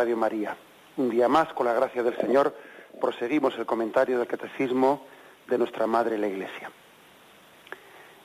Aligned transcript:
Radio 0.00 0.16
María. 0.16 0.56
Un 0.96 1.10
día 1.10 1.28
más, 1.28 1.52
con 1.52 1.66
la 1.66 1.74
gracia 1.74 2.02
del 2.02 2.16
Señor, 2.16 2.56
proseguimos 2.98 3.54
el 3.58 3.66
comentario 3.66 4.18
del 4.18 4.26
Catecismo 4.26 5.04
de 5.46 5.58
nuestra 5.58 5.86
Madre 5.86 6.16
la 6.16 6.26
Iglesia. 6.26 6.70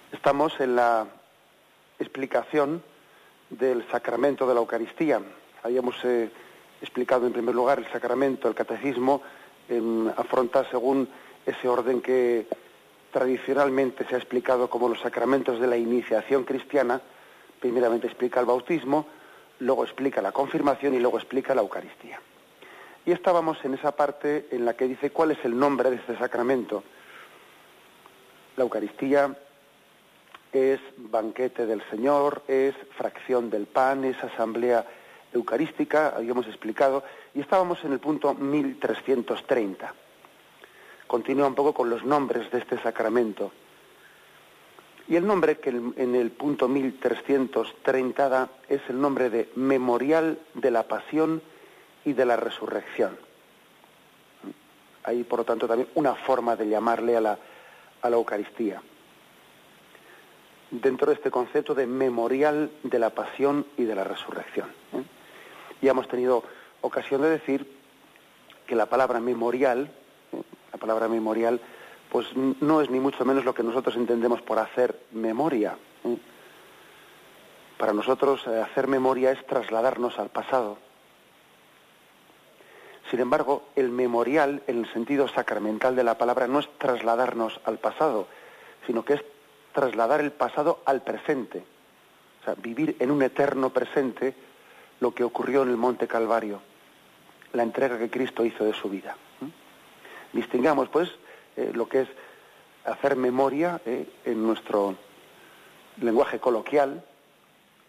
Estamos 0.09 0.57
en 0.61 0.77
la 0.77 1.05
explicación 1.99 2.81
del 3.49 3.85
sacramento 3.91 4.47
de 4.47 4.53
la 4.53 4.61
Eucaristía. 4.61 5.19
Habíamos 5.63 5.97
eh, 6.05 6.31
explicado 6.81 7.27
en 7.27 7.33
primer 7.33 7.53
lugar 7.53 7.79
el 7.79 7.91
sacramento, 7.91 8.47
el 8.47 8.55
catecismo, 8.55 9.21
en, 9.67 10.13
afronta 10.15 10.63
según 10.71 11.09
ese 11.45 11.67
orden 11.67 12.01
que 12.01 12.47
tradicionalmente 13.11 14.05
se 14.05 14.15
ha 14.15 14.17
explicado 14.17 14.69
como 14.69 14.87
los 14.87 15.01
sacramentos 15.01 15.59
de 15.59 15.67
la 15.67 15.75
iniciación 15.75 16.45
cristiana. 16.45 17.01
Primeramente 17.59 18.07
explica 18.07 18.39
el 18.39 18.45
bautismo, 18.45 19.07
luego 19.59 19.83
explica 19.83 20.21
la 20.21 20.31
confirmación 20.31 20.93
y 20.93 20.99
luego 20.99 21.17
explica 21.17 21.55
la 21.55 21.61
Eucaristía. 21.61 22.19
Y 23.05 23.11
estábamos 23.11 23.63
en 23.63 23.75
esa 23.75 23.95
parte 23.95 24.47
en 24.51 24.65
la 24.65 24.75
que 24.75 24.87
dice 24.87 25.11
cuál 25.11 25.31
es 25.31 25.43
el 25.45 25.57
nombre 25.57 25.89
de 25.89 25.97
este 25.97 26.17
sacramento. 26.17 26.83
La 28.57 28.63
Eucaristía 28.63 29.35
es 30.51 30.79
banquete 30.97 31.65
del 31.65 31.83
Señor, 31.89 32.43
es 32.47 32.73
fracción 32.97 33.49
del 33.49 33.67
pan, 33.67 34.05
es 34.05 34.21
asamblea 34.23 34.85
eucarística, 35.33 36.13
habíamos 36.15 36.47
explicado, 36.47 37.03
y 37.33 37.41
estábamos 37.41 37.83
en 37.83 37.91
el 37.91 37.99
punto 37.99 38.33
1330. 38.33 39.93
Continúa 41.07 41.47
un 41.47 41.55
poco 41.55 41.73
con 41.73 41.89
los 41.89 42.03
nombres 42.03 42.49
de 42.51 42.59
este 42.59 42.81
sacramento. 42.81 43.51
Y 45.07 45.15
el 45.15 45.27
nombre 45.27 45.57
que 45.59 45.69
en 45.69 46.15
el 46.15 46.31
punto 46.31 46.67
1330 46.67 48.29
da 48.29 48.49
es 48.67 48.81
el 48.89 48.99
nombre 48.99 49.29
de 49.29 49.49
Memorial 49.55 50.39
de 50.55 50.71
la 50.71 50.83
Pasión 50.83 51.43
y 52.03 52.13
de 52.13 52.25
la 52.25 52.37
Resurrección. 52.37 53.17
Hay, 55.03 55.23
por 55.23 55.39
lo 55.39 55.45
tanto, 55.45 55.67
también 55.67 55.89
una 55.93 56.15
forma 56.15 56.55
de 56.55 56.67
llamarle 56.67 57.15
a 57.15 57.21
la, 57.21 57.37
a 58.01 58.09
la 58.09 58.15
Eucaristía. 58.15 58.81
Dentro 60.71 61.07
de 61.07 61.13
este 61.13 61.29
concepto 61.29 61.75
de 61.75 61.85
memorial 61.85 62.71
de 62.81 62.97
la 62.97 63.11
pasión 63.11 63.67
y 63.77 63.83
de 63.83 63.93
la 63.93 64.03
resurrección. 64.03 64.67
¿eh? 64.93 65.03
Ya 65.81 65.91
hemos 65.91 66.07
tenido 66.07 66.43
ocasión 66.81 67.21
de 67.21 67.29
decir 67.29 67.71
que 68.65 68.75
la 68.75 68.87
palabra 68.87 69.19
memorial, 69.19 69.91
¿eh? 70.33 70.41
la 70.73 70.79
palabra 70.79 71.07
memorial, 71.07 71.61
pues 72.09 72.27
no 72.35 72.81
es 72.81 72.89
ni 72.89 72.99
mucho 72.99 73.25
menos 73.25 73.45
lo 73.45 73.53
que 73.53 73.63
nosotros 73.63 73.95
entendemos 73.95 74.41
por 74.41 74.59
hacer 74.59 74.99
memoria. 75.11 75.77
¿eh? 76.03 76.17
Para 77.77 77.93
nosotros 77.93 78.45
eh, 78.47 78.61
hacer 78.61 78.87
memoria 78.87 79.31
es 79.31 79.45
trasladarnos 79.45 80.17
al 80.19 80.29
pasado. 80.29 80.77
Sin 83.11 83.19
embargo, 83.19 83.63
el 83.75 83.89
memorial, 83.89 84.63
en 84.67 84.79
el 84.79 84.91
sentido 84.91 85.27
sacramental 85.27 85.95
de 85.95 86.03
la 86.03 86.17
palabra, 86.17 86.47
no 86.47 86.59
es 86.59 86.69
trasladarnos 86.77 87.59
al 87.65 87.77
pasado, 87.77 88.27
sino 88.87 89.05
que 89.05 89.13
es 89.13 89.23
trasladar 89.73 90.21
el 90.21 90.31
pasado 90.31 90.81
al 90.85 91.03
presente. 91.03 91.63
O 92.41 92.45
sea, 92.45 92.55
vivir 92.55 92.95
en 92.99 93.11
un 93.11 93.21
eterno 93.21 93.69
presente 93.69 94.33
lo 94.99 95.13
que 95.13 95.23
ocurrió 95.23 95.63
en 95.63 95.69
el 95.69 95.77
Monte 95.77 96.07
Calvario, 96.07 96.61
la 97.53 97.63
entrega 97.63 97.99
que 97.99 98.09
Cristo 98.09 98.45
hizo 98.45 98.63
de 98.63 98.73
su 98.73 98.89
vida. 98.89 99.15
¿eh? 99.41 99.49
Distingamos, 100.33 100.89
pues, 100.89 101.11
eh, 101.57 101.71
lo 101.73 101.87
que 101.87 102.01
es 102.01 102.09
hacer 102.85 103.15
memoria 103.15 103.81
eh, 103.85 104.07
en 104.25 104.43
nuestro 104.43 104.95
lenguaje 106.01 106.39
coloquial 106.39 107.03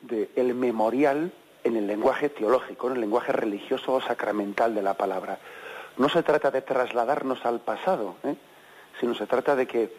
de 0.02 0.30
el 0.36 0.54
memorial 0.54 1.32
en 1.66 1.76
el 1.76 1.86
lenguaje 1.86 2.28
teológico, 2.28 2.86
en 2.86 2.94
el 2.94 3.00
lenguaje 3.00 3.32
religioso 3.32 3.94
o 3.94 4.00
sacramental 4.00 4.74
de 4.74 4.82
la 4.82 4.94
palabra. 4.94 5.38
No 5.96 6.08
se 6.08 6.22
trata 6.22 6.50
de 6.50 6.62
trasladarnos 6.62 7.44
al 7.44 7.60
pasado, 7.60 8.16
¿eh? 8.22 8.36
sino 9.00 9.14
se 9.14 9.26
trata 9.26 9.56
de 9.56 9.66
que 9.66 9.92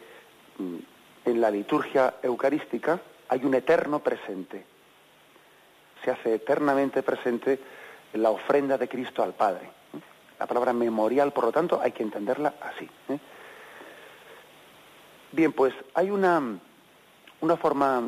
mm, 0.58 0.78
en 1.26 1.42
la 1.42 1.52
liturgia 1.52 2.16
eucarística 2.24 3.02
hay 3.28 3.44
un 3.44 3.54
eterno 3.54 4.00
presente. 4.00 4.64
Se 6.06 6.12
hace 6.12 6.36
eternamente 6.36 7.04
presente 7.04 7.60
la 8.14 8.30
ofrenda 8.30 8.78
de 8.78 8.88
Cristo 8.88 9.22
al 9.22 9.34
Padre. 9.34 9.70
La 10.40 10.46
palabra 10.46 10.72
memorial, 10.72 11.34
por 11.34 11.46
lo 11.46 11.52
tanto, 11.52 11.82
hay 11.82 11.92
que 11.92 12.04
entenderla 12.04 12.54
así. 12.62 12.90
Bien, 15.32 15.52
pues 15.52 15.74
hay 15.94 16.10
una, 16.10 16.42
una 17.42 17.58
forma 17.58 18.02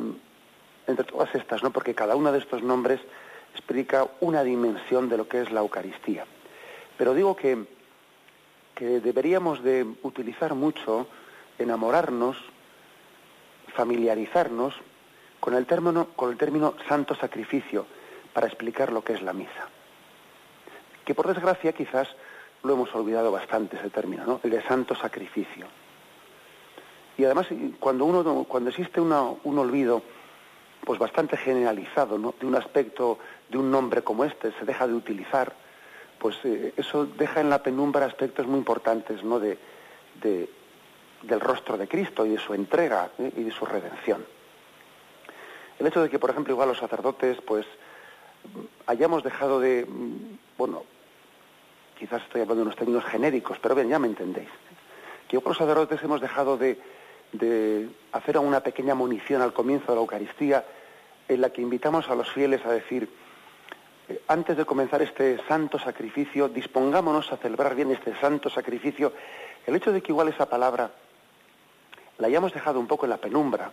entre 0.88 1.06
todas 1.06 1.34
estas, 1.36 1.62
¿no? 1.62 1.72
Porque 1.72 1.94
cada 1.94 2.16
uno 2.16 2.32
de 2.32 2.40
estos 2.40 2.64
nombres 2.64 3.00
explica 3.54 4.08
una 4.22 4.44
dimensión 4.44 5.10
de 5.10 5.18
lo 5.18 5.28
que 5.28 5.42
es 5.42 5.52
la 5.52 5.60
Eucaristía. 5.60 6.26
Pero 6.98 7.14
digo 7.14 7.36
que, 7.36 7.66
que 8.74 9.00
deberíamos 9.00 9.64
de 9.64 9.86
utilizar 10.04 10.56
mucho, 10.56 11.08
enamorarnos, 11.58 12.38
familiarizarnos 13.76 14.74
con 15.40 15.54
el 15.54 15.66
término, 15.66 16.08
con 16.16 16.32
el 16.32 16.38
término 16.38 16.76
santo 16.88 17.16
sacrificio 17.16 17.86
para 18.34 18.48
explicar 18.48 18.92
lo 18.92 19.04
que 19.04 19.14
es 19.14 19.22
la 19.22 19.34
misa. 19.34 19.68
Que 21.06 21.16
por 21.16 21.28
desgracia 21.28 21.74
quizás 21.74 22.08
lo 22.64 22.74
hemos 22.74 22.94
olvidado 22.96 23.32
bastante 23.32 23.78
ese 23.78 23.90
término, 23.90 24.26
¿no? 24.26 24.40
El 24.44 24.52
de 24.52 24.62
santo 24.64 24.96
sacrificio. 24.96 25.68
Y 27.20 27.26
además, 27.26 27.48
cuando, 27.82 28.06
uno, 28.06 28.46
cuando 28.46 28.70
existe 28.70 29.02
un 29.02 29.12
olvido 29.60 30.02
pues 30.86 30.98
bastante 30.98 31.36
generalizado 31.36 32.18
de 32.18 32.46
un 32.46 32.56
aspecto 32.56 33.20
de 33.50 33.58
un 33.58 33.70
nombre 33.70 34.02
como 34.04 34.24
este, 34.24 34.54
se 34.54 34.64
deja 34.64 34.88
de 34.88 34.94
utilizar, 34.94 35.54
pues 36.18 36.38
eh, 36.46 36.74
eso 36.78 37.06
deja 37.06 37.42
en 37.42 37.50
la 37.50 37.62
penumbra 37.62 38.06
aspectos 38.06 38.48
muy 38.48 38.58
importantes 38.58 39.22
¿no? 39.22 39.38
de, 39.38 39.58
del 40.24 41.40
rostro 41.42 41.78
de 41.78 41.90
Cristo 41.90 42.26
y 42.26 42.30
de 42.30 42.40
su 42.40 42.54
entrega 42.54 43.10
¿eh? 43.20 43.34
y 43.36 43.44
de 43.44 43.52
su 43.52 43.66
redención. 43.66 44.26
El 45.78 45.88
hecho 45.88 46.02
de 46.02 46.10
que, 46.10 46.20
por 46.20 46.30
ejemplo, 46.30 46.54
igual 46.54 46.70
los 46.70 46.78
sacerdotes, 46.78 47.38
pues, 47.46 47.66
hayamos 48.88 49.24
dejado 49.24 49.60
de, 49.60 49.86
bueno, 50.58 50.84
quizás 51.98 52.22
estoy 52.22 52.40
hablando 52.40 52.62
de 52.62 52.68
unos 52.68 52.78
términos 52.78 53.04
genéricos, 53.04 53.60
pero 53.62 53.76
bien, 53.76 53.90
ya 53.90 54.00
me 54.00 54.08
entendéis, 54.08 54.50
que 55.28 55.38
otros 55.38 55.58
sacerdotes 55.58 56.02
hemos 56.02 56.22
dejado 56.22 56.58
de, 56.58 56.80
de 57.32 57.90
hacer 58.12 58.38
una 58.38 58.62
pequeña 58.62 58.96
munición 58.96 59.42
al 59.42 59.54
comienzo 59.54 59.88
de 59.88 59.96
la 59.96 60.02
Eucaristía 60.02 60.66
en 61.28 61.42
la 61.42 61.52
que 61.52 61.62
invitamos 61.62 62.10
a 62.10 62.16
los 62.16 62.32
fieles 62.32 62.66
a 62.66 62.72
decir, 62.72 63.08
eh, 64.08 64.22
antes 64.28 64.58
de 64.58 64.66
comenzar 64.66 65.02
este 65.02 65.40
santo 65.48 65.78
sacrificio, 65.78 66.50
dispongámonos 66.50 67.32
a 67.32 67.38
celebrar 67.38 67.76
bien 67.76 67.92
este 67.92 68.16
santo 68.20 68.50
sacrificio. 68.50 69.14
El 69.66 69.76
hecho 69.76 69.92
de 69.92 70.02
que 70.02 70.12
igual 70.12 70.30
esa 70.30 70.50
palabra 70.50 70.92
la 72.18 72.28
hayamos 72.28 72.54
dejado 72.54 72.80
un 72.80 72.88
poco 72.88 73.06
en 73.06 73.12
la 73.12 73.18
penumbra, 73.18 73.72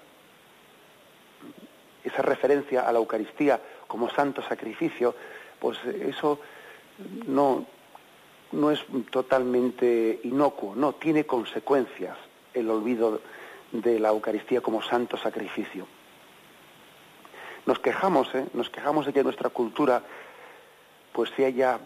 esa 2.04 2.22
referencia 2.22 2.82
a 2.82 2.92
la 2.92 2.98
Eucaristía 2.98 3.60
como 3.88 4.10
santo 4.10 4.42
sacrificio, 4.42 5.14
pues 5.58 5.78
eso 5.84 6.38
no, 7.26 7.66
no 8.52 8.70
es 8.70 8.84
totalmente 9.10 10.20
inocuo, 10.24 10.74
no, 10.76 10.94
tiene 10.94 11.24
consecuencias 11.24 12.16
el 12.54 12.70
olvido 12.70 13.20
de 13.72 13.98
la 13.98 14.08
Eucaristía 14.08 14.60
como 14.60 14.82
santo 14.82 15.16
sacrificio. 15.16 15.86
Nos 17.66 17.78
quejamos, 17.80 18.32
¿eh? 18.34 18.46
nos 18.54 18.70
quejamos 18.70 19.06
de 19.06 19.12
que 19.12 19.24
nuestra 19.24 19.50
cultura 19.50 20.02
pues 21.12 21.30
se 21.36 21.44
haya 21.44 21.80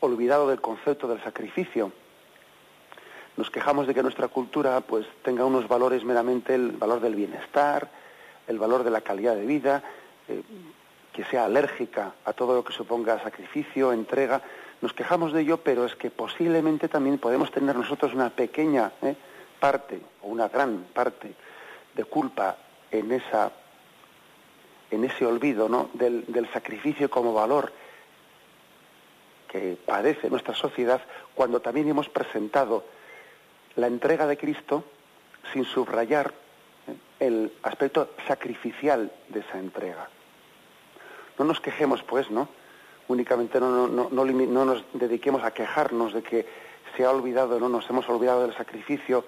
olvidado 0.00 0.48
del 0.48 0.60
concepto 0.60 1.06
del 1.06 1.22
sacrificio. 1.22 1.92
Nos 3.36 3.50
quejamos 3.50 3.86
de 3.86 3.94
que 3.94 4.02
nuestra 4.02 4.28
cultura 4.28 4.80
pues 4.80 5.06
tenga 5.22 5.44
unos 5.44 5.68
valores 5.68 6.04
meramente 6.04 6.54
el 6.54 6.72
valor 6.72 7.00
del 7.00 7.14
bienestar, 7.14 7.88
el 8.48 8.58
valor 8.58 8.82
de 8.82 8.90
la 8.90 9.02
calidad 9.02 9.36
de 9.36 9.46
vida, 9.46 9.82
eh, 10.28 10.42
que 11.12 11.24
sea 11.24 11.44
alérgica 11.44 12.14
a 12.24 12.32
todo 12.32 12.54
lo 12.54 12.64
que 12.64 12.72
suponga 12.72 13.22
sacrificio, 13.22 13.92
entrega, 13.92 14.42
nos 14.80 14.92
quejamos 14.92 15.32
de 15.32 15.42
ello, 15.42 15.58
pero 15.58 15.84
es 15.84 15.94
que 15.94 16.10
posiblemente 16.10 16.88
también 16.88 17.18
podemos 17.18 17.50
tener 17.50 17.76
nosotros 17.76 18.14
una 18.14 18.30
pequeña 18.30 18.92
¿eh? 19.02 19.14
Parte 19.60 20.00
o 20.22 20.28
una 20.28 20.48
gran 20.48 20.86
parte 20.92 21.34
de 21.94 22.04
culpa 22.04 22.56
en 22.90 23.12
esa 23.12 23.52
en 24.90 25.04
ese 25.04 25.24
olvido 25.24 25.68
¿no? 25.68 25.90
del, 25.92 26.24
del 26.26 26.50
sacrificio 26.52 27.08
como 27.08 27.32
valor 27.32 27.72
que 29.48 29.76
padece 29.84 30.30
nuestra 30.30 30.54
sociedad 30.54 31.00
cuando 31.34 31.60
también 31.60 31.88
hemos 31.88 32.08
presentado 32.08 32.84
la 33.76 33.86
entrega 33.86 34.26
de 34.26 34.36
Cristo 34.36 34.84
sin 35.52 35.64
subrayar 35.64 36.32
¿eh? 36.86 36.96
el 37.20 37.52
aspecto 37.62 38.10
sacrificial 38.26 39.12
de 39.28 39.40
esa 39.40 39.58
entrega. 39.58 40.08
No 41.38 41.44
nos 41.44 41.60
quejemos, 41.60 42.02
pues, 42.02 42.30
¿no? 42.30 42.48
Únicamente 43.08 43.58
no, 43.58 43.88
no, 43.88 44.08
no, 44.10 44.24
no, 44.24 44.64
nos 44.64 44.84
dediquemos 44.92 45.42
a 45.42 45.52
quejarnos 45.52 46.12
de 46.12 46.22
que 46.22 46.46
se 46.96 47.04
ha 47.04 47.10
olvidado, 47.10 47.58
no 47.58 47.68
nos 47.68 47.88
hemos 47.90 48.08
olvidado 48.08 48.42
del 48.42 48.54
sacrificio 48.54 49.24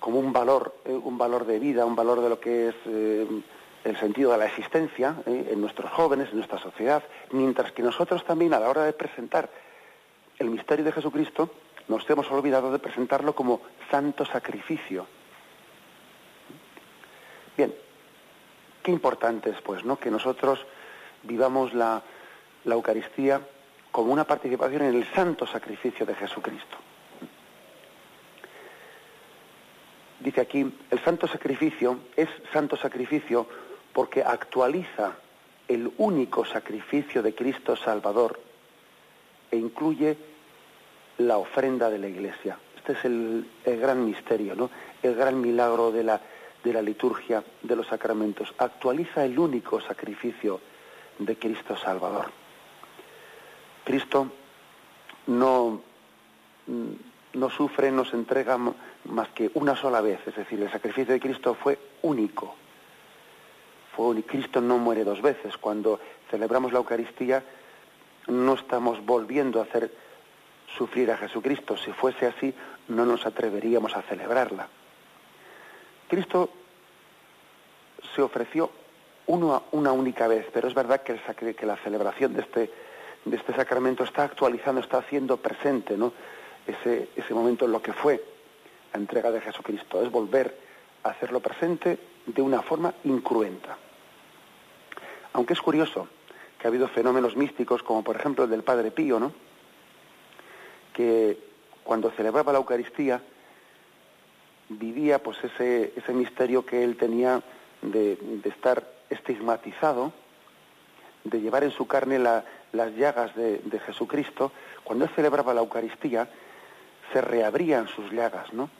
como 0.00 0.18
un 0.18 0.32
valor, 0.32 0.76
eh, 0.84 0.92
un 0.92 1.18
valor 1.18 1.46
de 1.46 1.58
vida, 1.58 1.84
un 1.84 1.96
valor 1.96 2.20
de 2.20 2.28
lo 2.28 2.40
que 2.40 2.68
es 2.68 2.74
eh, 2.86 3.26
el 3.84 3.96
sentido 3.98 4.32
de 4.32 4.38
la 4.38 4.46
existencia 4.46 5.16
eh, 5.26 5.50
en 5.52 5.60
nuestros 5.60 5.90
jóvenes, 5.92 6.28
en 6.30 6.38
nuestra 6.38 6.58
sociedad, 6.58 7.02
mientras 7.30 7.72
que 7.72 7.82
nosotros 7.82 8.24
también 8.24 8.54
a 8.54 8.60
la 8.60 8.68
hora 8.68 8.84
de 8.84 8.92
presentar 8.92 9.48
el 10.38 10.50
misterio 10.50 10.84
de 10.84 10.92
Jesucristo 10.92 11.50
nos 11.88 12.08
hemos 12.10 12.30
olvidado 12.30 12.72
de 12.72 12.78
presentarlo 12.78 13.34
como 13.34 13.60
santo 13.90 14.24
sacrificio. 14.24 15.06
Bien, 17.56 17.72
qué 18.82 18.90
importante 18.90 19.50
es 19.50 19.60
pues, 19.62 19.84
¿no? 19.84 19.98
Que 19.98 20.10
nosotros 20.10 20.66
vivamos 21.22 21.72
la, 21.72 22.02
la 22.64 22.74
Eucaristía 22.74 23.40
como 23.92 24.12
una 24.12 24.24
participación 24.24 24.82
en 24.82 24.94
el 24.94 25.06
santo 25.14 25.46
sacrificio 25.46 26.04
de 26.04 26.14
Jesucristo. 26.16 26.76
Dice 30.20 30.40
aquí, 30.40 30.72
el 30.90 31.04
santo 31.04 31.26
sacrificio 31.26 31.98
es 32.16 32.28
santo 32.52 32.76
sacrificio 32.76 33.46
porque 33.92 34.22
actualiza 34.22 35.16
el 35.68 35.92
único 35.98 36.44
sacrificio 36.44 37.22
de 37.22 37.34
Cristo 37.34 37.76
Salvador 37.76 38.40
e 39.50 39.56
incluye 39.56 40.16
la 41.18 41.38
ofrenda 41.38 41.90
de 41.90 41.98
la 41.98 42.08
Iglesia. 42.08 42.58
Este 42.76 42.92
es 42.92 43.04
el, 43.04 43.48
el 43.64 43.80
gran 43.80 44.04
misterio, 44.04 44.54
¿no? 44.54 44.70
el 45.02 45.14
gran 45.14 45.40
milagro 45.40 45.90
de 45.90 46.04
la, 46.04 46.20
de 46.62 46.72
la 46.72 46.82
liturgia 46.82 47.42
de 47.62 47.76
los 47.76 47.86
sacramentos. 47.86 48.54
Actualiza 48.58 49.24
el 49.24 49.38
único 49.38 49.80
sacrificio 49.80 50.60
de 51.18 51.36
Cristo 51.36 51.76
Salvador. 51.76 52.30
Cristo 53.84 54.30
no, 55.28 55.80
no 57.32 57.50
sufre, 57.50 57.90
no 57.90 58.04
se 58.04 58.16
entrega 58.16 58.58
más 59.08 59.28
que 59.28 59.50
una 59.54 59.76
sola 59.76 60.00
vez, 60.00 60.20
es 60.26 60.36
decir, 60.36 60.60
el 60.60 60.70
sacrificio 60.70 61.14
de 61.14 61.20
Cristo 61.20 61.54
fue 61.54 61.78
único. 62.02 62.54
Fue, 63.94 64.22
Cristo 64.22 64.60
no 64.60 64.78
muere 64.78 65.04
dos 65.04 65.22
veces. 65.22 65.56
Cuando 65.56 66.00
celebramos 66.30 66.72
la 66.72 66.78
Eucaristía 66.78 67.42
no 68.28 68.54
estamos 68.54 69.04
volviendo 69.04 69.60
a 69.60 69.64
hacer 69.64 69.90
sufrir 70.76 71.10
a 71.10 71.16
Jesucristo. 71.16 71.76
Si 71.76 71.92
fuese 71.92 72.26
así, 72.26 72.52
no 72.88 73.06
nos 73.06 73.24
atreveríamos 73.24 73.96
a 73.96 74.02
celebrarla. 74.02 74.68
Cristo 76.08 76.50
se 78.14 78.22
ofreció 78.22 78.70
una 79.26 79.92
única 79.92 80.28
vez, 80.28 80.46
pero 80.52 80.68
es 80.68 80.74
verdad 80.74 81.02
que, 81.02 81.12
el, 81.12 81.56
la 81.62 81.76
celebración 81.76 82.34
de 82.34 82.42
este, 82.42 82.70
de 83.24 83.36
este 83.36 83.54
sacramento 83.54 84.04
está 84.04 84.24
actualizando, 84.24 84.80
está 84.80 84.98
haciendo 84.98 85.36
presente 85.38 85.96
¿no? 85.96 86.12
ese, 86.66 87.08
ese 87.16 87.34
momento 87.34 87.64
en 87.64 87.72
lo 87.72 87.82
que 87.82 87.92
fue 87.92 88.22
la 88.96 89.02
entrega 89.02 89.30
de 89.30 89.42
Jesucristo. 89.42 90.02
Es 90.02 90.10
volver 90.10 90.58
a 91.02 91.10
hacerlo 91.10 91.40
presente 91.40 91.98
de 92.24 92.42
una 92.42 92.62
forma 92.62 92.94
incruenta. 93.04 93.76
Aunque 95.34 95.52
es 95.52 95.60
curioso 95.60 96.08
que 96.58 96.66
ha 96.66 96.70
habido 96.70 96.88
fenómenos 96.88 97.36
místicos, 97.36 97.82
como 97.82 98.02
por 98.02 98.16
ejemplo 98.16 98.44
el 98.44 98.50
del 98.50 98.62
Padre 98.62 98.90
Pío, 98.90 99.20
¿no? 99.20 99.32
que 100.94 101.38
cuando 101.84 102.10
celebraba 102.10 102.52
la 102.52 102.58
Eucaristía 102.58 103.20
vivía 104.70 105.22
pues 105.22 105.36
ese, 105.44 105.92
ese 105.94 106.12
misterio 106.14 106.64
que 106.64 106.82
él 106.82 106.96
tenía 106.96 107.42
de, 107.82 108.16
de 108.16 108.48
estar 108.48 108.82
estigmatizado, 109.10 110.12
de 111.22 111.40
llevar 111.42 111.64
en 111.64 111.70
su 111.70 111.86
carne 111.86 112.18
las 112.18 112.96
llagas 112.96 113.36
de, 113.36 113.80
Jesucristo, 113.84 114.52
cuando 114.84 115.04
él 115.04 115.10
celebraba 115.14 115.52
la 115.52 115.60
Eucaristía, 115.60 116.28
se 117.12 117.20
reabrían 117.20 117.88
sus 117.88 118.10
llagas, 118.10 118.52
¿no? 118.54 118.70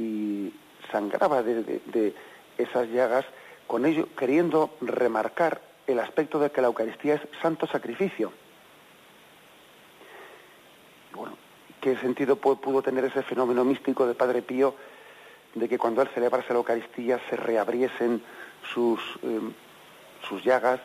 Y 0.00 0.50
sangraba 0.90 1.42
de, 1.42 2.14
esas 2.56 2.88
llagas, 2.88 3.26
con 3.66 3.84
ello 3.84 4.08
queriendo 4.16 4.70
remarcar 4.80 5.60
el 5.86 5.98
aspecto 5.98 6.38
de 6.38 6.50
que 6.50 6.62
la 6.62 6.68
Eucaristía 6.68 7.16
es 7.16 7.20
santo 7.42 7.66
sacrificio. 7.66 8.32
Bueno, 11.12 11.36
¿qué 11.82 11.98
sentido 11.98 12.36
pudo 12.36 12.80
tener 12.80 13.04
ese 13.04 13.22
fenómeno 13.22 13.62
místico 13.62 14.06
de 14.06 14.14
Padre 14.14 14.40
Pío 14.40 14.74
de 15.54 15.68
que 15.68 15.78
cuando 15.78 16.00
él 16.00 16.08
celebrase 16.14 16.52
la 16.52 16.60
Eucaristía 16.60 17.20
se 17.28 17.36
reabriesen 17.36 18.22
sus, 18.72 19.00
em, 19.22 19.52
sus 20.26 20.42
llagas, 20.42 20.80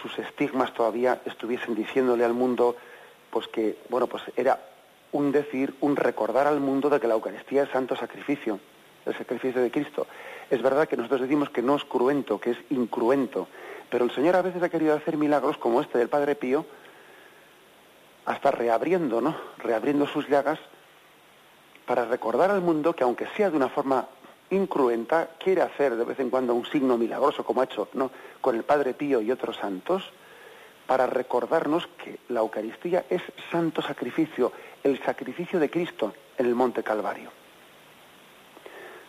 sus 0.00 0.18
estigmas 0.18 0.72
todavía 0.72 1.20
estuviesen 1.26 1.74
diciéndole 1.74 2.24
al 2.24 2.32
mundo 2.32 2.76
pues 3.30 3.46
que, 3.48 3.78
bueno, 3.88 4.06
pues 4.06 4.22
era 4.36 4.69
un 5.12 5.32
decir, 5.32 5.74
un 5.80 5.96
recordar 5.96 6.46
al 6.46 6.60
mundo 6.60 6.88
de 6.88 7.00
que 7.00 7.08
la 7.08 7.14
Eucaristía 7.14 7.64
es 7.64 7.70
santo 7.70 7.96
sacrificio, 7.96 8.60
el 9.06 9.16
sacrificio 9.16 9.60
de 9.62 9.70
Cristo. 9.70 10.06
Es 10.50 10.62
verdad 10.62 10.88
que 10.88 10.96
nosotros 10.96 11.22
decimos 11.22 11.50
que 11.50 11.62
no 11.62 11.76
es 11.76 11.84
cruento, 11.84 12.40
que 12.40 12.50
es 12.50 12.58
incruento, 12.70 13.48
pero 13.90 14.04
el 14.04 14.10
Señor 14.12 14.36
a 14.36 14.42
veces 14.42 14.62
ha 14.62 14.68
querido 14.68 14.94
hacer 14.94 15.16
milagros 15.16 15.56
como 15.58 15.80
este 15.80 15.98
del 15.98 16.08
Padre 16.08 16.34
Pío, 16.34 16.64
hasta 18.26 18.50
reabriendo, 18.50 19.20
¿no? 19.20 19.36
Reabriendo 19.58 20.06
sus 20.06 20.28
llagas 20.28 20.58
para 21.86 22.04
recordar 22.04 22.50
al 22.50 22.60
mundo 22.60 22.94
que 22.94 23.02
aunque 23.02 23.26
sea 23.36 23.50
de 23.50 23.56
una 23.56 23.68
forma 23.68 24.06
incruenta, 24.50 25.30
quiere 25.38 25.62
hacer 25.62 25.96
de 25.96 26.04
vez 26.04 26.20
en 26.20 26.30
cuando 26.30 26.54
un 26.54 26.66
signo 26.66 26.96
milagroso, 26.96 27.44
como 27.44 27.60
ha 27.60 27.64
hecho 27.64 27.88
¿no? 27.94 28.10
con 28.40 28.56
el 28.56 28.62
Padre 28.62 28.94
Pío 28.94 29.20
y 29.20 29.30
otros 29.30 29.56
santos, 29.56 30.04
para 30.90 31.06
recordarnos 31.06 31.86
que 32.02 32.18
la 32.30 32.40
Eucaristía 32.40 33.04
es 33.08 33.22
santo 33.52 33.80
sacrificio, 33.80 34.50
el 34.82 35.00
sacrificio 35.04 35.60
de 35.60 35.70
Cristo 35.70 36.12
en 36.36 36.46
el 36.46 36.56
Monte 36.56 36.82
Calvario. 36.82 37.30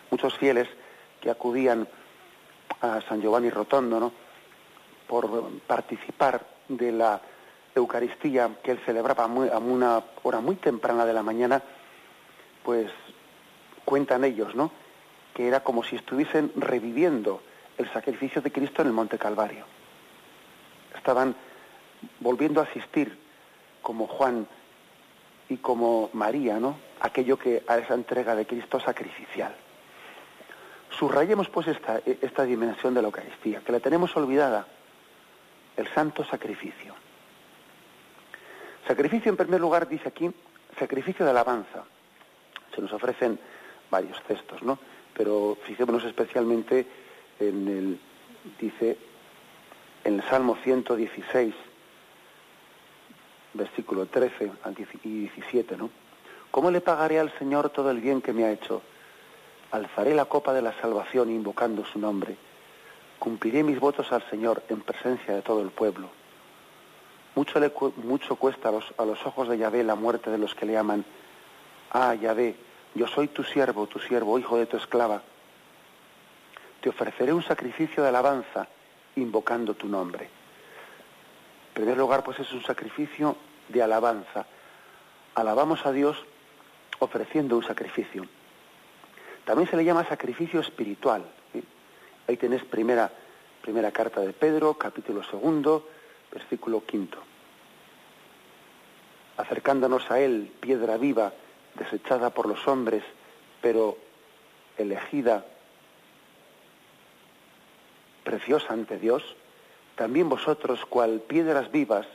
Muchos 0.08 0.38
fieles 0.38 0.68
que 1.20 1.28
acudían 1.28 1.88
a 2.82 3.00
San 3.00 3.20
Giovanni 3.20 3.50
Rotondo, 3.50 3.98
¿no? 3.98 4.12
por 5.08 5.50
participar 5.66 6.46
de 6.68 6.92
la 6.92 7.20
Eucaristía 7.74 8.48
que 8.62 8.70
él 8.70 8.78
celebraba 8.86 9.24
a 9.24 9.58
una 9.58 10.04
hora 10.22 10.38
muy 10.38 10.54
temprana 10.54 11.04
de 11.04 11.14
la 11.14 11.24
mañana, 11.24 11.60
pues 12.62 12.92
cuentan 13.84 14.22
ellos, 14.22 14.54
¿no? 14.54 14.70
que 15.34 15.48
era 15.48 15.64
como 15.64 15.82
si 15.82 15.96
estuviesen 15.96 16.52
reviviendo 16.54 17.42
el 17.76 17.92
sacrificio 17.92 18.40
de 18.40 18.52
Cristo 18.52 18.82
en 18.82 18.86
el 18.86 18.94
Monte 18.94 19.18
Calvario. 19.18 19.64
Estaban 20.94 21.34
volviendo 22.20 22.60
a 22.60 22.64
asistir 22.64 23.18
como 23.82 24.06
Juan 24.06 24.46
y 25.48 25.56
como 25.58 26.10
María, 26.12 26.58
¿no? 26.58 26.78
Aquello 27.00 27.38
que 27.38 27.62
a 27.66 27.78
esa 27.78 27.94
entrega 27.94 28.34
de 28.34 28.46
Cristo 28.46 28.80
sacrificial. 28.80 29.54
Subrayemos 30.90 31.48
pues 31.48 31.68
esta, 31.68 32.00
esta 32.20 32.44
dimensión 32.44 32.94
de 32.94 33.02
la 33.02 33.08
Eucaristía, 33.08 33.60
que 33.60 33.72
la 33.72 33.80
tenemos 33.80 34.16
olvidada, 34.16 34.66
el 35.76 35.88
santo 35.94 36.24
sacrificio. 36.24 36.94
Sacrificio 38.86 39.30
en 39.30 39.36
primer 39.36 39.60
lugar 39.60 39.88
dice 39.88 40.08
aquí, 40.08 40.30
sacrificio 40.78 41.24
de 41.24 41.30
alabanza. 41.30 41.84
Se 42.74 42.80
nos 42.80 42.92
ofrecen 42.92 43.38
varios 43.90 44.22
textos, 44.24 44.62
¿no? 44.62 44.78
pero 45.14 45.56
fijémonos 45.64 46.04
especialmente 46.04 46.86
en 47.38 47.68
el, 47.68 48.00
dice, 48.58 48.96
en 50.04 50.14
el 50.14 50.22
Salmo 50.28 50.56
116, 50.62 51.54
versículo 53.54 54.06
13 54.06 54.50
y 55.04 55.20
17, 55.20 55.76
¿no? 55.76 55.90
¿Cómo 56.50 56.70
le 56.70 56.80
pagaré 56.80 57.18
al 57.18 57.32
Señor 57.38 57.70
todo 57.70 57.90
el 57.90 58.00
bien 58.00 58.20
que 58.20 58.32
me 58.32 58.44
ha 58.44 58.52
hecho? 58.52 58.82
Alzaré 59.70 60.14
la 60.14 60.26
copa 60.26 60.52
de 60.52 60.60
la 60.60 60.78
salvación 60.80 61.30
invocando 61.30 61.84
su 61.84 61.98
nombre. 61.98 62.36
Cumpliré 63.18 63.62
mis 63.62 63.80
votos 63.80 64.12
al 64.12 64.28
Señor 64.28 64.62
en 64.68 64.82
presencia 64.82 65.34
de 65.34 65.40
todo 65.40 65.62
el 65.62 65.70
pueblo. 65.70 66.10
Mucho, 67.34 67.58
le, 67.58 67.72
mucho 67.96 68.36
cuesta 68.36 68.68
a 68.68 68.72
los, 68.72 68.92
a 68.98 69.04
los 69.06 69.24
ojos 69.24 69.48
de 69.48 69.56
Yahvé 69.56 69.82
la 69.82 69.94
muerte 69.94 70.30
de 70.30 70.36
los 70.36 70.54
que 70.54 70.66
le 70.66 70.76
aman. 70.76 71.04
Ah, 71.90 72.14
Yahvé, 72.14 72.54
yo 72.94 73.06
soy 73.06 73.28
tu 73.28 73.42
siervo, 73.42 73.86
tu 73.86 73.98
siervo, 73.98 74.38
hijo 74.38 74.58
de 74.58 74.66
tu 74.66 74.76
esclava. 74.76 75.22
Te 76.82 76.90
ofreceré 76.90 77.32
un 77.32 77.42
sacrificio 77.42 78.02
de 78.02 78.10
alabanza 78.10 78.68
invocando 79.16 79.72
tu 79.74 79.88
nombre. 79.88 80.41
En 81.72 81.74
primer 81.74 81.96
lugar, 81.96 82.22
pues 82.22 82.38
es 82.38 82.52
un 82.52 82.62
sacrificio 82.62 83.34
de 83.68 83.82
alabanza. 83.82 84.44
Alabamos 85.34 85.86
a 85.86 85.92
Dios 85.92 86.22
ofreciendo 86.98 87.56
un 87.56 87.64
sacrificio. 87.64 88.26
También 89.46 89.70
se 89.70 89.78
le 89.78 89.84
llama 89.84 90.06
sacrificio 90.06 90.60
espiritual. 90.60 91.24
Ahí 92.28 92.36
tenés 92.36 92.62
primera, 92.64 93.10
primera 93.62 93.90
carta 93.90 94.20
de 94.20 94.34
Pedro, 94.34 94.74
capítulo 94.74 95.24
segundo, 95.24 95.88
versículo 96.30 96.84
quinto. 96.84 97.18
Acercándonos 99.38 100.10
a 100.10 100.20
Él, 100.20 100.52
piedra 100.60 100.98
viva, 100.98 101.32
desechada 101.74 102.28
por 102.28 102.46
los 102.46 102.68
hombres, 102.68 103.02
pero 103.62 103.96
elegida, 104.76 105.46
preciosa 108.24 108.74
ante 108.74 108.98
Dios, 108.98 109.22
también 109.96 110.28
vosotros, 110.28 110.84
cual 110.86 111.20
piedras 111.20 111.70
vivas, 111.70 112.06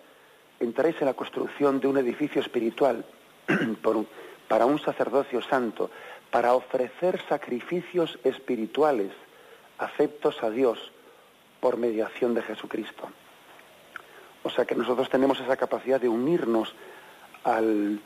entráis 0.59 0.95
en 0.99 1.07
la 1.07 1.13
construcción 1.13 1.79
de 1.79 1.87
un 1.87 1.97
edificio 1.97 2.41
espiritual 2.41 3.05
para 4.47 4.65
un 4.65 4.79
sacerdocio 4.79 5.41
santo, 5.41 5.89
para 6.31 6.53
ofrecer 6.53 7.21
sacrificios 7.29 8.19
espirituales 8.23 9.11
aceptos 9.77 10.41
a 10.43 10.49
Dios 10.49 10.91
por 11.59 11.77
mediación 11.77 12.33
de 12.33 12.41
Jesucristo. 12.41 13.09
O 14.43 14.49
sea 14.49 14.65
que 14.65 14.75
nosotros 14.75 15.09
tenemos 15.09 15.39
esa 15.39 15.57
capacidad 15.57 15.99
de 15.99 16.09
unirnos 16.09 16.73
al, 17.43 17.99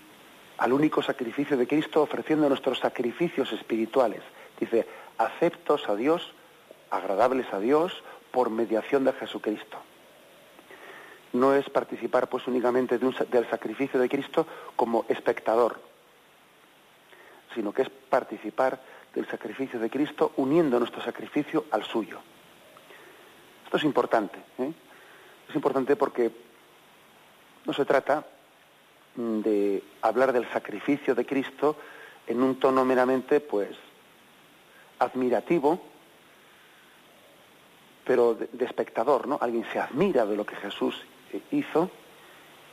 al 0.58 0.74
único 0.74 1.02
sacrificio 1.02 1.58
de 1.58 1.68
Cristo 1.68 2.02
ofreciendo 2.02 2.48
nuestros 2.50 2.80
sacrificios 2.80 3.52
espirituales. 3.54 4.22
Dice, 4.60 4.88
aceptos 5.18 5.88
a 5.90 5.96
Dios, 5.96 6.34
agradables 6.90 7.52
a 7.54 7.60
Dios, 7.60 8.04
por 8.32 8.50
mediación 8.50 9.04
de 9.04 9.14
Jesucristo. 9.14 9.78
No 11.34 11.54
es 11.54 11.70
participar 11.70 12.30
pues 12.30 12.48
únicamente 12.48 12.98
del 12.98 13.50
sacrificio 13.50 14.00
de 14.00 14.10
Cristo 14.10 14.46
como 14.76 15.06
espectador, 15.08 15.80
sino 17.56 17.74
que 17.74 17.84
es 17.84 17.90
participar 17.90 18.82
del 19.14 19.28
sacrificio 19.28 19.80
de 19.80 19.90
Cristo 19.90 20.34
uniendo 20.38 20.80
nuestro 20.80 21.02
sacrificio 21.02 21.66
al 21.72 21.84
suyo. 21.84 22.20
Esto 23.66 23.78
es 23.78 23.84
importante. 23.84 24.40
¿eh? 24.58 24.74
Es 25.48 25.56
importante 25.56 25.96
porque 25.96 26.32
no 27.66 27.74
se 27.74 27.86
trata 27.86 28.26
de 29.16 29.84
hablar 30.02 30.34
del 30.34 30.50
sacrificio 30.52 31.16
de 31.16 31.26
Cristo 31.26 31.76
en 32.28 32.42
un 32.42 32.60
tono 32.60 32.86
meramente, 32.86 33.40
pues, 33.40 33.76
admirativo, 35.00 35.82
pero 38.06 38.36
de, 38.36 38.66
espectador, 38.66 39.28
¿no? 39.28 39.38
Alguien 39.42 39.66
se 39.72 39.80
admira 39.80 40.26
de 40.26 40.36
lo 40.36 40.46
que 40.46 40.56
Jesús 40.56 40.96
hizo 41.52 41.90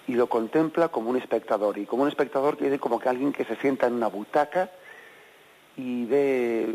y 0.07 0.15
lo 0.15 0.29
contempla 0.29 0.89
como 0.89 1.11
un 1.11 1.17
espectador. 1.17 1.79
Y 1.79 1.87
como 1.87 2.03
un 2.03 2.09
espectador 2.09 2.57
quiere 2.57 2.79
como 2.79 2.99
que 2.99 3.09
alguien 3.09 3.33
que 3.33 3.45
se 3.45 3.57
sienta 3.57 3.87
en 3.87 3.95
una 3.95 4.09
butaca 4.09 4.71
y 5.77 6.07
ve 6.07 6.75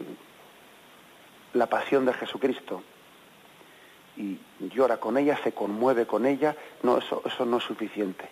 la 1.54 1.68
pasión 1.68 2.06
de 2.06 2.14
Jesucristo 2.14 2.84
y 4.16 4.40
llora 4.60 4.98
con 4.98 5.18
ella, 5.18 5.40
se 5.44 5.54
conmueve 5.54 6.06
con 6.06 6.26
ella, 6.26 6.56
no, 6.84 7.00
eso, 7.00 7.22
eso 7.26 7.46
no 7.46 7.58
es 7.58 7.64
suficiente. 7.64 8.30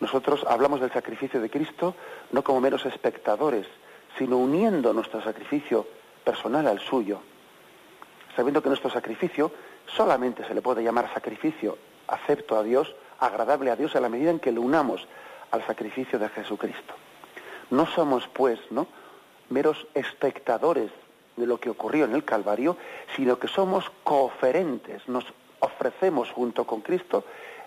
Nosotros 0.00 0.44
hablamos 0.46 0.80
del 0.80 0.92
sacrificio 0.92 1.40
de 1.40 1.48
Cristo 1.48 1.94
no 2.30 2.44
como 2.44 2.60
meros 2.60 2.84
espectadores, 2.84 3.66
sino 4.18 4.36
uniendo 4.36 4.92
nuestro 4.92 5.22
sacrificio 5.22 5.86
personal 6.24 6.66
al 6.66 6.80
suyo, 6.80 7.20
sabiendo 8.36 8.62
que 8.62 8.68
nuestro 8.68 8.90
sacrificio 8.90 9.50
solamente 9.86 10.46
se 10.46 10.54
le 10.54 10.62
puede 10.62 10.84
llamar 10.84 11.12
sacrificio 11.12 11.78
acepto 12.06 12.56
a 12.56 12.62
Dios, 12.62 12.94
agradable 13.18 13.70
a 13.70 13.76
Dios 13.76 13.96
a 13.96 14.00
la 14.00 14.08
medida 14.08 14.30
en 14.30 14.38
que 14.38 14.52
lo 14.52 14.60
unamos 14.60 15.06
al 15.50 15.66
sacrificio 15.66 16.18
de 16.18 16.28
Jesucristo. 16.28 16.94
No 17.70 17.86
somos, 17.86 18.28
pues, 18.28 18.60
¿no? 18.70 18.86
meros 19.48 19.86
espectadores 19.94 20.90
de 21.36 21.46
lo 21.46 21.58
que 21.58 21.70
ocurrió 21.70 22.04
en 22.04 22.14
el 22.14 22.24
Calvario, 22.24 22.76
sino 23.14 23.38
que 23.38 23.48
somos 23.48 23.90
cooferentes, 24.04 25.08
nos 25.08 25.24
ofrecemos 25.60 26.30
junto 26.30 26.64
con 26.66 26.80
Cristo 26.80 27.24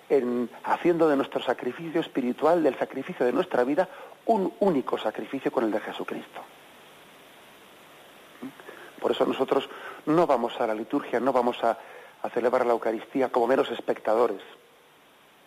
en, 0.09 0.49
haciendo 0.63 1.07
de 1.07 1.15
nuestro 1.15 1.41
sacrificio 1.41 2.01
espiritual, 2.01 2.63
del 2.63 2.77
sacrificio 2.77 3.25
de 3.25 3.33
nuestra 3.33 3.63
vida, 3.63 3.87
un 4.25 4.53
único 4.59 4.97
sacrificio 4.97 5.51
con 5.51 5.63
el 5.65 5.71
de 5.71 5.79
Jesucristo. 5.79 6.41
Por 8.99 9.11
eso 9.11 9.25
nosotros 9.25 9.69
no 10.05 10.27
vamos 10.27 10.59
a 10.59 10.67
la 10.67 10.75
liturgia, 10.75 11.19
no 11.19 11.33
vamos 11.33 11.63
a, 11.63 11.77
celebrar 12.33 12.65
la 12.65 12.73
Eucaristía 12.73 13.29
como 13.29 13.47
meros 13.47 13.71
espectadores. 13.71 14.41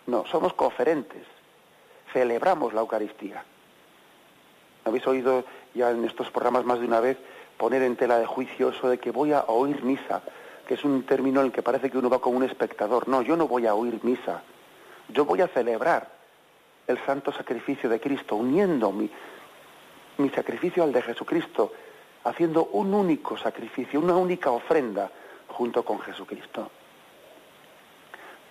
No, 0.07 0.25
somos 0.25 0.53
conferentes, 0.53 1.23
celebramos 2.11 2.73
la 2.73 2.81
Eucaristía. 2.81 3.43
Habéis 4.83 5.05
oído 5.05 5.45
ya 5.75 5.91
en 5.91 6.03
estos 6.03 6.31
programas 6.31 6.65
más 6.65 6.79
de 6.79 6.87
una 6.87 6.99
vez 6.99 7.17
poner 7.57 7.83
en 7.83 7.95
tela 7.95 8.17
de 8.17 8.25
juicio 8.25 8.69
eso 8.69 8.89
de 8.89 8.97
que 8.97 9.11
voy 9.11 9.33
a 9.33 9.43
oír 9.47 9.83
misa, 9.83 10.23
que 10.67 10.73
es 10.73 10.83
un 10.83 11.03
término 11.03 11.41
en 11.41 11.47
el 11.47 11.51
que 11.51 11.61
parece 11.61 11.91
que 11.91 11.97
uno 11.99 12.09
va 12.09 12.19
como 12.19 12.37
un 12.37 12.43
espectador. 12.43 13.07
No, 13.07 13.21
yo 13.21 13.37
no 13.37 13.47
voy 13.47 13.67
a 13.67 13.75
oír 13.75 13.99
misa, 14.03 14.41
yo 15.09 15.25
voy 15.25 15.41
a 15.41 15.47
celebrar 15.47 16.09
el 16.87 16.97
santo 17.05 17.31
sacrificio 17.31 17.87
de 17.87 17.99
Cristo, 17.99 18.35
uniendo 18.35 18.91
mi 18.91 20.29
sacrificio 20.31 20.83
al 20.83 20.91
de 20.91 21.03
Jesucristo, 21.03 21.71
haciendo 22.23 22.65
un 22.65 22.93
único 22.93 23.37
sacrificio, 23.37 23.99
una 23.99 24.15
única 24.15 24.51
ofrenda 24.51 25.09
junto 25.47 25.83
con 25.83 25.99
Jesucristo. 25.99 26.69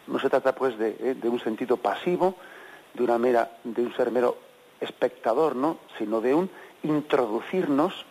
No 0.07 0.19
se 0.19 0.29
trata 0.29 0.55
pues 0.55 0.77
de, 0.79 0.97
eh, 0.99 1.15
de, 1.15 1.29
un 1.29 1.41
sentido 1.41 1.77
pasivo, 1.77 2.37
de 2.95 3.05
una 3.05 3.19
mera, 3.19 3.59
de 3.65 3.83
un 3.83 3.95
ser 3.95 4.11
mero 4.11 4.37
espectador, 4.81 5.57
¿no? 5.57 5.79
sino 5.99 6.21
de 6.21 6.35
un 6.35 6.51
introducirnos 6.83 8.05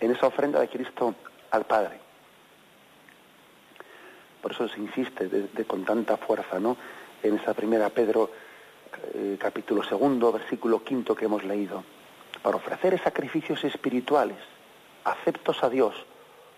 en 0.00 0.10
esa 0.10 0.26
ofrenda 0.26 0.60
de 0.60 0.68
Cristo 0.68 1.14
al 1.50 1.64
Padre. 1.64 2.00
Por 4.42 4.52
eso 4.52 4.68
se 4.68 4.80
insiste 4.80 5.28
con 5.66 5.84
tanta 5.84 6.16
fuerza, 6.16 6.58
¿no? 6.58 6.76
En 7.22 7.36
esa 7.36 7.52
primera 7.52 7.90
Pedro 7.90 8.30
eh, 9.14 9.36
capítulo 9.38 9.84
segundo, 9.84 10.32
versículo 10.32 10.82
quinto 10.82 11.14
que 11.14 11.26
hemos 11.26 11.44
leído, 11.44 11.84
para 12.42 12.56
ofrecer 12.56 13.00
sacrificios 13.02 13.64
espirituales, 13.64 14.38
aceptos 15.04 15.62
a 15.62 15.70
Dios 15.70 15.94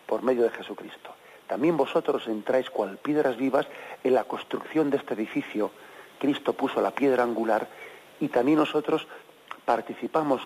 por 0.06 0.22
medio 0.22 0.42
de 0.42 0.50
Jesucristo. 0.50 1.14
También 1.46 1.76
vosotros 1.76 2.26
entráis 2.28 2.70
cual 2.70 2.98
piedras 2.98 3.36
vivas 3.36 3.66
en 4.04 4.14
la 4.14 4.24
construcción 4.24 4.90
de 4.90 4.96
este 4.98 5.14
edificio. 5.14 5.70
Cristo 6.18 6.52
puso 6.52 6.80
la 6.80 6.92
piedra 6.92 7.24
angular 7.24 7.68
y 8.20 8.28
también 8.28 8.58
nosotros 8.58 9.06
participamos 9.64 10.42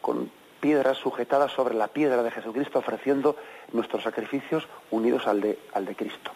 con 0.00 0.30
piedras 0.60 0.98
sujetadas 0.98 1.52
sobre 1.52 1.74
la 1.74 1.88
piedra 1.88 2.22
de 2.22 2.30
Jesucristo, 2.30 2.78
ofreciendo 2.78 3.36
nuestros 3.72 4.02
sacrificios 4.02 4.66
unidos 4.90 5.26
al 5.26 5.40
de, 5.40 5.58
al 5.72 5.84
de 5.84 5.94
Cristo. 5.94 6.32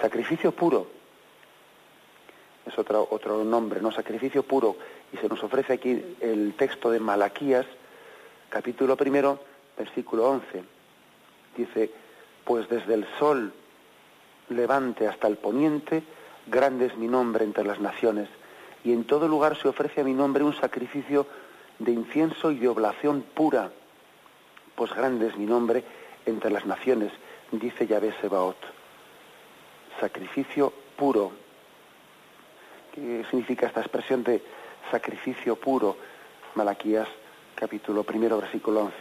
Sacrificio 0.00 0.52
puro 0.52 0.95
es 2.66 2.78
otro, 2.78 3.06
otro 3.10 3.44
nombre, 3.44 3.80
¿no? 3.80 3.92
Sacrificio 3.92 4.42
puro. 4.42 4.76
Y 5.12 5.16
se 5.18 5.28
nos 5.28 5.42
ofrece 5.42 5.74
aquí 5.74 6.16
el 6.20 6.54
texto 6.54 6.90
de 6.90 7.00
Malaquías, 7.00 7.66
capítulo 8.48 8.96
primero, 8.96 9.38
versículo 9.78 10.28
11. 10.28 10.64
Dice, 11.56 11.90
pues 12.44 12.68
desde 12.68 12.94
el 12.94 13.06
sol 13.18 13.52
levante 14.48 15.06
hasta 15.06 15.28
el 15.28 15.36
poniente, 15.36 16.02
grande 16.46 16.86
es 16.86 16.96
mi 16.96 17.08
nombre 17.08 17.44
entre 17.44 17.64
las 17.64 17.80
naciones, 17.80 18.28
y 18.84 18.92
en 18.92 19.04
todo 19.04 19.26
lugar 19.28 19.56
se 19.56 19.68
ofrece 19.68 20.00
a 20.00 20.04
mi 20.04 20.14
nombre 20.14 20.44
un 20.44 20.54
sacrificio 20.54 21.26
de 21.78 21.92
incienso 21.92 22.50
y 22.50 22.58
de 22.58 22.68
oblación 22.68 23.22
pura, 23.34 23.70
pues 24.74 24.92
grande 24.94 25.28
es 25.28 25.36
mi 25.36 25.46
nombre 25.46 25.84
entre 26.26 26.50
las 26.50 26.66
naciones, 26.66 27.12
dice 27.50 27.86
Yahvé 27.86 28.14
Sebaot. 28.20 28.56
Sacrificio 30.00 30.72
puro. 30.96 31.45
¿Qué 32.96 33.26
significa 33.28 33.66
esta 33.66 33.80
expresión 33.80 34.24
de 34.24 34.42
sacrificio 34.90 35.54
puro? 35.56 35.98
Malaquías 36.54 37.06
capítulo 37.54 38.04
primero, 38.04 38.40
versículo 38.40 38.84
11. 38.84 38.94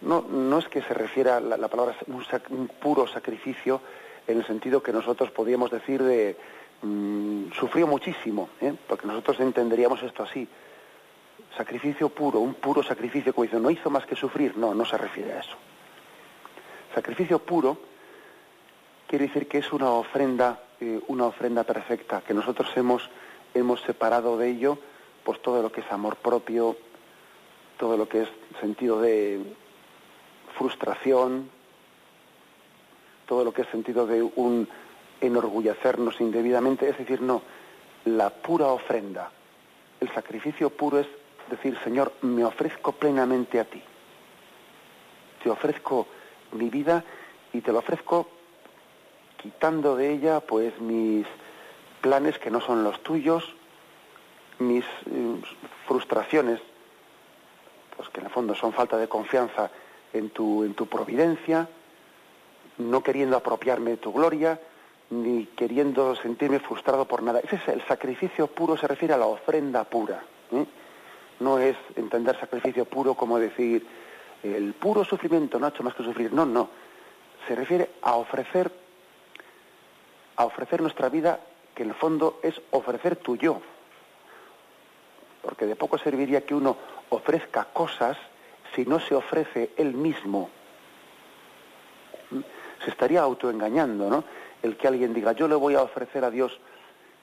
No, 0.00 0.22
no 0.22 0.58
es 0.58 0.66
que 0.68 0.80
se 0.80 0.94
refiera 0.94 1.36
a 1.36 1.40
la, 1.40 1.68
palabra 1.68 1.94
un, 2.06 2.68
puro 2.68 3.06
sacrificio 3.06 3.82
en 4.26 4.38
el 4.38 4.46
sentido 4.46 4.82
que 4.82 4.90
nosotros 4.90 5.30
podríamos 5.32 5.70
decir 5.70 6.02
de 6.02 6.34
mm, 6.80 7.52
sufrió 7.52 7.86
muchísimo, 7.86 8.48
¿eh? 8.58 8.72
porque 8.88 9.06
nosotros 9.06 9.38
entenderíamos 9.40 10.02
esto 10.02 10.22
así. 10.22 10.48
Sacrificio 11.58 12.08
puro, 12.08 12.38
un 12.38 12.54
puro 12.54 12.82
sacrificio, 12.82 13.34
como 13.34 13.44
dice, 13.44 13.60
no 13.60 13.70
hizo 13.70 13.90
más 13.90 14.06
que 14.06 14.16
sufrir, 14.16 14.56
no, 14.56 14.74
no 14.74 14.86
se 14.86 14.96
refiere 14.96 15.34
a 15.34 15.40
eso. 15.40 15.58
Sacrificio 16.94 17.38
puro 17.38 17.76
quiere 19.06 19.26
decir 19.26 19.46
que 19.46 19.58
es 19.58 19.70
una 19.74 19.90
ofrenda, 19.90 20.58
eh, 20.80 21.00
una 21.08 21.26
ofrenda 21.26 21.64
perfecta, 21.64 22.22
que 22.22 22.34
nosotros 22.34 22.68
hemos, 22.76 23.08
hemos 23.54 23.80
separado 23.82 24.38
de 24.38 24.48
ello 24.50 24.78
pues 25.24 25.40
todo 25.42 25.62
lo 25.62 25.70
que 25.70 25.82
es 25.82 25.92
amor 25.92 26.16
propio, 26.16 26.76
todo 27.78 27.96
lo 27.96 28.08
que 28.08 28.22
es 28.22 28.28
sentido 28.60 29.00
de 29.00 29.40
frustración, 30.56 31.50
todo 33.26 33.44
lo 33.44 33.52
que 33.52 33.62
es 33.62 33.68
sentido 33.68 34.06
de 34.06 34.22
un 34.22 34.68
enorgullecernos 35.20 36.20
indebidamente, 36.20 36.88
es 36.88 36.98
decir, 36.98 37.20
no, 37.20 37.42
la 38.04 38.30
pura 38.30 38.68
ofrenda. 38.68 39.30
El 40.00 40.12
sacrificio 40.14 40.70
puro 40.70 40.98
es 40.98 41.06
decir, 41.50 41.78
Señor, 41.84 42.12
me 42.22 42.44
ofrezco 42.44 42.92
plenamente 42.92 43.60
a 43.60 43.64
ti. 43.64 43.82
Te 45.42 45.50
ofrezco 45.50 46.06
mi 46.52 46.70
vida 46.70 47.04
y 47.52 47.60
te 47.60 47.72
lo 47.72 47.78
ofrezco 47.78 48.28
quitando 49.42 49.96
de 49.96 50.12
ella 50.12 50.40
pues 50.40 50.78
mis 50.80 51.26
planes 52.00 52.38
que 52.38 52.50
no 52.50 52.60
son 52.60 52.84
los 52.84 53.02
tuyos, 53.02 53.44
mis 54.58 54.84
eh, 54.84 55.40
frustraciones, 55.86 56.60
pues 57.96 58.08
que 58.10 58.20
en 58.20 58.26
el 58.26 58.32
fondo 58.32 58.54
son 58.54 58.72
falta 58.72 58.96
de 58.96 59.08
confianza 59.08 59.70
en 60.12 60.30
tu, 60.30 60.64
en 60.64 60.74
tu 60.74 60.86
providencia, 60.86 61.68
no 62.78 63.02
queriendo 63.02 63.36
apropiarme 63.36 63.92
de 63.92 63.96
tu 63.98 64.12
gloria, 64.12 64.60
ni 65.10 65.46
queriendo 65.46 66.14
sentirme 66.16 66.60
frustrado 66.60 67.04
por 67.04 67.22
nada. 67.22 67.40
Ese 67.40 67.56
es 67.56 67.68
el 67.68 67.84
sacrificio 67.86 68.46
puro, 68.46 68.76
se 68.76 68.86
refiere 68.86 69.14
a 69.14 69.18
la 69.18 69.26
ofrenda 69.26 69.84
pura. 69.84 70.22
¿eh? 70.52 70.66
No 71.40 71.58
es 71.58 71.76
entender 71.96 72.38
sacrificio 72.38 72.84
puro 72.84 73.14
como 73.14 73.38
decir 73.38 73.86
el 74.42 74.72
puro 74.74 75.04
sufrimiento, 75.04 75.58
no 75.58 75.66
ha 75.66 75.70
hecho 75.70 75.82
más 75.82 75.94
que 75.94 76.04
sufrir. 76.04 76.32
No, 76.32 76.46
no. 76.46 76.70
Se 77.46 77.54
refiere 77.54 77.90
a 78.02 78.14
ofrecer, 78.16 78.70
a 80.40 80.46
ofrecer 80.46 80.80
nuestra 80.80 81.10
vida, 81.10 81.38
que 81.74 81.82
en 81.82 81.90
el 81.90 81.94
fondo 81.94 82.40
es 82.42 82.58
ofrecer 82.70 83.16
tu 83.16 83.36
yo. 83.36 83.60
Porque 85.42 85.66
de 85.66 85.76
poco 85.76 85.98
serviría 85.98 86.46
que 86.46 86.54
uno 86.54 86.78
ofrezca 87.10 87.64
cosas 87.64 88.16
si 88.74 88.86
no 88.86 89.00
se 89.00 89.14
ofrece 89.14 89.72
él 89.76 89.92
mismo. 89.92 90.48
Se 92.82 92.90
estaría 92.90 93.20
autoengañando, 93.20 94.08
¿no? 94.08 94.24
El 94.62 94.78
que 94.78 94.88
alguien 94.88 95.12
diga, 95.12 95.32
yo 95.32 95.46
le 95.46 95.56
voy 95.56 95.74
a 95.74 95.82
ofrecer 95.82 96.24
a 96.24 96.30
Dios, 96.30 96.58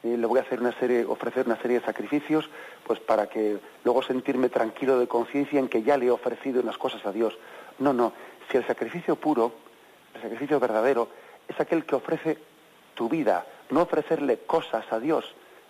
eh, 0.04 0.16
le 0.16 0.28
voy 0.28 0.38
a 0.38 0.44
hacer 0.44 0.60
una 0.60 0.78
serie, 0.80 1.04
ofrecer 1.04 1.48
una 1.48 1.60
serie 1.60 1.80
de 1.80 1.86
sacrificios, 1.86 2.48
pues 2.86 3.00
para 3.00 3.28
que 3.28 3.58
luego 3.84 4.04
sentirme 4.04 4.50
tranquilo 4.50 5.00
de 5.00 5.08
conciencia 5.08 5.60
en 5.60 5.70
que 5.70 5.82
ya 5.82 5.98
le 5.98 6.06
he 6.06 6.12
ofrecido 6.12 6.62
unas 6.62 6.78
cosas 6.78 7.04
a 7.04 7.12
Dios. 7.12 7.36
No, 7.80 7.94
no. 7.94 8.14
Si 8.52 8.58
el 8.58 8.68
sacrificio 8.68 9.16
puro, 9.16 9.54
el 10.14 10.22
sacrificio 10.22 10.60
verdadero, 10.60 11.10
es 11.48 11.60
aquel 11.60 11.84
que 11.84 11.96
ofrece 11.96 12.38
tu 12.98 13.08
vida, 13.08 13.46
no 13.70 13.84
ofrecerle 13.84 14.40
cosas 14.40 14.92
a 14.92 15.00
Dios, 15.00 15.24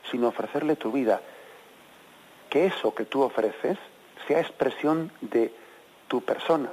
sino 0.09 0.29
ofrecerle 0.29 0.77
tu 0.77 0.93
vida. 0.93 1.21
Que 2.49 2.65
eso 2.65 2.95
que 2.95 3.03
tú 3.03 3.21
ofreces 3.21 3.77
sea 4.27 4.39
expresión 4.39 5.11
de 5.19 5.53
tu 6.07 6.21
persona, 6.21 6.69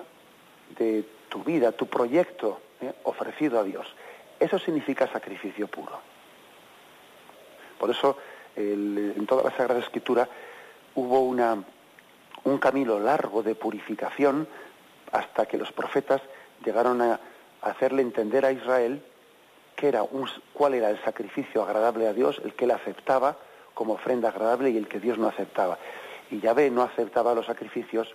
de 0.79 1.05
tu 1.29 1.43
vida, 1.43 1.73
tu 1.73 1.87
proyecto 1.87 2.61
¿eh? 2.81 2.93
ofrecido 3.03 3.59
a 3.59 3.65
Dios. 3.65 3.87
Eso 4.39 4.61
significa 4.61 5.09
sacrificio 5.09 5.67
puro. 5.67 5.99
Por 7.79 7.91
eso 7.91 8.17
en 8.55 9.27
toda 9.27 9.43
la 9.43 9.57
Sagrada 9.57 9.81
Escritura 9.81 10.29
hubo 10.95 11.21
una, 11.21 11.65
un 12.45 12.59
camino 12.59 13.01
largo 13.01 13.43
de 13.43 13.57
purificación 13.57 14.47
hasta 15.11 15.47
que 15.47 15.59
los 15.59 15.73
profetas 15.73 16.23
llegaron 16.65 17.03
a 17.03 17.19
hacerle 17.63 18.03
entender 18.03 18.47
a 18.47 18.53
Israel 18.53 19.03
que 19.77 19.89
era 19.89 20.03
un, 20.03 20.29
cuál 20.53 20.75
era 20.75 20.91
el 20.91 21.03
sacrificio 21.03 21.63
agradable 21.63 22.07
a 22.07 22.13
Dios, 22.13 22.41
el 22.45 22.55
que 22.55 22.65
él 22.65 22.71
aceptaba 22.71 23.37
como 23.75 23.95
ofrenda 23.95 24.29
agradable 24.29 24.71
y 24.71 24.77
el 24.77 24.89
que 24.89 25.01
Dios 25.01 25.19
no 25.19 25.29
aceptaba. 25.29 25.79
Y 26.31 26.41
Yahvé 26.41 26.71
no 26.71 26.83
aceptaba 26.83 27.35
los 27.35 27.47
sacrificios 27.47 28.15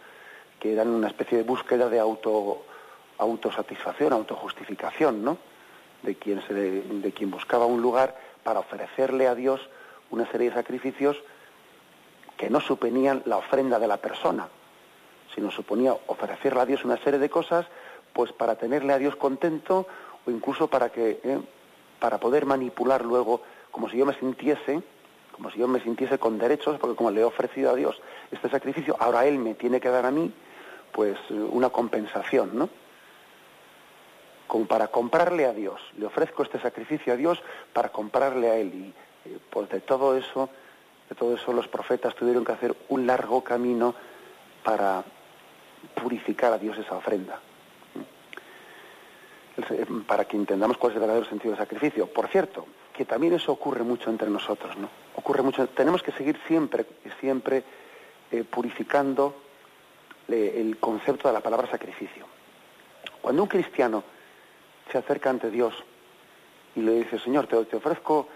que 0.59 0.73
eran 0.73 0.89
una 0.89 1.07
especie 1.07 1.37
de 1.37 1.43
búsqueda 1.43 1.89
de 1.89 1.99
auto, 1.99 2.63
autosatisfacción, 3.17 4.13
autojustificación, 4.13 5.23
¿no? 5.23 5.37
De 6.03 6.15
quien, 6.15 6.41
se, 6.47 6.53
de 6.53 7.11
quien 7.11 7.29
buscaba 7.29 7.65
un 7.65 7.81
lugar 7.81 8.17
para 8.43 8.59
ofrecerle 8.59 9.27
a 9.27 9.35
Dios 9.35 9.61
una 10.11 10.29
serie 10.31 10.49
de 10.49 10.55
sacrificios 10.55 11.17
que 12.37 12.49
no 12.49 12.61
suponían 12.61 13.21
la 13.25 13.37
ofrenda 13.37 13.79
de 13.79 13.87
la 13.87 13.97
persona, 13.97 14.47
sino 15.35 15.51
suponía 15.51 15.95
ofrecerle 16.07 16.61
a 16.61 16.65
Dios 16.65 16.85
una 16.85 16.97
serie 16.97 17.19
de 17.19 17.29
cosas, 17.29 17.65
pues 18.13 18.31
para 18.31 18.55
tenerle 18.55 18.93
a 18.93 18.97
Dios 18.97 19.15
contento 19.17 19.87
incluso 20.29 20.67
para 20.67 20.89
que 20.89 21.19
eh, 21.23 21.39
para 21.99 22.19
poder 22.19 22.45
manipular 22.45 23.03
luego, 23.03 23.41
como 23.71 23.89
si 23.89 23.97
yo 23.97 24.05
me 24.05 24.13
sintiese, 24.13 24.81
como 25.31 25.51
si 25.51 25.59
yo 25.59 25.67
me 25.67 25.81
sintiese 25.81 26.17
con 26.17 26.37
derechos, 26.37 26.79
porque 26.79 26.95
como 26.95 27.11
le 27.11 27.21
he 27.21 27.23
ofrecido 27.25 27.71
a 27.71 27.75
Dios 27.75 28.01
este 28.31 28.49
sacrificio, 28.49 28.95
ahora 28.99 29.25
Él 29.25 29.37
me 29.37 29.55
tiene 29.55 29.79
que 29.79 29.89
dar 29.89 30.05
a 30.05 30.11
mí, 30.11 30.31
pues 30.91 31.17
una 31.29 31.69
compensación, 31.69 32.51
¿no? 32.53 32.69
como 34.49 34.65
para 34.65 34.87
comprarle 34.87 35.45
a 35.45 35.53
Dios. 35.53 35.79
Le 35.95 36.07
ofrezco 36.07 36.41
este 36.41 36.59
sacrificio 36.59 37.13
a 37.13 37.15
Dios 37.15 37.41
para 37.71 37.89
comprarle 37.89 38.49
a 38.49 38.55
Él. 38.55 38.73
Y 38.73 39.29
eh, 39.29 39.37
pues 39.49 39.69
de 39.69 39.79
todo 39.79 40.17
eso, 40.17 40.49
de 41.07 41.15
todo 41.15 41.35
eso 41.35 41.53
los 41.53 41.67
profetas 41.67 42.15
tuvieron 42.15 42.43
que 42.43 42.51
hacer 42.53 42.75
un 42.89 43.05
largo 43.05 43.43
camino 43.43 43.93
para 44.63 45.03
purificar 45.93 46.51
a 46.51 46.57
Dios 46.57 46.77
esa 46.79 46.95
ofrenda. 46.95 47.39
Para 50.07 50.25
que 50.25 50.37
entendamos 50.37 50.77
cuál 50.77 50.91
es 50.91 50.95
el 50.95 51.01
verdadero 51.01 51.25
sentido 51.25 51.51
del 51.51 51.59
sacrificio. 51.59 52.07
Por 52.07 52.27
cierto, 52.27 52.65
que 52.93 53.05
también 53.05 53.33
eso 53.33 53.51
ocurre 53.51 53.83
mucho 53.83 54.09
entre 54.09 54.29
nosotros, 54.29 54.77
¿no? 54.77 54.89
Ocurre 55.15 55.41
mucho. 55.41 55.67
Tenemos 55.69 56.03
que 56.03 56.11
seguir 56.11 56.39
siempre, 56.47 56.85
siempre 57.19 57.63
eh, 58.31 58.43
purificando 58.43 59.35
eh, 60.27 60.55
el 60.57 60.77
concepto 60.77 61.27
de 61.27 61.33
la 61.33 61.41
palabra 61.41 61.69
sacrificio. 61.69 62.25
Cuando 63.21 63.43
un 63.43 63.49
cristiano 63.49 64.03
se 64.91 64.97
acerca 64.97 65.29
ante 65.29 65.49
Dios 65.49 65.73
y 66.75 66.81
le 66.81 66.91
dice, 66.93 67.19
Señor, 67.19 67.47
te, 67.47 67.55
ofrezco, 67.55 68.27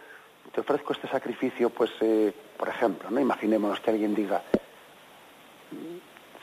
te 0.54 0.62
ofrezco 0.62 0.94
este 0.94 1.08
sacrificio, 1.08 1.70
pues, 1.70 1.92
eh, 2.02 2.34
por 2.58 2.70
ejemplo, 2.70 3.10
¿no? 3.10 3.20
Imaginémonos 3.20 3.80
que 3.80 3.92
alguien 3.92 4.16
diga, 4.16 4.42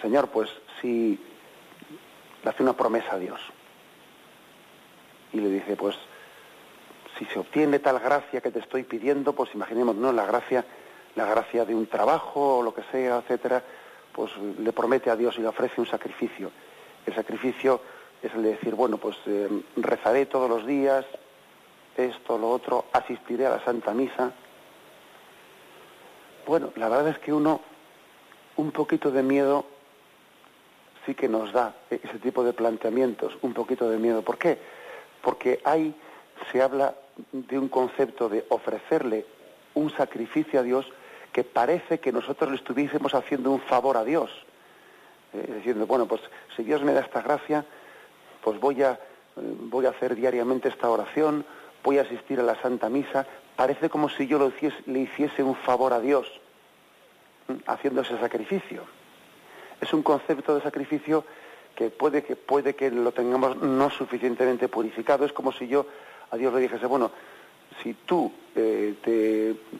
Señor, 0.01 0.29
pues 0.29 0.51
si 0.81 1.19
le 2.43 2.51
hace 2.51 2.63
una 2.63 2.73
promesa 2.73 3.15
a 3.15 3.19
Dios 3.19 3.41
y 5.33 5.41
le 5.41 5.49
dice, 5.49 5.77
pues, 5.77 5.97
si 7.19 7.25
se 7.27 7.39
obtiene 7.39 7.79
tal 7.79 7.99
gracia 7.99 8.41
que 8.41 8.51
te 8.51 8.61
estoy 8.61 8.85
pidiendo, 8.85 9.35
pues 9.35 9.55
imaginemos, 9.55 9.97
¿no? 9.97 10.13
La 10.13 10.27
gracia, 10.27 10.65
la 11.15 11.27
gracia 11.27 11.65
de 11.65 11.75
un 11.75 11.87
trabajo 11.87 12.59
o 12.59 12.63
lo 12.63 12.75
que 12.75 12.83
sea, 12.91 13.19
etcétera, 13.19 13.63
pues 14.13 14.31
le 14.59 14.73
promete 14.73 15.11
a 15.11 15.17
Dios 15.17 15.37
y 15.39 15.43
le 15.43 15.49
ofrece 15.49 15.81
un 15.81 15.87
sacrificio. 15.87 16.51
El 17.07 17.15
sacrificio 17.15 17.81
es 18.23 18.35
el 18.35 18.43
de 18.43 18.51
decir, 18.51 18.75
bueno, 18.75 18.99
pues 18.99 19.17
eh, 19.27 19.49
rezaré 19.77 20.27
todos 20.27 20.49
los 20.49 20.67
días, 20.67 21.05
esto, 21.97 22.39
lo 22.39 22.51
otro, 22.51 22.87
asistiré 22.93 23.47
a 23.47 23.51
la 23.51 23.65
Santa 23.65 23.93
Misa. 23.93 24.33
Bueno, 26.47 26.73
la 26.77 26.89
verdad 26.89 27.09
es 27.09 27.19
que 27.19 27.33
uno, 27.33 27.61
un 28.57 28.71
poquito 28.73 29.11
de 29.11 29.23
miedo 29.23 29.67
sí 31.07 31.15
que 31.15 31.29
nos 31.29 31.53
da 31.53 31.75
ese 31.91 32.19
tipo 32.19 32.45
de 32.45 32.53
planteamientos, 32.53 33.37
un 33.43 33.53
poquito 33.55 33.89
de 33.89 33.99
miedo. 33.99 34.23
¿Por 34.23 34.39
qué? 34.39 34.59
Porque 35.23 35.61
ahí 35.65 35.95
se 36.51 36.63
habla 36.63 36.95
de 37.33 37.59
un 37.59 37.69
concepto 37.69 38.29
de 38.29 38.45
ofrecerle 38.49 39.27
un 39.75 39.91
sacrificio 39.91 40.61
a 40.61 40.63
Dios 40.63 40.87
que 41.33 41.45
parece 41.45 42.01
que 42.01 42.13
nosotros 42.13 42.51
le 42.51 42.57
estuviésemos 42.57 43.15
haciendo 43.15 43.51
un 43.51 43.61
favor 43.61 43.97
a 43.97 44.05
Dios. 44.05 44.31
Eh, 45.33 45.53
diciendo, 45.57 45.87
bueno, 45.87 46.07
pues 46.07 46.21
si 46.57 46.65
Dios 46.65 46.83
me 46.83 46.93
da 46.93 47.01
esta 47.01 47.23
gracia, 47.23 47.65
pues 48.43 48.59
voy 48.59 48.83
a, 48.83 48.99
voy 49.37 49.87
a 49.87 49.91
hacer 49.91 50.17
diariamente 50.17 50.69
esta 50.69 50.91
oración, 50.91 51.45
voy 51.85 51.99
a 51.99 52.03
asistir 52.03 52.41
a 52.41 52.43
la 52.43 52.61
Santa 52.61 52.89
Misa, 52.89 53.27
parece 53.55 53.89
como 53.89 54.09
si 54.09 54.27
yo 54.27 54.51
le 54.87 54.99
hiciese 54.99 55.43
un 55.43 55.55
favor 55.55 55.93
a 55.93 56.01
Dios 56.01 56.27
haciendo 57.67 58.03
ese 58.03 58.19
sacrificio. 58.19 58.85
Es 59.81 59.93
un 59.93 60.03
concepto 60.03 60.55
de 60.55 60.63
sacrificio 60.63 61.25
que 61.75 61.91
puede 61.91 62.23
que, 62.23 62.37
puede 62.37 62.75
que 62.75 62.91
lo 62.91 63.13
tengamos 63.13 63.57
no 63.57 63.91
suficientemente 63.91 64.69
purificado. 64.69 65.25
Es 65.25 65.33
como 65.33 65.53
si 65.53 65.69
yo 65.69 65.87
a 66.31 66.37
Dios 66.37 66.53
le 66.53 66.61
dijese, 66.61 66.87
bueno, 66.87 67.11
si 67.83 67.95
tú 67.95 68.33
eh, 68.55 68.95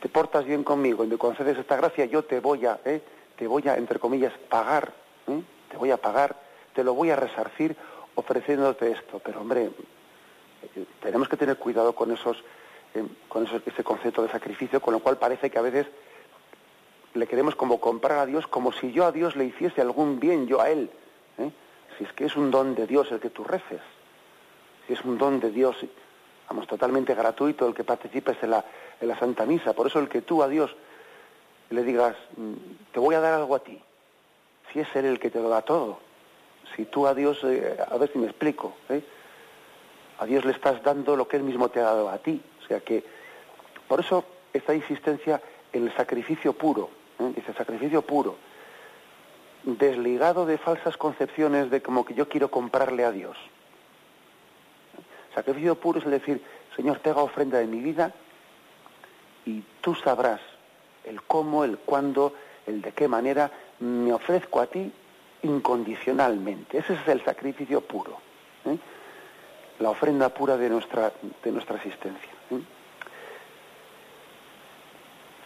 te, 0.01 0.09
portas 0.09 0.45
bien 0.45 0.65
conmigo 0.65 1.05
y 1.05 1.09
me 1.09 1.19
concedes 1.19 1.59
esta 1.59 1.77
gracia, 1.77 2.05
yo 2.07 2.25
te 2.25 2.41
voy 2.41 2.67
a, 2.67 2.81
eh, 2.85 3.03
te 3.37 3.47
voy 3.47 3.67
a, 3.69 3.77
entre 3.77 3.99
comillas, 3.99 4.33
pagar, 4.49 4.93
¿eh? 5.27 5.43
te 5.71 5.77
voy 5.77 5.91
a 5.91 5.97
pagar, 5.97 6.37
te 6.75 6.85
lo 6.85 6.95
voy 6.95 7.11
a 7.11 7.17
resarcir 7.17 7.77
ofreciéndote 8.15 8.91
esto, 8.91 9.21
pero 9.25 9.41
hombre, 9.41 9.71
tenemos 11.01 11.29
que 11.29 11.37
tener 11.37 11.57
cuidado 11.57 11.95
con 11.95 12.11
esos, 12.13 12.43
eh, 12.95 13.05
con 13.29 13.47
ese 13.47 13.85
concepto 13.85 14.23
de 14.23 14.31
sacrificio, 14.31 14.81
con 14.81 14.95
lo 14.95 15.01
cual 15.01 15.19
parece 15.19 15.51
que 15.51 15.59
a 15.59 15.63
veces 15.63 15.87
le 17.15 17.27
queremos 17.27 17.55
como 17.55 17.81
comprar 17.81 18.19
a 18.19 18.27
Dios 18.27 18.47
como 18.47 18.73
si 18.73 18.93
yo 18.93 19.05
a 19.05 19.13
Dios 19.13 19.37
le 19.37 19.47
hiciese 19.47 19.81
algún 19.81 20.21
bien, 20.21 20.47
yo 20.47 20.61
a 20.61 20.71
Él. 20.71 20.91
Si 22.01 22.07
es 22.07 22.15
que 22.15 22.25
es 22.25 22.35
un 22.35 22.51
don 22.51 22.75
de 22.75 22.87
Dios 22.87 23.13
el 23.13 23.21
que 23.21 23.29
tú 23.29 23.45
reces, 23.45 23.83
si 24.87 24.95
es 24.95 25.05
un 25.05 25.19
don 25.19 25.39
de 25.39 25.51
Dios, 25.51 25.77
vamos, 26.49 26.67
totalmente 26.67 27.15
gratuito 27.15 27.69
el 27.69 27.75
que 27.75 27.85
participes 27.85 28.43
en 28.43 28.53
la, 28.53 28.65
en 28.99 29.07
la 29.07 29.19
Santa 29.19 29.45
Misa, 29.45 29.75
por 29.75 29.87
eso 29.87 29.99
el 29.99 30.09
que 30.09 30.23
tú 30.23 30.43
a 30.43 30.49
Dios 30.49 30.75
le 31.69 31.85
digas, 31.85 32.17
mm, 32.39 32.55
te 32.91 33.01
voy 33.01 33.17
a 33.17 33.21
dar 33.21 33.35
algo 33.35 33.55
a 33.55 33.59
ti, 33.59 33.79
si 34.73 34.81
es 34.81 34.89
Él 34.97 35.05
el 35.05 35.21
que 35.21 35.29
te 35.29 35.43
lo 35.43 35.51
da 35.51 35.61
todo, 35.61 36.01
si 36.75 36.87
tú 36.87 37.07
a 37.07 37.13
Dios, 37.13 37.45
eh, 37.45 37.77
a 37.87 37.99
ver 37.99 38.11
si 38.11 38.19
me 38.19 38.29
explico, 38.29 38.77
¿eh? 38.89 39.03
a 40.21 40.25
Dios 40.25 40.47
le 40.47 40.53
estás 40.53 40.83
dando 40.83 41.17
lo 41.17 41.29
que 41.29 41.37
Él 41.37 41.43
mismo 41.43 41.69
te 41.69 41.81
ha 41.81 41.85
dado 41.85 42.09
a 42.09 42.17
ti. 42.17 42.41
O 42.65 42.67
sea 42.67 42.81
que, 42.81 43.05
por 43.87 44.01
eso, 44.01 44.25
esta 44.55 44.75
insistencia 44.75 45.39
en 45.71 45.87
el 45.87 45.95
sacrificio 45.95 46.55
puro, 46.55 46.89
¿eh? 47.19 47.31
dice 47.37 47.53
sacrificio 47.53 48.01
puro, 48.01 48.39
desligado 49.65 50.47
de 50.47 50.59
falsas 50.59 50.97
concepciones 50.97 51.71
de 51.71 51.83
como 51.83 52.05
que 52.05 52.15
yo 52.15 52.29
quiero 52.29 52.51
comprarle 52.51 53.05
a 53.05 53.13
Dios. 53.13 53.37
Sacrificio 55.35 55.75
puro 55.75 55.99
es 56.01 56.07
decir, 56.07 56.43
Señor, 56.77 56.99
te 56.99 57.11
hago 57.11 57.23
ofrenda 57.23 57.59
de 57.59 57.67
mi 57.67 57.81
vida 57.81 58.13
y 59.45 59.63
tú 59.81 59.95
sabrás 59.95 60.41
el 61.05 61.23
cómo, 61.23 61.65
el 61.65 61.79
cuándo, 61.79 62.35
el 62.67 62.83
de 62.83 62.93
qué 62.93 63.09
manera 63.09 63.51
me 63.81 64.13
ofrezco 64.13 64.61
a 64.61 64.67
ti 64.67 64.93
incondicionalmente. 65.43 66.79
Ese 66.79 66.95
es 66.95 67.09
el 67.09 67.25
sacrificio 67.25 67.81
puro. 67.81 68.19
¿eh? 68.67 68.77
La 69.79 69.91
ofrenda 69.91 70.29
pura 70.29 70.57
de 70.57 70.69
nuestra, 70.69 71.13
de 71.43 71.53
nuestra 71.53 71.77
existencia. 71.77 72.31
¿eh? 72.51 72.61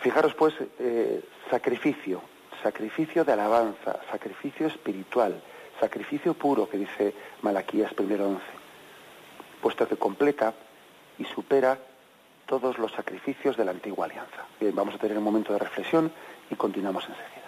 Fijaros 0.00 0.34
pues, 0.34 0.54
eh, 0.78 1.22
sacrificio, 1.50 2.20
sacrificio 2.64 3.24
de 3.24 3.32
alabanza, 3.32 4.00
sacrificio 4.10 4.66
espiritual, 4.66 5.40
sacrificio 5.78 6.32
puro 6.32 6.66
que 6.66 6.78
dice 6.78 7.14
Malaquías 7.42 7.92
primero 7.92 8.26
11, 8.26 8.40
puesto 9.60 9.86
que 9.86 9.96
completa 9.96 10.54
y 11.18 11.24
supera 11.26 11.78
todos 12.46 12.78
los 12.78 12.90
sacrificios 12.92 13.58
de 13.58 13.66
la 13.66 13.72
antigua 13.72 14.06
alianza. 14.06 14.46
Bien, 14.58 14.74
vamos 14.74 14.94
a 14.94 14.98
tener 14.98 15.18
un 15.18 15.24
momento 15.24 15.52
de 15.52 15.58
reflexión 15.58 16.10
y 16.50 16.54
continuamos 16.54 17.04
enseguida. 17.04 17.44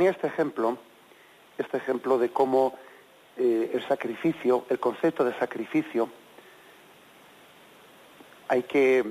Ponía 0.00 0.12
este 0.12 0.28
ejemplo, 0.28 0.78
este 1.58 1.76
ejemplo 1.76 2.16
de 2.16 2.30
cómo 2.30 2.72
eh, 3.36 3.72
el 3.74 3.86
sacrificio, 3.86 4.64
el 4.70 4.80
concepto 4.80 5.24
de 5.24 5.38
sacrificio, 5.38 6.08
hay 8.48 8.62
que 8.62 9.04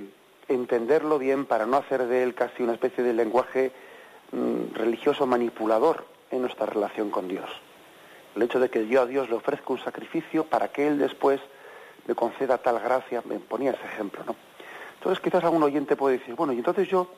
entenderlo 0.48 1.20
bien 1.20 1.46
para 1.46 1.68
no 1.68 1.78
hacer 1.78 2.08
de 2.08 2.24
él 2.24 2.34
casi 2.34 2.64
una 2.64 2.74
especie 2.74 3.04
de 3.04 3.14
lenguaje 3.14 3.72
mm, 4.32 4.74
religioso 4.74 5.28
manipulador 5.28 6.08
en 6.32 6.42
nuestra 6.42 6.66
relación 6.66 7.12
con 7.12 7.28
Dios. 7.28 7.52
El 8.36 8.42
hecho 8.42 8.60
de 8.60 8.72
que 8.72 8.88
yo 8.88 9.04
a 9.04 9.06
Dios 9.06 9.30
le 9.30 9.36
ofrezco 9.36 9.74
un 9.74 9.84
sacrificio 9.84 10.46
para 10.46 10.70
que 10.70 10.88
Él 10.88 10.98
después 10.98 11.40
me 12.08 12.16
conceda 12.16 12.58
tal 12.58 12.80
gracia, 12.80 13.22
me 13.26 13.38
ponía 13.38 13.74
ese 13.74 13.86
ejemplo, 13.86 14.24
¿no? 14.26 14.36
Entonces 14.96 15.22
quizás 15.24 15.44
algún 15.44 15.62
oyente 15.62 15.96
puede 15.96 16.18
decir, 16.18 16.34
bueno, 16.34 16.52
y 16.52 16.58
entonces 16.58 16.88
yo, 16.88 17.12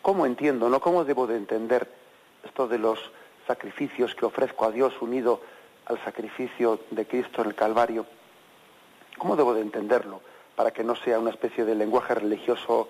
¿cómo 0.00 0.24
entiendo, 0.24 0.70
no? 0.70 0.80
¿Cómo 0.80 1.04
debo 1.04 1.26
de 1.26 1.36
entender 1.36 2.03
esto 2.44 2.68
de 2.68 2.78
los 2.78 2.98
sacrificios 3.46 4.14
que 4.14 4.26
ofrezco 4.26 4.64
a 4.64 4.70
Dios 4.70 4.94
unido 5.00 5.40
al 5.86 6.02
sacrificio 6.04 6.80
de 6.90 7.06
Cristo 7.06 7.42
en 7.42 7.48
el 7.48 7.54
Calvario, 7.54 8.06
¿cómo 9.18 9.36
debo 9.36 9.54
de 9.54 9.60
entenderlo? 9.60 10.20
Para 10.56 10.70
que 10.70 10.84
no 10.84 10.96
sea 10.96 11.18
una 11.18 11.30
especie 11.30 11.64
de 11.64 11.74
lenguaje 11.74 12.14
religioso 12.14 12.88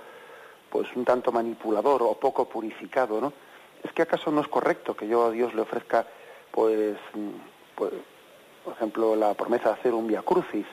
pues 0.71 0.89
un 0.97 1.05
tanto 1.05 1.31
manipulador 1.33 2.03
o 2.03 2.15
poco 2.15 2.49
purificado, 2.49 3.21
¿no? 3.21 3.33
¿Es 3.83 3.93
que 3.93 4.03
acaso 4.03 4.31
no 4.31 4.41
es 4.41 4.49
correcto 4.49 4.97
que 4.97 5.07
yo 5.07 5.27
a 5.27 5.31
Dios 5.31 5.55
le 5.55 5.61
ofrezca, 5.61 6.07
pues, 6.51 6.97
pues 7.75 7.93
por 8.65 8.73
ejemplo, 8.73 9.15
la 9.15 9.35
promesa 9.35 9.69
de 9.69 9.75
hacer 9.75 9.95
un 9.95 10.07
via 10.07 10.23
crucis, 10.23 10.67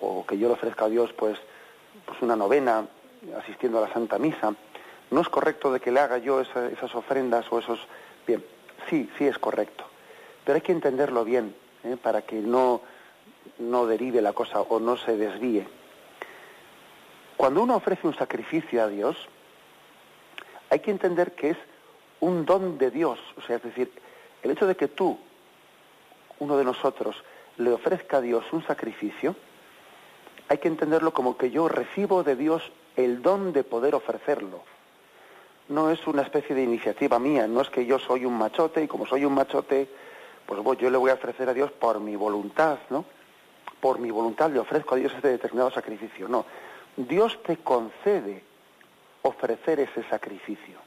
o 0.00 0.24
que 0.26 0.38
yo 0.38 0.48
le 0.48 0.54
ofrezca 0.54 0.86
a 0.86 0.88
Dios, 0.88 1.12
pues, 1.12 1.38
pues 2.06 2.20
una 2.22 2.34
novena, 2.34 2.86
asistiendo 3.38 3.78
a 3.78 3.82
la 3.86 3.92
Santa 3.92 4.18
Misa? 4.18 4.54
¿No 5.10 5.20
es 5.20 5.28
correcto 5.28 5.72
de 5.72 5.80
que 5.80 5.92
le 5.92 6.00
haga 6.00 6.18
yo 6.18 6.40
esas 6.40 6.94
ofrendas 6.94 7.44
o 7.50 7.58
esos... 7.58 7.78
Bien, 8.26 8.44
sí, 8.88 9.08
sí 9.18 9.26
es 9.26 9.38
correcto. 9.38 9.84
Pero 10.44 10.56
hay 10.56 10.62
que 10.62 10.72
entenderlo 10.72 11.24
bien 11.24 11.54
¿eh? 11.84 11.96
para 12.00 12.22
que 12.22 12.36
no, 12.36 12.80
no 13.58 13.86
derive 13.86 14.22
la 14.22 14.32
cosa 14.32 14.60
o 14.60 14.80
no 14.80 14.96
se 14.96 15.16
desvíe. 15.16 15.66
Cuando 17.36 17.62
uno 17.62 17.76
ofrece 17.76 18.06
un 18.06 18.14
sacrificio 18.14 18.82
a 18.82 18.88
Dios, 18.88 19.16
hay 20.68 20.80
que 20.80 20.90
entender 20.90 21.34
que 21.34 21.50
es 21.50 21.56
un 22.20 22.44
don 22.44 22.78
de 22.78 22.90
Dios. 22.90 23.18
O 23.36 23.42
sea, 23.42 23.56
es 23.56 23.62
decir, 23.62 23.90
el 24.42 24.50
hecho 24.50 24.66
de 24.66 24.76
que 24.76 24.88
tú, 24.88 25.18
uno 26.38 26.56
de 26.56 26.64
nosotros, 26.64 27.22
le 27.56 27.72
ofrezca 27.72 28.18
a 28.18 28.20
Dios 28.20 28.44
un 28.52 28.64
sacrificio, 28.66 29.34
hay 30.48 30.58
que 30.58 30.68
entenderlo 30.68 31.12
como 31.12 31.36
que 31.36 31.50
yo 31.50 31.68
recibo 31.68 32.22
de 32.22 32.36
Dios 32.36 32.70
el 32.96 33.22
don 33.22 33.52
de 33.52 33.64
poder 33.64 33.94
ofrecerlo 33.94 34.62
no 35.70 35.88
es 35.88 36.04
una 36.06 36.22
especie 36.22 36.54
de 36.54 36.62
iniciativa 36.62 37.18
mía, 37.18 37.46
no 37.46 37.60
es 37.60 37.70
que 37.70 37.86
yo 37.86 37.98
soy 37.98 38.24
un 38.24 38.36
machote 38.36 38.82
y 38.82 38.88
como 38.88 39.06
soy 39.06 39.24
un 39.24 39.34
machote, 39.34 39.88
pues 40.44 40.78
yo 40.78 40.90
le 40.90 40.98
voy 40.98 41.12
a 41.12 41.14
ofrecer 41.14 41.48
a 41.48 41.54
Dios 41.54 41.70
por 41.70 42.00
mi 42.00 42.16
voluntad, 42.16 42.78
¿no? 42.90 43.04
Por 43.80 44.00
mi 44.00 44.10
voluntad 44.10 44.50
le 44.50 44.58
ofrezco 44.58 44.96
a 44.96 44.98
Dios 44.98 45.12
este 45.14 45.28
determinado 45.28 45.70
sacrificio. 45.70 46.28
No, 46.28 46.44
Dios 46.96 47.40
te 47.44 47.56
concede 47.58 48.42
ofrecer 49.22 49.78
ese 49.78 50.02
sacrificio. 50.08 50.78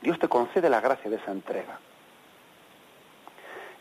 Dios 0.00 0.18
te 0.18 0.28
concede 0.28 0.70
la 0.70 0.80
gracia 0.80 1.10
de 1.10 1.16
esa 1.16 1.30
entrega. 1.30 1.78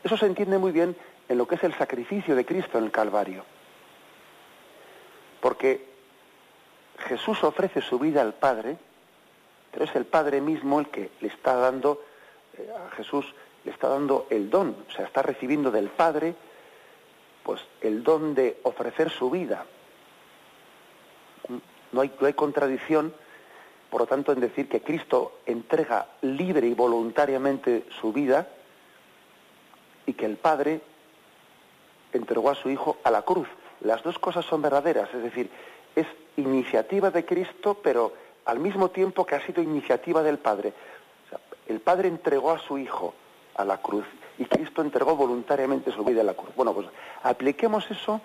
Eso 0.04 0.18
se 0.18 0.26
entiende 0.26 0.58
muy 0.58 0.74
bien 0.74 0.98
en 1.30 1.38
lo 1.38 1.48
que 1.48 1.56
es 1.56 1.64
el 1.64 1.74
sacrificio 1.76 2.36
de 2.36 2.46
Cristo 2.46 2.78
en 2.78 2.84
el 2.84 2.92
Calvario. 2.92 3.46
Porque 5.40 5.88
Jesús 7.08 7.42
ofrece 7.46 7.82
su 7.82 8.00
vida 8.00 8.22
al 8.22 8.34
Padre 8.34 8.78
pero 9.72 9.86
es 9.86 9.96
el 9.96 10.06
Padre 10.06 10.42
mismo 10.42 10.80
el 10.80 10.90
que 10.90 11.12
le 11.22 11.28
está 11.28 11.56
dando 11.56 12.02
eh, 12.58 12.70
a 12.88 12.96
Jesús, 12.96 13.26
le 13.64 13.72
está 13.72 13.90
dando 13.90 14.28
el 14.30 14.50
don, 14.50 14.76
o 14.88 14.92
sea, 14.92 15.06
está 15.06 15.22
recibiendo 15.22 15.72
del 15.72 15.90
Padre 15.90 16.36
pues 17.44 17.62
el 17.82 18.04
don 18.04 18.36
de 18.36 18.60
ofrecer 18.64 19.10
su 19.10 19.30
vida. 19.30 19.66
No 21.92 22.02
hay, 22.02 22.14
no 22.20 22.28
hay 22.28 22.34
contradicción, 22.34 23.14
por 23.90 24.02
lo 24.02 24.08
tanto, 24.08 24.32
en 24.32 24.40
decir 24.40 24.70
que 24.70 24.82
Cristo 24.82 25.40
entrega 25.48 26.08
libre 26.22 26.68
y 26.68 26.76
voluntariamente 26.76 27.86
su 28.00 28.14
vida 28.14 28.48
y 30.06 30.14
que 30.14 30.26
el 30.26 30.38
Padre 30.38 30.82
entregó 32.14 32.52
a 32.52 32.56
su 32.56 32.70
Hijo 32.70 32.98
a 33.04 33.10
la 33.10 33.24
cruz. 33.24 33.48
Las 33.82 34.04
dos 34.04 34.20
cosas 34.20 34.46
son 34.46 34.62
verdaderas, 34.62 35.12
es 35.14 35.24
decir, 35.24 35.50
es 35.96 36.08
iniciativa 36.38 37.12
de 37.12 37.26
Cristo, 37.26 37.80
pero 37.82 38.14
al 38.46 38.60
mismo 38.60 38.90
tiempo 38.90 39.26
que 39.26 39.36
ha 39.36 39.46
sido 39.46 39.62
iniciativa 39.62 40.24
del 40.24 40.40
Padre. 40.40 40.74
el 41.68 41.80
Padre 41.80 42.08
entregó 42.08 42.52
a 42.52 42.60
su 42.60 42.78
Hijo 42.78 43.14
a 43.56 43.66
la 43.66 43.78
cruz 43.78 44.06
y 44.38 44.46
Cristo 44.46 44.82
entregó 44.82 45.16
voluntariamente 45.16 45.92
su 45.92 46.04
vida 46.04 46.22
a 46.22 46.24
la 46.24 46.34
cruz. 46.34 46.56
Bueno, 46.56 46.74
pues 46.74 46.88
apliquemos 47.24 47.90
eso 47.92 48.22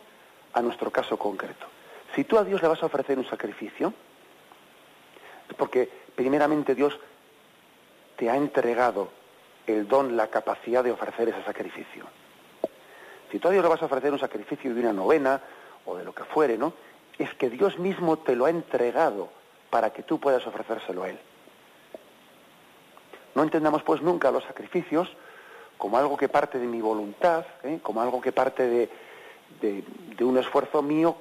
a 0.52 0.62
nuestro 0.62 0.90
caso 0.90 1.18
concreto. 1.18 1.66
Si 2.14 2.24
tú 2.24 2.38
a 2.38 2.44
Dios 2.44 2.62
le 2.62 2.68
vas 2.68 2.82
a 2.82 2.86
ofrecer 2.86 3.18
un 3.18 3.26
sacrificio, 3.26 3.92
porque 5.56 5.90
primeramente 6.14 6.74
Dios 6.74 6.98
te 8.16 8.30
ha 8.30 8.36
entregado 8.36 9.08
el 9.66 9.88
don, 9.88 10.16
la 10.16 10.28
capacidad 10.28 10.84
de 10.84 10.92
ofrecer 10.92 11.28
ese 11.28 11.42
sacrificio. 11.42 12.04
Si 13.32 13.38
tú 13.40 13.48
a 13.48 13.50
Dios 13.50 13.64
le 13.64 13.68
vas 13.68 13.82
a 13.82 13.86
ofrecer 13.86 14.12
un 14.12 14.18
sacrificio 14.18 14.72
de 14.72 14.80
una 14.80 14.92
novena 14.92 15.40
o 15.86 15.96
de 15.96 16.04
lo 16.04 16.14
que 16.14 16.24
fuere, 16.24 16.56
¿no? 16.56 16.74
Es 17.18 17.34
que 17.34 17.50
Dios 17.50 17.78
mismo 17.78 18.18
te 18.18 18.36
lo 18.36 18.44
ha 18.44 18.50
entregado 18.50 19.30
para 19.74 19.90
que 19.90 20.04
tú 20.04 20.20
puedas 20.20 20.46
ofrecérselo 20.46 21.02
a 21.02 21.08
Él. 21.08 21.18
No 23.34 23.42
entendamos 23.42 23.82
pues 23.82 24.00
nunca 24.02 24.30
los 24.30 24.44
sacrificios 24.44 25.08
como 25.78 25.98
algo 25.98 26.16
que 26.16 26.28
parte 26.28 26.60
de 26.60 26.66
mi 26.68 26.80
voluntad, 26.80 27.44
¿eh? 27.64 27.80
como 27.82 28.00
algo 28.00 28.20
que 28.20 28.30
parte 28.30 28.68
de, 28.68 28.88
de, 30.16 30.24
un 30.24 30.38
esfuerzo 30.38 30.80
mío 30.80 31.16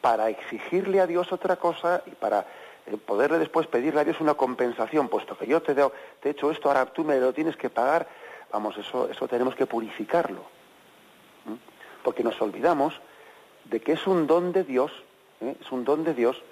para 0.00 0.30
exigirle 0.30 1.00
a 1.00 1.06
Dios 1.06 1.30
otra 1.32 1.56
cosa 1.56 2.02
y 2.06 2.12
para 2.12 2.46
eh, 2.86 2.96
poderle 2.96 3.38
después 3.38 3.66
pedirle 3.66 4.00
a 4.00 4.04
Dios 4.04 4.22
una 4.22 4.32
compensación, 4.32 5.10
puesto 5.10 5.36
que 5.36 5.46
yo 5.46 5.60
te, 5.60 5.72
he 5.72 6.30
hecho 6.30 6.50
esto, 6.50 6.68
ahora 6.68 6.86
tú 6.86 7.04
me 7.04 7.20
lo 7.20 7.34
tienes 7.34 7.58
que 7.58 7.68
pagar. 7.68 8.08
Vamos, 8.52 8.78
eso, 8.78 9.06
eso 9.10 9.28
tenemos 9.28 9.54
que 9.54 9.66
purificarlo. 9.66 10.46
Porque 12.02 12.24
nos 12.24 12.40
olvidamos 12.40 12.94
de 13.66 13.80
que 13.80 13.92
es 13.92 14.06
un 14.06 14.26
don 14.26 14.52
de 14.52 14.64
Dios, 14.64 14.92
¿eh? 15.42 15.54
es 15.60 15.70
un 15.70 15.84
don 15.84 16.04
de 16.04 16.14
Dios 16.14 16.42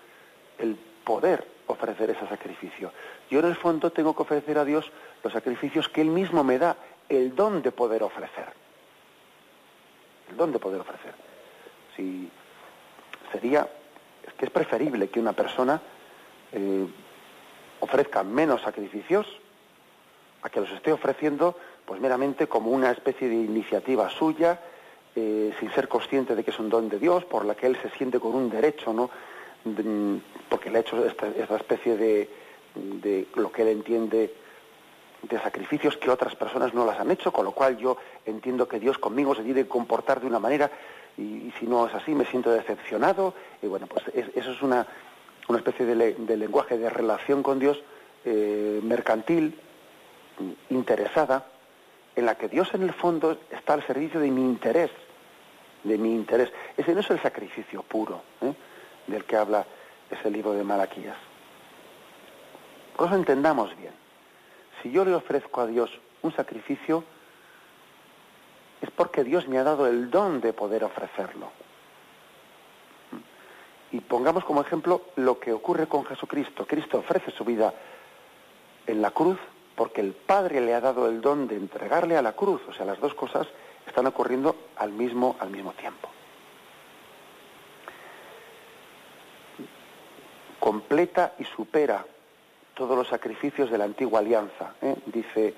el 0.59 0.77
poder 1.05 1.47
ofrecer 1.67 2.11
ese 2.11 2.27
sacrificio. 2.29 2.93
Yo 3.31 3.41
en 3.41 3.47
el 3.47 3.57
fondo 3.57 3.91
tengo 3.91 4.15
que 4.15 4.23
ofrecer 4.23 4.59
a 4.59 4.65
Dios 4.65 4.91
los 5.23 5.33
sacrificios 5.33 5.89
que 5.89 6.01
Él 6.01 6.09
mismo 6.09 6.45
me 6.45 6.59
da, 6.59 6.77
el 7.09 7.35
don 7.35 7.63
de 7.63 7.73
poder 7.73 8.03
ofrecer. 8.03 8.47
El 10.31 10.37
don 10.37 10.53
de 10.53 10.59
poder 10.59 10.81
ofrecer. 10.81 11.15
Si 11.97 12.31
sería, 13.33 13.69
es 14.27 14.33
que 14.35 14.47
es 14.47 14.51
preferible 14.51 15.09
que 15.09 15.21
una 15.21 15.33
persona 15.33 15.81
eh, 16.53 16.87
ofrezca 17.81 18.23
menos 18.23 18.63
sacrificios 18.63 19.27
a 20.43 20.51
que 20.51 20.61
los 20.61 20.71
esté 20.71 20.93
ofreciendo 20.93 21.57
pues 21.85 22.01
meramente 22.01 22.47
como 22.47 22.71
una 22.71 22.91
especie 22.91 23.29
de 23.29 23.35
iniciativa 23.35 24.09
suya, 24.09 24.61
eh, 25.15 25.55
sin 25.61 25.71
ser 25.73 25.89
consciente 25.89 26.35
de 26.35 26.43
que 26.43 26.51
es 26.51 26.59
un 26.59 26.71
don 26.71 26.89
de 26.89 26.99
Dios, 26.99 27.25
por 27.25 27.45
la 27.45 27.55
que 27.55 27.67
él 27.67 27.77
se 27.83 27.91
siente 27.91 28.19
con 28.19 28.35
un 28.35 28.51
derecho, 28.51 28.93
¿no? 28.93 29.11
Porque 30.49 30.71
le 30.71 30.79
ha 30.79 30.81
hecho 30.81 31.05
esta, 31.07 31.29
especie 31.57 31.97
de, 31.97 32.31
de, 32.75 33.27
lo 33.35 33.51
que 33.51 33.63
él 33.63 33.69
entiende 33.69 34.35
de 35.23 35.41
sacrificios 35.41 35.97
que 35.97 36.11
otras 36.11 36.35
personas 36.37 36.75
no 36.75 36.85
las 36.85 37.01
han 37.01 37.11
hecho, 37.11 37.33
con 37.33 37.45
lo 37.45 37.53
cual 37.53 37.79
yo 37.79 37.97
entiendo 38.27 38.69
que 38.69 38.79
Dios 38.79 38.99
conmigo 38.99 39.35
se 39.35 39.43
tiene 39.43 39.63
que 39.63 39.69
comportar 39.69 40.21
de 40.21 40.27
una 40.27 40.39
manera 40.39 40.71
y, 41.17 41.53
si 41.59 41.67
no 41.67 41.87
es 41.87 41.95
así 41.95 42.15
me 42.15 42.27
siento 42.27 42.51
decepcionado. 42.51 43.35
Y 43.63 43.67
bueno, 43.67 43.87
pues 43.87 44.05
eso 44.35 44.51
es 44.51 44.63
una, 44.63 44.87
una 45.49 45.59
especie 45.59 45.87
de, 45.87 46.37
lenguaje 46.37 46.79
de 46.79 46.91
relación 46.91 47.43
con 47.43 47.59
Dios 47.59 47.83
eh, 48.25 48.81
mercantil, 48.83 49.59
interesada, 50.71 51.47
en 52.17 52.27
la 52.27 52.37
que 52.37 52.49
Dios 52.49 52.73
en 52.75 52.83
el 52.83 52.93
fondo 52.93 53.39
está 53.51 53.75
al 53.75 53.87
servicio 53.87 54.21
de 54.21 54.31
mi 54.31 54.43
interés, 54.43 54.91
de 55.83 55.99
mi 55.99 56.15
interés. 56.15 56.53
Ese 56.77 56.95
no 56.95 57.01
es 57.01 57.11
el 57.11 57.21
sacrificio 57.21 57.83
puro. 57.83 58.23
¿eh? 58.41 58.53
Del 59.07 59.25
que 59.25 59.37
habla 59.37 59.67
ese 60.11 60.31
libro 60.31 60.53
de 60.53 60.65
Malaquías. 60.65 61.17
Pues 62.97 63.13
entendamos 63.13 63.77
bien. 63.77 63.93
Si 64.83 64.91
yo 64.91 65.05
le 65.05 65.15
ofrezco 65.15 65.61
a 65.61 65.67
Dios 65.67 65.91
un 66.23 66.33
sacrificio, 66.35 67.05
es 68.81 68.91
porque 68.91 69.25
Dios 69.25 69.49
me 69.49 69.59
ha 69.59 69.65
dado 69.65 69.87
el 69.87 70.11
don 70.11 70.41
de 70.41 70.53
poder 70.53 70.85
ofrecerlo. 70.85 71.51
Y 73.93 74.01
pongamos 74.01 74.45
como 74.45 74.61
ejemplo 74.61 75.03
lo 75.17 75.39
que 75.39 75.53
ocurre 75.53 75.87
con 75.87 76.05
Jesucristo. 76.05 76.67
Cristo 76.67 76.99
ofrece 76.99 77.31
su 77.31 77.45
vida 77.45 77.73
en 78.87 79.01
la 79.01 79.11
cruz 79.11 79.39
porque 79.77 80.01
el 80.01 80.13
Padre 80.13 80.61
le 80.61 80.75
ha 80.75 80.81
dado 80.81 81.09
el 81.09 81.21
don 81.21 81.49
de 81.49 81.57
entregarle 81.57 82.17
a 82.17 82.23
la 82.23 82.33
cruz. 82.33 82.61
O 82.69 82.73
sea, 82.73 82.85
las 82.85 83.01
dos 83.01 83.15
cosas 83.15 83.47
están 83.87 84.07
ocurriendo 84.07 84.57
al 84.77 84.93
mismo, 84.93 85.37
al 85.41 85.51
mismo 85.51 85.73
tiempo. 85.73 86.09
Completa 90.65 91.35
y 91.39 91.45
supera 91.45 92.07
todos 92.73 92.97
los 92.97 93.09
sacrificios 93.09 93.71
de 93.71 93.77
la 93.77 93.85
antigua 93.85 94.21
alianza. 94.21 94.73
¿eh? 94.81 94.97
Dice 95.05 95.53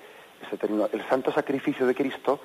ese 0.45 0.57
término, 0.57 0.89
el 0.91 1.07
santo 1.07 1.31
sacrificio 1.31 1.87
de 1.87 1.95
Cristo 1.95 2.41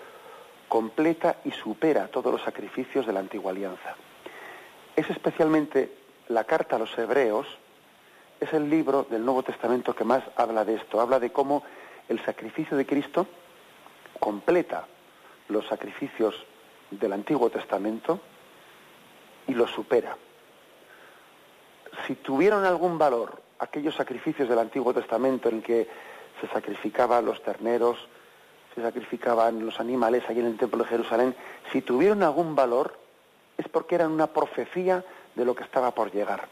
completa 0.68 1.38
y 1.44 1.50
supera 1.50 2.06
todos 2.06 2.30
los 2.30 2.40
sacrificios 2.42 3.04
de 3.04 3.12
la 3.12 3.18
antigua 3.18 3.50
alianza. 3.50 3.96
Es 4.94 5.10
especialmente 5.10 5.92
la 6.28 6.44
carta 6.44 6.76
a 6.76 6.78
los 6.78 6.96
hebreos, 6.96 7.48
es 8.38 8.52
el 8.52 8.70
libro 8.70 9.08
del 9.10 9.24
Nuevo 9.24 9.42
Testamento 9.42 9.92
que 9.92 10.04
más 10.04 10.22
habla 10.36 10.64
de 10.64 10.76
esto, 10.76 11.00
habla 11.00 11.18
de 11.18 11.32
cómo 11.32 11.64
el 12.08 12.24
sacrificio 12.24 12.76
de 12.76 12.86
Cristo 12.86 13.26
completa 14.20 14.86
los 15.48 15.66
sacrificios 15.66 16.36
del 16.92 17.12
Antiguo 17.12 17.50
Testamento 17.50 18.20
y 19.48 19.54
los 19.54 19.68
supera 19.72 20.16
si 22.06 22.14
tuvieron 22.16 22.64
algún 22.64 22.98
valor 22.98 23.42
aquellos 23.58 23.94
sacrificios 23.94 24.48
del 24.48 24.58
Antiguo 24.58 24.92
Testamento 24.92 25.48
en 25.48 25.62
que 25.62 25.88
se 26.40 26.48
sacrificaban 26.48 27.24
los 27.24 27.42
terneros, 27.42 27.96
se 28.74 28.82
sacrificaban 28.82 29.64
los 29.64 29.78
animales 29.78 30.24
allí 30.28 30.40
en 30.40 30.46
el 30.46 30.56
Templo 30.56 30.82
de 30.82 30.88
Jerusalén, 30.88 31.34
si 31.70 31.82
tuvieron 31.82 32.22
algún 32.22 32.54
valor 32.54 32.98
es 33.56 33.68
porque 33.68 33.94
eran 33.94 34.10
una 34.10 34.26
profecía 34.26 35.04
de 35.34 35.44
lo 35.44 35.54
que 35.54 35.64
estaba 35.64 35.94
por 35.94 36.12
llegar. 36.12 36.48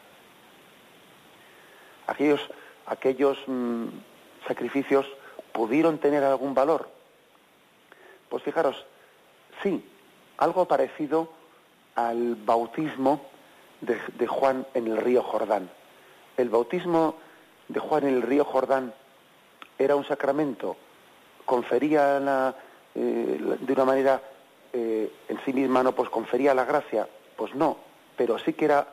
Aquellos, 2.06 2.40
aquellos 2.86 3.38
mm, 3.46 3.86
sacrificios 4.46 5.06
pudieron 5.52 5.98
tener 5.98 6.22
algún 6.22 6.54
valor. 6.54 6.88
Pues 8.28 8.42
fijaros, 8.42 8.84
sí, 9.62 9.84
algo 10.36 10.66
parecido 10.66 11.32
al 11.94 12.36
bautismo 12.36 13.29
de, 13.80 14.26
Juan 14.26 14.66
en 14.74 14.86
el 14.86 14.96
río 14.96 15.22
Jordán. 15.22 15.70
El 16.36 16.48
bautismo 16.48 17.16
de 17.68 17.80
Juan 17.80 18.06
en 18.06 18.14
el 18.14 18.22
río 18.22 18.44
Jordán 18.44 18.92
era 19.78 19.96
un 19.96 20.04
sacramento, 20.04 20.76
confería 21.44 22.20
la, 22.20 22.54
eh, 22.94 23.56
de 23.60 23.72
una 23.72 23.84
manera 23.84 24.20
eh, 24.72 25.10
en 25.28 25.44
sí 25.44 25.52
misma, 25.52 25.82
no, 25.82 25.92
pues 25.92 26.10
confería 26.10 26.54
la 26.54 26.64
gracia, 26.64 27.08
pues 27.36 27.54
no, 27.54 27.78
pero 28.16 28.38
sí 28.38 28.52
que 28.52 28.66
era 28.66 28.86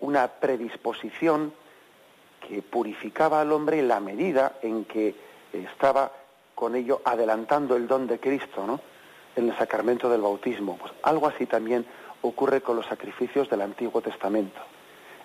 una 0.00 0.28
predisposición 0.28 1.52
que 2.46 2.62
purificaba 2.62 3.40
al 3.40 3.52
hombre 3.52 3.78
en 3.78 3.88
la 3.88 4.00
medida 4.00 4.58
en 4.62 4.84
que 4.84 5.14
estaba 5.52 6.12
con 6.54 6.74
ello 6.74 7.00
adelantando 7.04 7.76
el 7.76 7.86
don 7.86 8.06
de 8.06 8.18
Cristo, 8.18 8.66
¿no? 8.66 8.80
En 9.34 9.48
el 9.48 9.56
sacramento 9.56 10.08
del 10.08 10.20
bautismo. 10.20 10.76
Pues 10.76 10.92
algo 11.02 11.26
así 11.26 11.46
también 11.46 11.86
ocurre 12.22 12.60
con 12.60 12.76
los 12.76 12.86
sacrificios 12.86 13.48
del 13.50 13.62
Antiguo 13.62 14.00
Testamento. 14.00 14.60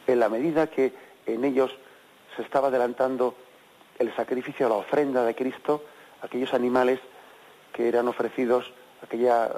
En 0.06 0.20
la 0.20 0.30
medida 0.30 0.68
que 0.68 0.94
en 1.26 1.44
ellos 1.44 1.76
se 2.36 2.42
estaba 2.42 2.68
adelantando 2.68 3.36
el 4.00 4.14
sacrificio, 4.16 4.70
la 4.70 4.76
ofrenda 4.76 5.24
de 5.24 5.36
Cristo, 5.36 5.84
aquellos 6.22 6.54
animales 6.54 7.00
que 7.74 7.88
eran 7.88 8.08
ofrecidos, 8.08 8.72
aquella 9.02 9.50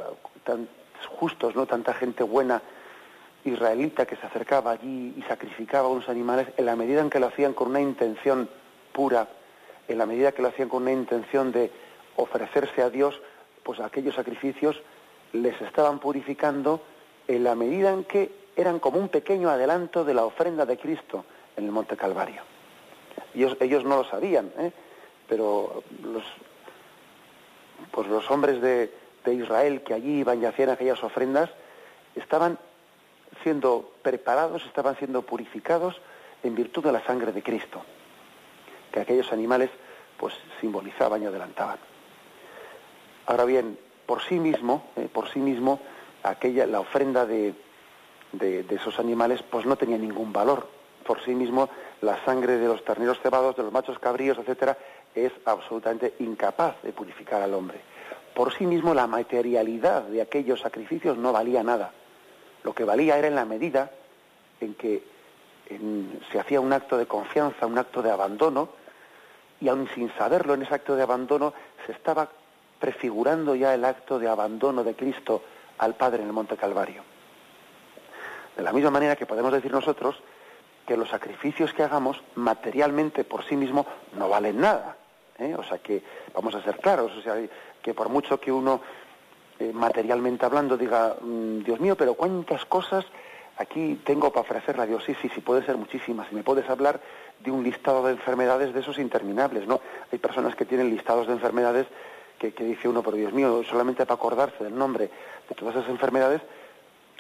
tan 0.44 0.68
justos, 1.08 1.56
no 1.56 1.66
tanta 1.66 1.94
gente 1.94 2.24
buena 2.24 2.62
israelita 3.46 4.06
que 4.06 4.16
se 4.18 4.26
acercaba 4.26 4.72
allí 4.72 5.14
y 5.18 5.22
sacrificaba 5.24 5.88
unos 5.88 6.10
animales, 6.10 6.48
en 6.58 6.66
la 6.66 6.76
medida 6.76 7.02
en 7.02 7.10
que 7.10 7.20
lo 7.20 7.28
hacían 7.28 7.54
con 7.54 7.70
una 7.70 7.82
intención 7.82 8.50
pura, 8.92 9.28
en 9.88 9.98
la 9.98 10.06
medida 10.06 10.32
que 10.34 10.42
lo 10.42 10.50
hacían 10.50 10.70
con 10.70 10.84
una 10.84 10.92
intención 10.92 11.52
de 11.52 11.72
ofrecerse 12.16 12.82
a 12.82 12.90
Dios, 12.90 13.20
pues 13.64 13.80
aquellos 13.80 14.16
sacrificios 14.16 14.82
les 15.32 15.60
estaban 15.62 16.00
purificando 16.00 16.82
en 17.30 17.44
la 17.44 17.54
medida 17.54 17.92
en 17.92 18.06
que 18.06 18.32
eran 18.56 18.80
como 18.80 19.00
un 19.00 19.08
pequeño 19.08 19.50
adelanto 19.50 20.04
de 20.04 20.16
la 20.16 20.26
ofrenda 20.26 20.66
de 20.66 20.78
Cristo 20.78 21.26
en 21.56 21.66
el 21.66 21.72
Monte 21.72 21.96
Calvario. 21.96 22.42
Ellos, 23.36 23.56
ellos 23.60 23.86
no 23.86 23.98
lo 23.98 24.04
sabían, 24.04 24.52
¿eh? 24.58 24.72
pero 25.28 25.84
los, 26.02 26.24
pues 27.92 28.08
los 28.08 28.30
hombres 28.32 28.60
de, 28.62 28.92
Israel 29.32 29.84
que 29.84 29.94
allí 29.94 30.22
iban 30.22 30.42
y 30.42 30.48
hacían 30.48 30.70
aquellas 30.70 31.04
ofrendas, 31.04 31.52
estaban 32.16 32.58
siendo 33.44 33.92
preparados, 34.02 34.66
estaban 34.66 34.98
siendo 34.98 35.22
purificados 35.22 36.02
en 36.42 36.56
virtud 36.56 36.84
de 36.84 36.92
la 36.92 37.06
sangre 37.06 37.32
de 37.32 37.44
Cristo, 37.44 37.84
que 38.92 39.02
aquellos 39.02 39.32
animales 39.32 39.70
pues 40.18 40.34
simbolizaban 40.60 41.22
y 41.22 41.28
adelantaban. 41.28 41.78
Ahora 43.28 43.46
bien, 43.46 43.78
por 44.08 44.24
sí 44.24 44.40
mismo, 44.40 44.88
eh, 44.96 45.08
por 45.14 45.30
sí 45.30 45.38
mismo, 45.38 45.80
aquella, 46.24 46.66
la 46.66 46.80
ofrenda 46.80 47.26
de, 47.26 47.54
de, 48.32 48.66
esos 48.70 49.00
animales, 49.00 49.44
pues 49.50 49.66
no 49.66 49.76
tenía 49.76 49.98
ningún 49.98 50.32
valor. 50.32 50.68
Por 51.06 51.24
sí 51.24 51.34
mismo, 51.34 51.70
la 52.02 52.24
sangre 52.26 52.58
de 52.58 52.68
los 52.68 52.84
terneros 52.84 53.20
cebados, 53.22 53.56
de 53.56 53.64
los 53.64 53.72
machos 53.72 54.00
cabríos, 54.00 54.38
etcétera, 54.38 54.78
es 55.16 55.32
absolutamente 55.46 56.14
incapaz 56.20 56.82
de 56.84 56.94
purificar 56.94 57.42
al 57.42 57.54
hombre. 57.54 57.80
Por 58.34 58.54
sí 58.54 58.66
mismo, 58.66 58.94
la 58.94 59.08
materialidad 59.08 60.04
de 60.04 60.22
aquellos 60.22 60.62
sacrificios 60.62 61.18
no 61.18 61.34
valía 61.34 61.64
nada. 61.64 61.92
Lo 62.64 62.74
que 62.74 62.84
valía 62.84 63.18
era 63.18 63.28
en 63.28 63.36
la 63.36 63.46
medida 63.46 63.92
en 64.62 64.76
que 64.76 65.04
se 66.32 66.40
hacía 66.40 66.60
un 66.60 66.74
acto 66.74 66.98
de 66.98 67.06
confianza, 67.06 67.66
un 67.66 67.78
acto 67.78 68.02
de 68.02 68.12
abandono, 68.12 68.70
y 69.62 69.68
aun 69.68 69.88
sin 69.94 70.12
saberlo 70.16 70.54
en 70.54 70.62
ese 70.62 70.74
acto 70.74 70.96
de 70.96 71.04
abandono 71.04 71.54
se 71.86 71.92
estaba 71.92 72.30
prefigurando 72.80 73.56
ya 73.56 73.74
el 73.74 73.84
acto 73.84 74.20
de 74.20 74.30
abandono 74.30 74.84
de 74.84 74.96
Cristo 74.96 75.44
al 75.80 75.96
Padre 75.96 76.22
en 76.22 76.28
el 76.28 76.34
Monte 76.34 76.56
Calvario. 76.56 77.04
De 78.56 78.64
la 78.64 78.72
misma 78.72 78.92
manera 78.92 79.16
que 79.16 79.26
podemos 79.26 79.52
decir 79.52 79.72
nosotros 79.72 80.22
que 80.86 80.98
los 80.98 81.10
sacrificios 81.10 81.74
que 81.74 81.84
hagamos 81.84 82.22
materialmente 82.36 83.24
por 83.24 83.44
sí 83.46 83.56
mismos 83.56 83.86
no 84.18 84.30
valen 84.30 84.60
nada. 84.60 84.98
¿eh? 85.38 85.56
O 85.58 85.64
sea 85.64 85.78
que 85.80 86.04
vamos 86.34 86.54
a 86.56 86.62
ser 86.62 86.78
claros, 86.78 87.16
o 87.16 87.22
sea, 87.22 87.36
que 87.82 87.94
por 87.94 88.10
mucho 88.10 88.40
que 88.40 88.52
uno 88.52 88.82
eh, 89.60 89.72
materialmente 89.74 90.46
hablando 90.46 90.78
diga, 90.78 91.16
mm, 91.22 91.60
Dios 91.64 91.80
mío, 91.80 91.96
pero 91.96 92.14
cuántas 92.14 92.66
cosas 92.66 93.06
aquí 93.58 94.02
tengo 94.06 94.32
para 94.32 94.42
ofrecerle 94.42 94.84
a 94.84 94.86
Dios. 94.86 95.04
Sí, 95.06 95.16
sí, 95.22 95.30
sí, 95.30 95.42
puede 95.42 95.66
ser 95.66 95.78
muchísimas. 95.78 96.32
Y 96.32 96.36
me 96.36 96.44
puedes 96.44 96.70
hablar 96.70 97.00
de 97.40 97.52
un 97.52 97.64
listado 97.64 98.04
de 98.04 98.14
enfermedades 98.14 98.74
de 98.74 98.80
esos 98.80 98.98
interminables, 98.98 99.68
¿no? 99.68 99.82
Hay 100.12 100.18
personas 100.18 100.56
que 100.56 100.66
tienen 100.66 100.90
listados 100.90 101.28
de 101.28 101.34
enfermedades 101.34 101.88
que, 102.40 102.64
dice 102.64 102.88
uno, 102.88 103.04
pero 103.04 103.18
Dios 103.18 103.34
mío, 103.34 103.62
solamente 103.70 104.06
para 104.06 104.16
acordarse 104.16 104.64
del 104.64 104.78
nombre 104.78 105.10
de 105.48 105.56
todas 105.56 105.76
esas 105.76 105.90
enfermedades 105.90 106.42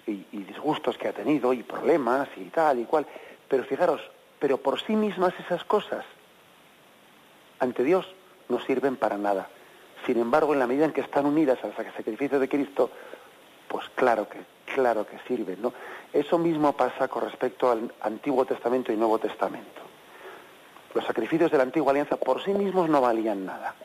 y, 0.07 0.23
disgustos 0.31 0.97
que 0.97 1.07
ha 1.07 1.13
tenido 1.13 1.53
y 1.53 1.61
problemas 1.61 2.29
y 2.37 2.45
tal 2.45 2.79
y 2.79 2.85
cual. 2.85 3.05
Pero 3.47 3.63
fijaros, 3.63 4.01
pero 4.39 4.57
por 4.57 4.79
sí 4.81 4.95
mismas 4.95 5.33
esas 5.39 5.63
cosas 5.65 6.05
ante 7.59 7.83
Dios 7.83 8.07
no 8.47 8.59
sirven 8.61 8.95
para 8.95 9.17
nada. 9.17 9.49
Sin 10.05 10.17
embargo, 10.17 10.53
en 10.53 10.59
la 10.59 10.67
medida 10.67 10.85
en 10.85 10.93
que 10.93 11.01
están 11.01 11.25
unidas 11.25 11.59
al 11.63 11.75
sacrificio 11.75 12.39
de 12.39 12.47
Cristo, 12.47 12.89
pues 13.67 13.87
claro 13.95 14.27
que, 14.27 14.39
claro 14.73 15.05
que 15.05 15.19
sirven, 15.27 15.61
¿no? 15.61 15.73
Eso 16.13 16.37
mismo 16.37 16.73
pasa 16.73 17.07
con 17.07 17.23
respecto 17.23 17.69
al 17.69 17.93
Antiguo 18.01 18.45
Testamento 18.45 18.91
y 18.91 18.95
Nuevo 18.95 19.19
Testamento. 19.19 19.81
Los 20.95 21.05
sacrificios 21.05 21.51
de 21.51 21.57
la 21.57 21.63
antigua 21.63 21.91
alianza 21.91 22.15
por 22.15 22.41
sí 22.43 22.51
mismos 22.51 22.89
no 22.89 23.01
valían 23.01 23.45
nada. 23.45 23.75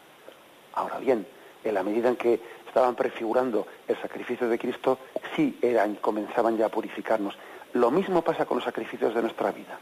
Ahora 0.74 0.98
bien, 0.98 1.26
en 1.62 1.74
la 1.74 1.82
medida 1.82 2.08
en 2.08 2.16
que 2.16 2.40
estaban 2.66 2.94
prefigurando 2.94 3.66
el 3.86 3.96
sacrificio 4.00 4.48
de 4.48 4.58
Cristo, 4.58 4.98
sí 5.34 5.58
eran, 5.62 5.96
comenzaban 5.96 6.56
ya 6.56 6.66
a 6.66 6.70
purificarnos. 6.70 7.34
Lo 7.72 7.90
mismo 7.90 8.22
pasa 8.22 8.44
con 8.44 8.56
los 8.56 8.64
sacrificios 8.64 9.14
de 9.14 9.22
nuestra 9.22 9.52
vida. 9.52 9.78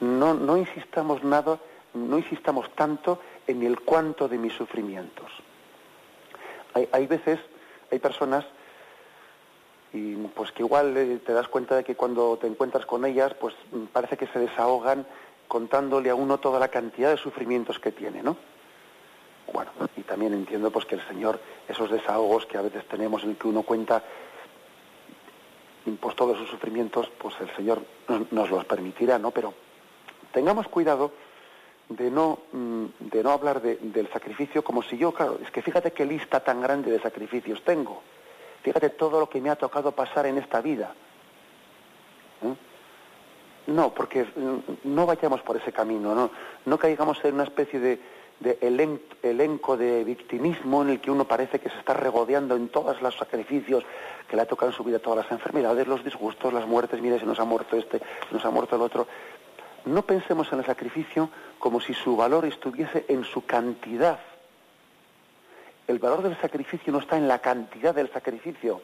No, 0.00 0.56
insistamos 0.56 1.24
nada, 1.24 1.58
no 1.94 2.18
insistamos 2.18 2.70
tanto 2.74 3.20
en 3.46 3.62
el 3.62 3.80
cuánto 3.80 4.28
de 4.28 4.38
mis 4.38 4.52
sufrimientos. 4.52 5.30
Hay, 6.74 6.88
hay 6.92 7.06
veces, 7.06 7.40
hay 7.90 7.98
personas 7.98 8.44
y 9.92 10.14
pues 10.14 10.52
que 10.52 10.62
igual 10.62 10.96
eh, 10.96 11.20
te 11.24 11.32
das 11.32 11.48
cuenta 11.48 11.76
de 11.76 11.84
que 11.84 11.94
cuando 11.94 12.36
te 12.36 12.46
encuentras 12.46 12.84
con 12.84 13.04
ellas, 13.04 13.32
pues 13.34 13.54
parece 13.92 14.16
que 14.16 14.26
se 14.26 14.38
desahogan 14.38 15.06
contándole 15.48 16.10
a 16.10 16.14
uno 16.14 16.38
toda 16.38 16.60
la 16.60 16.68
cantidad 16.68 17.10
de 17.10 17.16
sufrimientos 17.16 17.78
que 17.78 17.92
tiene, 17.92 18.22
¿no? 18.22 18.36
Bueno, 19.52 19.70
y 19.96 20.02
también 20.02 20.32
entiendo 20.34 20.70
pues 20.70 20.84
que 20.84 20.96
el 20.96 21.06
Señor, 21.06 21.40
esos 21.68 21.90
desahogos 21.90 22.46
que 22.46 22.58
a 22.58 22.62
veces 22.62 22.86
tenemos 22.88 23.22
en 23.24 23.30
el 23.30 23.36
que 23.36 23.48
uno 23.48 23.62
cuenta 23.62 24.02
pues 26.00 26.16
todos 26.16 26.36
sus 26.36 26.48
sufrimientos, 26.48 27.08
pues 27.18 27.34
el 27.40 27.54
Señor 27.54 27.80
nos 28.32 28.50
los 28.50 28.64
permitirá, 28.64 29.18
¿no? 29.18 29.30
Pero 29.30 29.54
tengamos 30.32 30.66
cuidado 30.68 31.12
de 31.88 32.10
no, 32.10 32.40
mm, 32.52 32.84
de 32.98 33.22
no 33.22 33.30
hablar 33.30 33.62
del 33.62 34.08
sacrificio 34.12 34.64
como 34.64 34.82
si 34.82 34.98
yo, 34.98 35.12
claro, 35.12 35.38
es 35.42 35.50
que 35.50 35.62
fíjate 35.62 35.92
qué 35.92 36.04
lista 36.04 36.40
tan 36.40 36.60
grande 36.60 36.90
de 36.90 37.00
sacrificios 37.00 37.62
tengo. 37.62 38.02
Fíjate 38.62 38.90
todo 38.90 39.20
lo 39.20 39.28
que 39.28 39.40
me 39.40 39.50
ha 39.50 39.56
tocado 39.56 39.92
pasar 39.92 40.26
en 40.26 40.38
esta 40.38 40.60
vida. 40.60 40.92
¿Eh? 42.42 42.54
No, 43.68 43.94
porque 43.94 44.24
mm, 44.24 44.94
no 44.94 45.06
vayamos 45.06 45.42
por 45.42 45.56
ese 45.56 45.72
camino, 45.72 46.14
no, 46.14 46.30
no 46.64 46.78
caigamos 46.78 47.24
en 47.24 47.34
una 47.34 47.44
especie 47.44 47.78
de, 47.78 48.00
elenco 48.42 49.76
de 49.76 50.04
victimismo 50.04 50.82
en 50.82 50.90
el 50.90 51.00
que 51.00 51.10
uno 51.10 51.26
parece 51.26 51.58
que 51.58 51.70
se 51.70 51.78
está 51.78 51.94
regodeando 51.94 52.54
en 52.54 52.68
todos 52.68 53.00
los 53.00 53.16
sacrificios 53.16 53.84
que 54.28 54.36
le 54.36 54.42
ha 54.42 54.46
tocado 54.46 54.70
en 54.72 54.76
su 54.76 54.84
vida, 54.84 54.98
todas 54.98 55.24
las 55.24 55.32
enfermedades, 55.32 55.86
los 55.86 56.04
disgustos, 56.04 56.52
las 56.52 56.66
muertes, 56.66 57.00
mire, 57.00 57.18
se 57.18 57.26
nos 57.26 57.40
ha 57.40 57.44
muerto 57.44 57.76
este, 57.76 57.98
se 57.98 58.34
nos 58.34 58.44
ha 58.44 58.50
muerto 58.50 58.76
el 58.76 58.82
otro. 58.82 59.06
No 59.86 60.02
pensemos 60.02 60.52
en 60.52 60.58
el 60.58 60.66
sacrificio 60.66 61.30
como 61.58 61.80
si 61.80 61.94
su 61.94 62.16
valor 62.16 62.44
estuviese 62.44 63.06
en 63.08 63.24
su 63.24 63.46
cantidad. 63.46 64.18
El 65.86 65.98
valor 66.00 66.22
del 66.22 66.36
sacrificio 66.40 66.92
no 66.92 66.98
está 66.98 67.16
en 67.16 67.28
la 67.28 67.38
cantidad 67.38 67.94
del 67.94 68.12
sacrificio. 68.12 68.82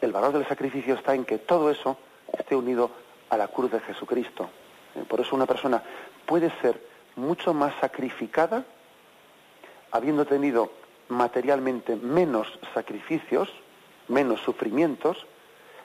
El 0.00 0.12
valor 0.12 0.32
del 0.32 0.46
sacrificio 0.46 0.94
está 0.94 1.14
en 1.14 1.24
que 1.24 1.38
todo 1.38 1.70
eso 1.70 1.96
esté 2.32 2.56
unido 2.56 2.90
a 3.30 3.36
la 3.36 3.48
cruz 3.48 3.70
de 3.70 3.80
Jesucristo. 3.80 4.50
Eh, 4.94 5.04
por 5.08 5.20
eso 5.20 5.36
una 5.36 5.46
persona 5.46 5.82
puede 6.26 6.50
ser 6.60 6.80
mucho 7.18 7.52
más 7.52 7.74
sacrificada 7.80 8.64
habiendo 9.90 10.24
tenido 10.26 10.70
materialmente 11.08 11.96
menos 11.96 12.46
sacrificios, 12.74 13.48
menos 14.08 14.40
sufrimientos, 14.40 15.26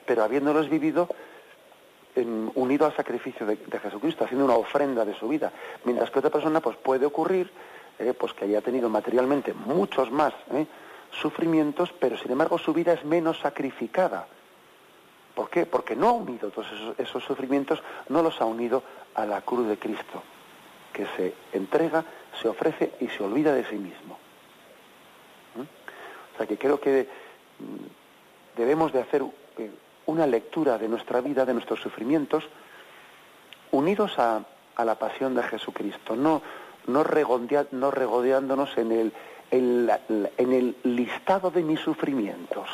pero 0.06 0.22
habiéndolos 0.22 0.68
vivido 0.68 1.08
unido 2.54 2.86
al 2.86 2.94
sacrificio 2.94 3.44
de, 3.44 3.58
Jesucristo, 3.82 4.24
haciendo 4.24 4.44
una 4.44 4.54
ofrenda 4.54 5.04
de 5.04 5.14
su 5.14 5.26
vida. 5.26 5.52
Mientras 5.84 6.10
que 6.10 6.20
otra 6.20 6.30
persona 6.30 6.60
pues 6.60 6.76
puede 6.76 7.06
ocurrir 7.06 7.50
eh, 7.98 8.14
pues 8.18 8.32
que 8.34 8.44
haya 8.44 8.60
tenido 8.60 8.88
materialmente 8.88 9.52
muchos 9.52 10.10
más 10.12 10.32
eh, 10.52 10.66
sufrimientos, 11.10 11.92
pero 11.98 12.16
sin 12.16 12.30
embargo 12.30 12.58
su 12.58 12.72
vida 12.72 12.92
es 12.92 13.04
menos 13.04 13.40
sacrificada 13.40 14.28
¿Por 15.34 15.50
qué? 15.50 15.66
Porque 15.66 15.96
no 15.96 16.08
ha 16.08 16.12
unido 16.12 16.50
todos 16.50 16.68
esos, 16.96 17.24
sufrimientos, 17.24 17.82
no 18.08 18.22
los 18.22 18.40
ha 18.40 18.44
unido 18.44 18.82
a 19.14 19.26
la 19.26 19.40
cruz 19.40 19.66
de 19.66 19.76
Cristo, 19.76 20.22
que 20.94 21.06
se 21.16 21.34
entrega, 21.52 22.04
se 22.40 22.48
ofrece 22.48 22.92
y 23.00 23.08
se 23.08 23.22
olvida 23.22 23.52
de 23.52 23.64
sí 23.66 23.74
mismo. 23.74 24.18
¿Mm? 25.56 25.60
O 25.60 26.36
sea 26.38 26.46
que 26.46 26.56
creo 26.56 26.80
que 26.80 27.06
mm, 27.58 28.56
debemos 28.56 28.92
de 28.92 29.00
hacer 29.00 29.22
eh, 29.58 29.70
una 30.06 30.26
lectura 30.26 30.78
de 30.78 30.88
nuestra 30.88 31.20
vida, 31.20 31.44
de 31.44 31.52
nuestros 31.52 31.80
sufrimientos, 31.80 32.44
unidos 33.72 34.18
a, 34.18 34.44
la 34.82 34.94
pasión 34.96 35.34
de 35.34 35.42
Jesucristo, 35.42 36.16
no, 36.16 36.42
no, 36.86 37.04
regodeándonos 37.04 38.76
en 38.76 39.12
el, 39.52 40.76
listado 40.82 41.50
de 41.50 41.62
mis 41.62 41.80
sufrimientos, 41.80 42.68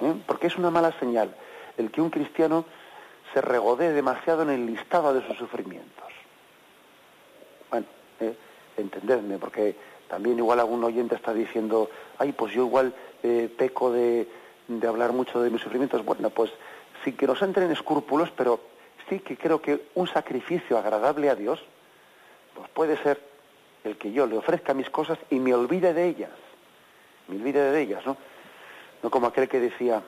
¿eh? 0.00 0.14
porque 0.26 0.48
es 0.48 0.56
una 0.56 0.70
mala 0.70 0.92
señal 0.98 1.34
el 1.78 1.90
que 1.90 2.02
un 2.02 2.10
cristiano 2.10 2.66
se 3.32 3.40
regodee 3.40 3.92
demasiado 3.92 4.42
en 4.42 4.50
el 4.50 4.66
listado 4.66 5.14
de 5.14 5.26
sus 5.26 5.38
sufrimientos. 5.38 6.09
Bueno, 7.70 7.86
eh, 8.20 8.34
entendedme, 8.76 9.38
porque 9.38 9.76
también 10.08 10.38
igual 10.38 10.60
algún 10.60 10.82
oyente 10.82 11.14
está 11.14 11.32
diciendo, 11.32 11.88
ay, 12.18 12.32
pues 12.32 12.52
yo 12.52 12.64
igual 12.64 12.94
eh, 13.22 13.48
peco 13.56 13.92
de, 13.92 14.26
hablar 14.86 15.12
mucho 15.12 15.40
de 15.40 15.50
mis 15.50 15.62
sufrimientos. 15.62 16.04
Bueno, 16.04 16.30
pues 16.30 16.50
sí 17.04 17.12
que 17.12 17.26
nos 17.26 17.40
entren 17.42 17.70
escrúpulos, 17.70 18.30
pero 18.36 18.60
sí 19.08 19.20
que 19.20 19.36
creo 19.36 19.60
que 19.62 19.86
un 19.94 20.06
sacrificio 20.08 20.78
agradable 20.78 21.30
a 21.30 21.34
Dios, 21.34 21.60
pues 22.54 22.68
puede 22.70 22.96
ser 23.02 23.20
el 23.84 23.96
que 23.96 24.12
yo 24.12 24.26
le 24.26 24.36
ofrezca 24.36 24.74
mis 24.74 24.90
cosas 24.90 25.18
y 25.30 25.38
me 25.38 25.54
olvide 25.54 25.94
de 25.94 26.06
ellas. 26.06 26.30
Me 27.28 27.36
olvide 27.36 27.70
de 27.70 27.80
ellas, 27.80 28.04
¿no? 28.04 28.16
No 29.02 29.10
como 29.10 29.28
aquel 29.28 29.48
que 29.48 29.60
decía, 29.60 30.02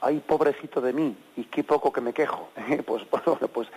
ay, 0.00 0.22
pobrecito 0.26 0.80
de 0.80 0.92
mí, 0.92 1.16
y 1.36 1.44
qué 1.44 1.62
poco 1.62 1.92
que 1.92 2.00
me 2.00 2.12
quejo. 2.12 2.50
pues 2.86 3.08
bueno, 3.10 3.48
pues, 3.52 3.68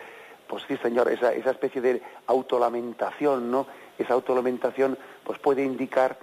pues 0.53 0.65
sí, 0.67 0.77
señor, 0.77 1.09
esa, 1.09 1.33
esa 1.33 1.49
especie 1.49 1.81
de 1.81 1.99
autolamentación, 2.27 3.49
¿no? 3.49 3.65
Esa 3.97 4.13
autolamentación 4.13 4.99
pues 5.23 5.39
puede 5.39 5.63
indicar 5.63 6.15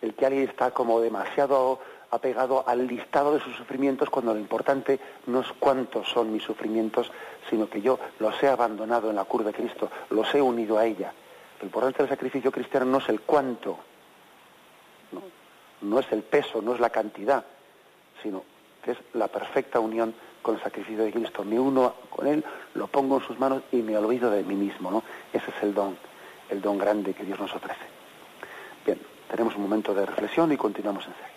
el 0.00 0.14
que 0.14 0.26
alguien 0.26 0.48
está 0.48 0.70
como 0.70 1.00
demasiado 1.00 1.80
apegado 2.12 2.62
al 2.68 2.86
listado 2.86 3.34
de 3.34 3.40
sus 3.40 3.56
sufrimientos 3.56 4.10
cuando 4.10 4.32
lo 4.32 4.38
importante 4.38 5.00
no 5.26 5.40
es 5.40 5.48
cuántos 5.58 6.08
son 6.08 6.32
mis 6.32 6.44
sufrimientos, 6.44 7.10
sino 7.50 7.68
que 7.68 7.82
yo 7.82 7.98
los 8.20 8.40
he 8.44 8.46
abandonado 8.46 9.10
en 9.10 9.16
la 9.16 9.24
cruz 9.24 9.44
de 9.44 9.52
Cristo, 9.52 9.90
los 10.10 10.32
he 10.36 10.40
unido 10.40 10.78
a 10.78 10.86
ella. 10.86 11.12
Lo 11.58 11.66
importante 11.66 11.98
del 11.98 12.08
sacrificio 12.08 12.52
cristiano 12.52 12.86
no 12.86 12.98
es 12.98 13.08
el 13.08 13.22
cuánto, 13.22 13.76
no, 15.10 15.20
no 15.80 15.98
es 15.98 16.12
el 16.12 16.22
peso, 16.22 16.62
no 16.62 16.74
es 16.74 16.80
la 16.80 16.90
cantidad, 16.90 17.44
sino 18.22 18.44
que 18.84 18.92
es 18.92 18.98
la 19.14 19.26
perfecta 19.26 19.80
unión 19.80 20.14
con 20.44 20.56
el 20.56 20.62
sacrificio 20.62 21.02
de 21.02 21.10
Cristo. 21.10 21.42
Me 21.42 21.58
uno 21.58 21.94
con 22.10 22.28
Él, 22.28 22.44
lo 22.74 22.86
pongo 22.86 23.18
en 23.18 23.26
sus 23.26 23.38
manos 23.38 23.62
y 23.72 23.78
me 23.78 23.96
olvido 23.96 24.30
de 24.30 24.44
mí 24.44 24.54
mismo. 24.54 24.90
¿no? 24.90 25.02
Ese 25.32 25.50
es 25.50 25.62
el 25.62 25.74
don, 25.74 25.96
el 26.50 26.60
don 26.60 26.78
grande 26.78 27.14
que 27.14 27.24
Dios 27.24 27.40
nos 27.40 27.52
ofrece. 27.52 27.86
Bien, 28.84 29.00
tenemos 29.28 29.56
un 29.56 29.62
momento 29.62 29.94
de 29.94 30.04
reflexión 30.06 30.52
y 30.52 30.56
continuamos 30.56 31.06
enseguida. 31.06 31.33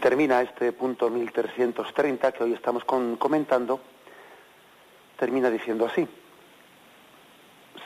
Termina 0.00 0.40
este 0.40 0.72
punto 0.72 1.10
1330 1.10 2.32
que 2.32 2.42
hoy 2.42 2.54
estamos 2.54 2.84
comentando, 2.84 3.80
termina 5.16 5.50
diciendo 5.50 5.86
así, 5.86 6.08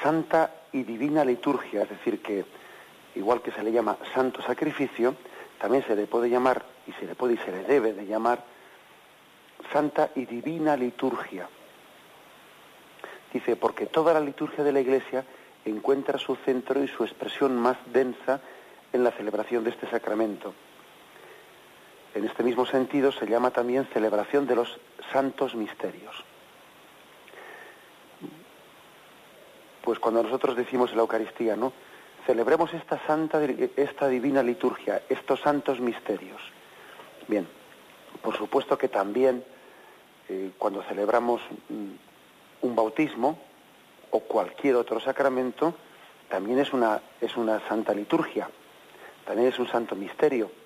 santa 0.03 0.63
y 0.73 0.85
divina 0.85 1.25
liturgia, 1.25 1.83
es 1.83 1.91
decir, 1.91 2.23
que 2.23 2.45
igual 3.17 3.43
que 3.43 3.51
se 3.51 3.63
le 3.63 3.73
llama 3.73 3.99
santo 4.15 4.41
sacrificio, 4.43 5.17
también 5.59 5.85
se 5.87 5.97
le 5.97 6.07
puede 6.07 6.31
llamar, 6.31 6.65
y 6.87 6.93
se 6.93 7.07
le 7.07 7.15
puede 7.15 7.35
y 7.35 7.39
se 7.39 7.51
le 7.51 7.65
debe 7.65 7.93
de 7.93 8.07
llamar, 8.07 8.45
santa 9.73 10.11
y 10.15 10.25
divina 10.25 10.77
liturgia. 10.77 11.49
Dice, 13.33 13.57
porque 13.57 13.87
toda 13.87 14.15
la 14.15 14.21
liturgia 14.21 14.63
de 14.63 14.73
la 14.73 14.81
Iglesia 14.81 15.25
encuentra 15.65 16.19
su 16.19 16.37
centro 16.37 16.83
y 16.83 16.89
su 16.89 17.03
expresión 17.05 17.57
más 17.57 17.77
densa 17.93 18.41
en 18.93 19.03
la 19.03 19.11
celebración 19.11 19.65
de 19.65 19.71
este 19.71 19.89
sacramento 19.91 20.55
en 22.15 22.25
este 22.25 22.45
mismo 22.45 22.65
sentido 22.65 23.11
se 23.13 23.27
llama 23.27 23.51
también 23.51 23.87
celebración 23.93 24.47
de 24.47 24.57
los 24.57 24.79
santos 25.13 25.55
misterios. 25.55 26.15
Pues 29.83 29.99
cuando 29.99 30.23
nosotros 30.23 30.57
decimos 30.57 30.91
en 30.91 30.97
la 30.97 31.03
Eucaristía, 31.03 31.57
¿no? 31.57 31.73
Celebremos 32.25 32.73
esta 32.73 33.05
santa, 33.07 33.43
esta 33.77 34.09
divina 34.09 34.43
liturgia, 34.43 35.03
estos 35.09 35.41
santos 35.41 35.81
misterios. 35.81 36.41
Bien, 37.29 37.47
por 38.23 38.37
supuesto 38.37 38.79
que 38.79 38.89
también 38.89 39.45
eh, 40.29 40.53
cuando 40.57 40.83
celebramos 40.85 41.43
mm, 41.69 42.67
un 42.67 42.77
bautismo 42.77 43.39
o 44.11 44.21
cualquier 44.21 44.77
otro 44.77 45.01
sacramento, 45.01 45.75
también 46.31 46.61
es 46.61 46.73
una, 46.73 47.03
es 47.21 47.37
una 47.37 47.61
santa 47.69 47.93
liturgia, 47.93 48.49
también 49.27 49.49
es 49.49 49.59
un 49.59 49.69
santo 49.69 49.95
misterio 49.97 50.64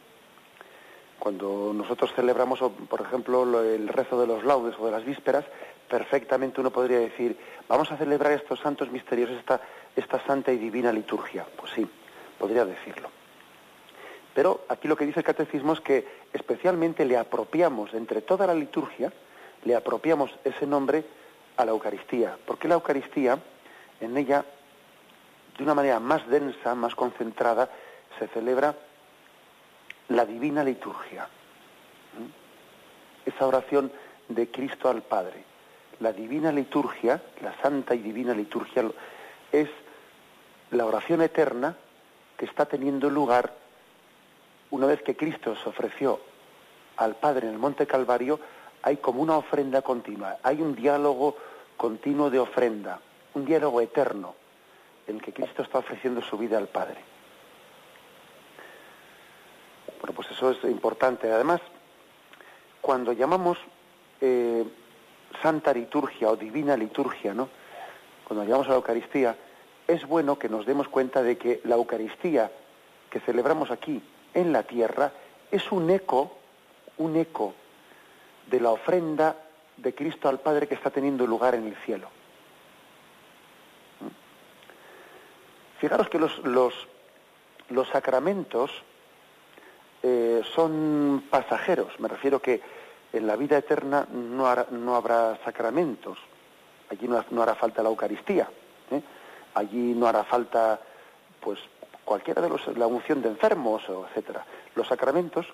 cuando 1.19 1.73
nosotros 1.75 2.13
celebramos, 2.15 2.61
por 2.89 3.01
ejemplo, 3.01 3.63
el 3.63 3.89
rezo 3.89 4.21
de 4.21 4.27
los 4.27 4.45
laudes 4.45 4.77
o 4.79 4.87
de 4.87 4.93
las 4.93 5.05
vísperas, 5.05 5.45
perfectamente 5.89 6.61
uno 6.61 6.71
podría 6.71 6.99
decir, 6.99 7.37
vamos 7.69 7.91
a 7.91 7.97
celebrar 7.97 8.33
estos 8.33 8.61
santos 8.61 8.91
misterios, 8.91 9.31
esta, 9.31 9.61
esta 9.97 10.25
santa 10.27 10.53
y 10.53 10.59
divina 10.59 10.93
liturgia. 10.93 11.47
Pues 11.57 11.73
sí, 11.73 11.87
podría 12.39 12.65
decirlo. 12.65 13.11
Pero 14.35 14.65
aquí 14.69 14.87
lo 14.87 14.97
que 14.97 15.07
dice 15.07 15.21
el 15.21 15.27
catecismo 15.27 15.73
es 15.73 15.81
que 15.81 16.07
especialmente 16.33 17.05
le 17.05 17.17
apropiamos, 17.17 17.93
entre 17.95 18.23
toda 18.23 18.47
la 18.47 18.55
liturgia, 18.55 19.13
le 19.65 19.75
apropiamos 19.75 20.31
ese 20.45 20.67
nombre 20.67 21.05
a 21.57 21.65
la 21.65 21.73
Eucaristía, 21.73 22.39
porque 22.47 22.69
la 22.69 22.75
Eucaristía, 22.75 23.39
en 24.01 24.17
ella, 24.17 24.45
de 25.57 25.65
una 25.65 25.75
manera 25.75 25.99
más 25.99 26.29
densa, 26.29 26.77
más 26.77 26.95
concentrada, 26.95 27.69
se 28.21 28.29
celebra 28.29 28.77
la 30.09 30.25
divina 30.25 30.65
liturgia. 30.65 31.29
Esa 33.25 33.47
oración 33.47 33.93
de 34.29 34.51
Cristo 34.51 34.89
al 34.89 35.03
Padre. 35.03 35.45
La 36.01 36.13
divina 36.13 36.53
liturgia, 36.53 37.23
la 37.43 37.55
santa 37.61 37.95
y 37.95 37.99
divina 37.99 38.33
liturgia, 38.33 38.85
es 39.53 39.69
la 40.71 40.87
oración 40.87 41.23
eterna 41.23 41.77
que 42.37 42.45
está 42.45 42.67
teniendo 42.67 43.11
lugar 43.11 43.53
una 44.71 44.87
vez 44.87 45.03
que 45.03 45.17
Cristo 45.17 45.57
se 45.57 45.69
ofreció 45.69 46.21
al 46.97 47.17
Padre 47.17 47.47
en 47.47 47.55
el 47.55 47.59
Monte 47.59 47.87
Calvario, 47.87 48.39
hay 48.83 48.99
como 48.99 49.23
una 49.23 49.37
ofrenda 49.37 49.83
continua, 49.83 50.39
hay 50.43 50.61
un 50.61 50.75
diálogo 50.75 51.37
continuo 51.77 52.31
de 52.31 52.39
ofrenda, 52.39 53.01
un 53.35 53.45
diálogo 53.45 53.81
eterno 53.81 54.35
en 55.07 55.17
el 55.17 55.23
que 55.23 55.33
Cristo 55.33 55.63
está 55.63 55.79
ofreciendo 55.79 56.21
su 56.23 56.37
vida 56.37 56.59
al 56.59 56.69
Padre. 56.69 57.18
Bueno, 60.09 60.23
pues 60.23 60.31
eso 60.31 60.53
es 60.53 60.65
importante. 60.65 61.31
Además, 61.31 61.61
cuando 62.81 63.13
llamamos 63.13 63.59
eh, 64.23 64.65
santa 65.43 65.75
liturgia 65.75 66.31
o 66.31 66.37
divina 66.37 66.79
liturgia, 66.79 67.35
¿no? 67.35 67.51
Cuando 68.25 68.43
llamamos 68.45 68.69
a 68.69 68.71
la 68.71 68.77
Eucaristía, 68.77 69.37
es 69.87 70.07
bueno 70.07 70.39
que 70.39 70.49
nos 70.49 70.65
demos 70.65 70.89
cuenta 70.89 71.23
de 71.23 71.37
que 71.37 71.61
la 71.65 71.75
Eucaristía 71.75 72.51
que 73.11 73.21
celebramos 73.21 73.71
aquí 73.71 74.03
en 74.33 74.51
la 74.51 74.63
tierra 74.63 75.13
es 75.51 75.71
un 75.71 75.91
eco, 75.91 76.39
un 76.97 77.15
eco 77.17 77.53
de 78.47 78.61
la 78.61 78.71
ofrenda 78.71 79.37
de 79.77 79.95
Cristo 79.95 80.31
al 80.31 80.41
Padre 80.41 80.67
que 80.69 80.75
está 80.75 80.89
teniendo 80.89 81.27
lugar 81.27 81.55
en 81.55 81.67
el 81.67 81.77
cielo. 81.85 82.09
¿Mm? 84.01 85.81
Fijaros 85.81 86.09
que 86.09 86.19
los, 86.19 86.39
los, 86.39 86.89
los 87.69 87.87
sacramentos 87.89 88.71
eh, 90.03 90.43
son 90.55 91.25
pasajeros. 91.31 91.99
Me 92.01 92.09
refiero 92.09 92.41
que 92.41 92.61
en 93.13 93.27
la 93.27 93.37
vida 93.37 93.59
eterna 93.59 94.07
no, 94.13 94.55
no 94.71 94.97
habrá 94.97 95.39
sacramentos. 95.45 96.19
Allí 96.91 97.09
no, 97.09 97.43
hará 97.43 97.55
falta 97.55 97.83
la 97.83 97.89
Eucaristía. 97.89 98.49
¿eh? 98.91 99.03
Allí 99.55 99.95
no 99.95 100.07
hará 100.07 100.25
falta 100.25 100.81
pues 101.41 101.59
cualquiera 102.05 102.41
de 102.41 102.49
los, 102.49 102.67
la 102.77 102.87
unción 102.87 103.23
de 103.23 103.29
enfermos, 103.29 103.83
etcétera. 104.09 104.45
Los 104.75 104.89
sacramentos 104.89 105.47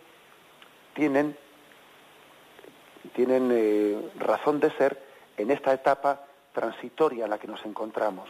tienen, 0.95 1.37
tienen 3.15 3.51
eh, 3.53 4.11
razón 4.19 4.61
de 4.61 4.71
ser 4.73 5.03
en 5.37 5.51
esta 5.51 5.73
etapa 5.73 6.21
transitoria 6.53 7.25
en 7.25 7.31
la 7.31 7.39
que 7.39 7.49
nos 7.49 7.65
encontramos. 7.65 8.29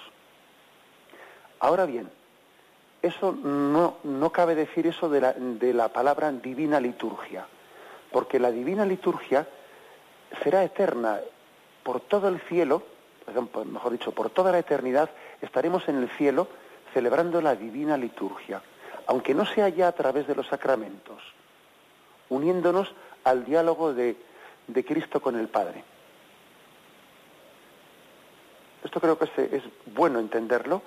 Ahora 1.60 1.86
bien, 1.86 2.10
eso 3.04 3.32
no, 3.32 3.98
no 4.02 4.30
cabe 4.30 4.54
decir 4.54 4.86
eso 4.86 5.08
de 5.08 5.20
la, 5.20 5.32
de 5.34 5.74
la 5.74 5.88
palabra 5.88 6.32
divina 6.32 6.80
liturgia, 6.80 7.46
porque 8.10 8.38
la 8.38 8.50
divina 8.50 8.86
liturgia 8.86 9.46
será 10.42 10.64
eterna 10.64 11.20
por 11.82 12.00
todo 12.00 12.28
el 12.28 12.40
cielo, 12.40 12.82
mejor 13.66 13.92
dicho, 13.92 14.12
por 14.12 14.30
toda 14.30 14.52
la 14.52 14.58
eternidad, 14.58 15.10
estaremos 15.42 15.86
en 15.88 15.96
el 15.96 16.08
cielo 16.10 16.48
celebrando 16.94 17.42
la 17.42 17.54
divina 17.54 17.98
liturgia, 17.98 18.62
aunque 19.06 19.34
no 19.34 19.44
sea 19.44 19.68
ya 19.68 19.88
a 19.88 19.92
través 19.92 20.26
de 20.26 20.34
los 20.34 20.46
sacramentos, 20.46 21.22
uniéndonos 22.30 22.94
al 23.24 23.44
diálogo 23.44 23.92
de, 23.92 24.16
de 24.66 24.84
Cristo 24.84 25.20
con 25.20 25.38
el 25.38 25.48
Padre. 25.48 25.84
Esto 28.82 29.00
creo 29.00 29.18
que 29.18 29.24
es, 29.24 29.62
bueno 29.94 30.20
entenderlo 30.20 30.82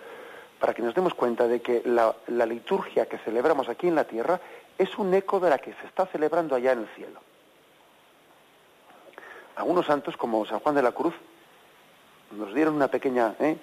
para 0.59 0.73
que 0.73 0.81
nos 0.81 0.95
demos 0.95 1.13
cuenta 1.13 1.47
de 1.47 1.61
que 1.61 1.83
la, 1.85 2.15
liturgia 2.45 3.05
que 3.05 3.17
celebramos 3.19 3.69
aquí 3.69 3.87
en 3.87 3.95
la 3.95 4.05
tierra 4.05 4.39
es 4.77 4.97
un 4.97 5.13
eco 5.13 5.39
de 5.39 5.49
la 5.49 5.59
que 5.59 5.73
se 5.73 5.85
está 5.85 6.05
celebrando 6.07 6.55
allá 6.55 6.71
en 6.71 6.79
el 6.79 6.87
cielo. 6.89 7.19
Algunos 9.55 9.85
santos, 9.85 10.17
como 10.17 10.45
San 10.45 10.59
Juan 10.59 10.75
de 10.75 10.83
la 10.83 10.91
Cruz, 10.91 11.13
nos 12.31 12.53
dieron 12.53 12.75
una 12.75 12.87
pequeña, 12.87 13.35
¿eh? 13.39 13.57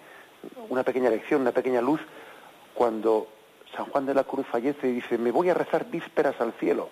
una 0.69 0.83
pequeña 0.83 1.11
lección, 1.11 1.41
una 1.41 1.53
pequeña 1.53 1.81
luz, 1.81 2.01
cuando 2.75 3.29
San 3.77 3.87
Juan 3.87 4.07
de 4.07 4.15
la 4.15 4.25
Cruz 4.25 4.47
fallece 4.47 4.89
y 4.89 4.93
dice, 4.93 5.19
me 5.19 5.31
voy 5.31 5.51
a 5.51 5.55
rezar 5.55 5.87
vísperas 5.87 6.41
al 6.41 6.53
cielo, 6.55 6.91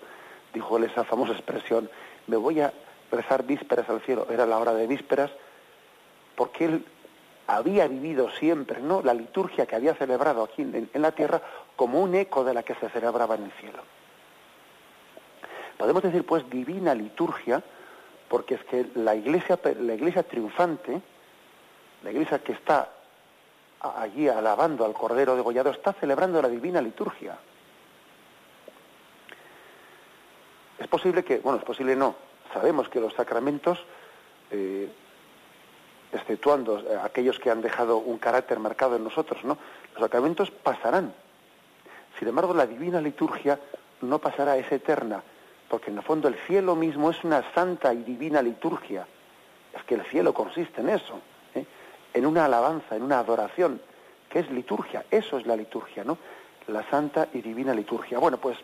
dijo 0.53 0.77
él 0.77 0.85
esa 0.85 1.03
famosa 1.03 1.33
expresión, 1.33 1.89
me 2.27 2.37
voy 2.37 2.61
a 2.61 2.73
rezar 3.11 3.43
vísperas 3.43 3.89
al 3.89 4.01
cielo, 4.01 4.27
era 4.29 4.45
la 4.45 4.57
hora 4.57 4.73
de 4.73 4.87
vísperas, 4.87 5.31
porque 6.35 6.65
él 6.65 6.85
había 7.47 7.87
vivido 7.87 8.29
siempre 8.31 8.79
¿no? 8.81 9.01
la 9.01 9.13
liturgia 9.13 9.65
que 9.65 9.75
había 9.75 9.93
celebrado 9.95 10.43
aquí 10.43 10.61
en, 10.61 10.89
la 10.93 11.11
tierra 11.11 11.41
como 11.75 11.99
un 12.01 12.15
eco 12.15 12.43
de 12.43 12.53
la 12.53 12.63
que 12.63 12.75
se 12.75 12.89
celebraba 12.89 13.35
en 13.35 13.43
el 13.43 13.51
cielo. 13.53 13.83
Podemos 15.77 16.03
decir 16.03 16.25
pues 16.25 16.49
divina 16.49 16.93
liturgia, 16.93 17.61
porque 18.29 18.55
es 18.55 18.63
que 18.63 18.87
la 18.95 19.15
iglesia, 19.15 19.59
la 19.79 19.93
iglesia 19.93 20.23
triunfante, 20.23 21.01
la 22.03 22.11
iglesia 22.11 22.39
que 22.39 22.53
está 22.53 22.89
allí 23.79 24.27
alabando 24.29 24.85
al 24.85 24.93
Cordero 24.93 25.35
degollado, 25.35 25.71
está 25.71 25.93
celebrando 25.93 26.41
la 26.41 26.47
divina 26.47 26.81
liturgia. 26.81 27.37
Es 30.79 30.87
posible 30.87 31.23
que, 31.23 31.39
bueno, 31.39 31.59
es 31.59 31.65
posible 31.65 31.95
no, 31.95 32.15
sabemos 32.53 32.89
que 32.89 32.99
los 32.99 33.13
sacramentos, 33.13 33.83
eh, 34.51 34.89
exceptuando 36.13 36.79
eh, 36.79 36.97
aquellos 37.03 37.39
que 37.39 37.49
han 37.49 37.61
dejado 37.61 37.97
un 37.97 38.17
carácter 38.17 38.59
marcado 38.59 38.95
en 38.95 39.03
nosotros, 39.03 39.43
¿no? 39.43 39.57
Los 39.93 40.01
sacramentos 40.01 40.51
pasarán. 40.51 41.13
Sin 42.19 42.27
embargo, 42.27 42.53
la 42.53 42.67
divina 42.67 43.01
liturgia 43.01 43.59
no 44.01 44.19
pasará, 44.19 44.57
es 44.57 44.71
eterna, 44.71 45.23
porque 45.69 45.91
en 45.91 45.97
el 45.97 46.03
fondo 46.03 46.27
el 46.27 46.35
cielo 46.47 46.75
mismo 46.75 47.09
es 47.09 47.23
una 47.23 47.43
santa 47.53 47.93
y 47.93 48.03
divina 48.03 48.41
liturgia. 48.41 49.07
Es 49.75 49.83
que 49.83 49.95
el 49.95 50.03
cielo 50.03 50.33
consiste 50.33 50.81
en 50.81 50.89
eso 50.89 51.19
en 52.13 52.25
una 52.25 52.45
alabanza, 52.45 52.95
en 52.95 53.03
una 53.03 53.19
adoración, 53.19 53.81
que 54.29 54.39
es 54.39 54.49
liturgia, 54.51 55.05
eso 55.11 55.37
es 55.37 55.45
la 55.45 55.55
liturgia, 55.55 56.03
¿no? 56.03 56.17
La 56.67 56.87
santa 56.89 57.27
y 57.33 57.41
divina 57.41 57.73
liturgia. 57.73 58.19
Bueno, 58.19 58.37
pues 58.37 58.57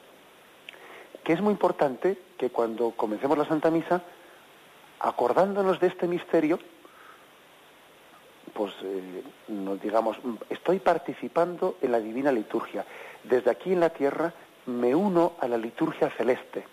que 1.23 1.33
es 1.33 1.41
muy 1.41 1.51
importante 1.51 2.17
que 2.37 2.49
cuando 2.49 2.91
comencemos 2.91 3.37
la 3.37 3.45
Santa 3.45 3.69
Misa, 3.69 4.01
acordándonos 4.99 5.79
de 5.79 5.87
este 5.87 6.07
misterio, 6.07 6.59
pues 8.59 8.73
eh, 8.83 9.23
digamos, 9.81 10.17
estoy 10.49 10.79
participando 10.79 11.77
en 11.81 11.93
la 11.93 11.99
divina 12.01 12.29
liturgia. 12.29 12.85
Desde 13.23 13.49
aquí 13.49 13.71
en 13.71 13.79
la 13.79 13.91
tierra 13.91 14.33
me 14.65 14.93
uno 14.93 15.35
a 15.39 15.47
la 15.47 15.57
liturgia 15.57 16.09
celeste. 16.09 16.65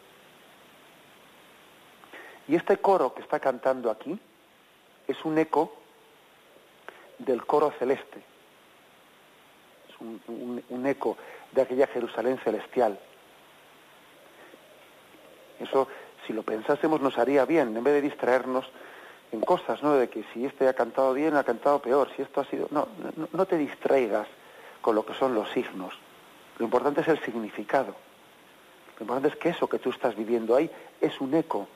Y 2.49 2.57
este 2.57 2.79
coro 2.79 3.15
que 3.15 3.23
está 3.23 3.39
cantando 3.39 3.89
aquí 3.89 4.19
es 5.07 5.25
un 5.25 5.39
eco 5.39 5.77
del 7.19 7.47
coro 7.47 7.73
celeste. 7.79 8.21
Es 9.89 9.95
un, 10.01 10.87
eco 10.87 11.17
de 11.53 11.63
aquella 11.63 11.87
Jerusalén 11.87 12.41
celestial. 12.43 12.99
Eso, 15.61 15.87
si 16.27 16.33
lo 16.33 16.43
pensásemos, 16.43 17.01
nos 17.01 17.17
haría 17.17 17.45
bien, 17.45 17.77
en 17.77 17.85
vez 17.85 17.95
de 17.95 18.03
distraernos 18.03 18.69
en 19.33 19.41
cosas, 19.41 19.83
¿no? 19.83 19.95
De 19.95 20.09
que 20.09 20.25
si 20.33 20.45
este 20.45 20.69
ha 20.69 20.75
cantado 20.75 21.13
bien, 21.13 21.37
ha 21.37 21.45
cantado 21.45 21.81
peor, 21.81 22.09
si 22.15 22.23
esto 22.23 22.41
ha 22.41 22.45
sido... 22.45 22.69
No, 22.71 22.89
no, 23.33 23.47
te 23.47 23.59
distraigas 23.59 24.27
con 24.81 24.95
lo 24.95 25.05
que 25.05 25.15
son 25.15 25.35
los 25.35 25.51
signos. 25.51 25.95
Lo 26.59 26.65
importante 26.65 27.01
es 27.01 27.09
el 27.09 27.21
significado. 27.21 27.95
Lo 28.99 29.03
importante 29.03 29.29
es 29.29 29.37
que 29.37 29.51
eso 29.51 29.69
que 29.69 29.79
tú 29.79 29.91
estás 29.91 30.17
viviendo 30.17 30.55
ahí 30.57 30.71
es 31.01 31.21
un 31.21 31.35
eco 31.35 31.69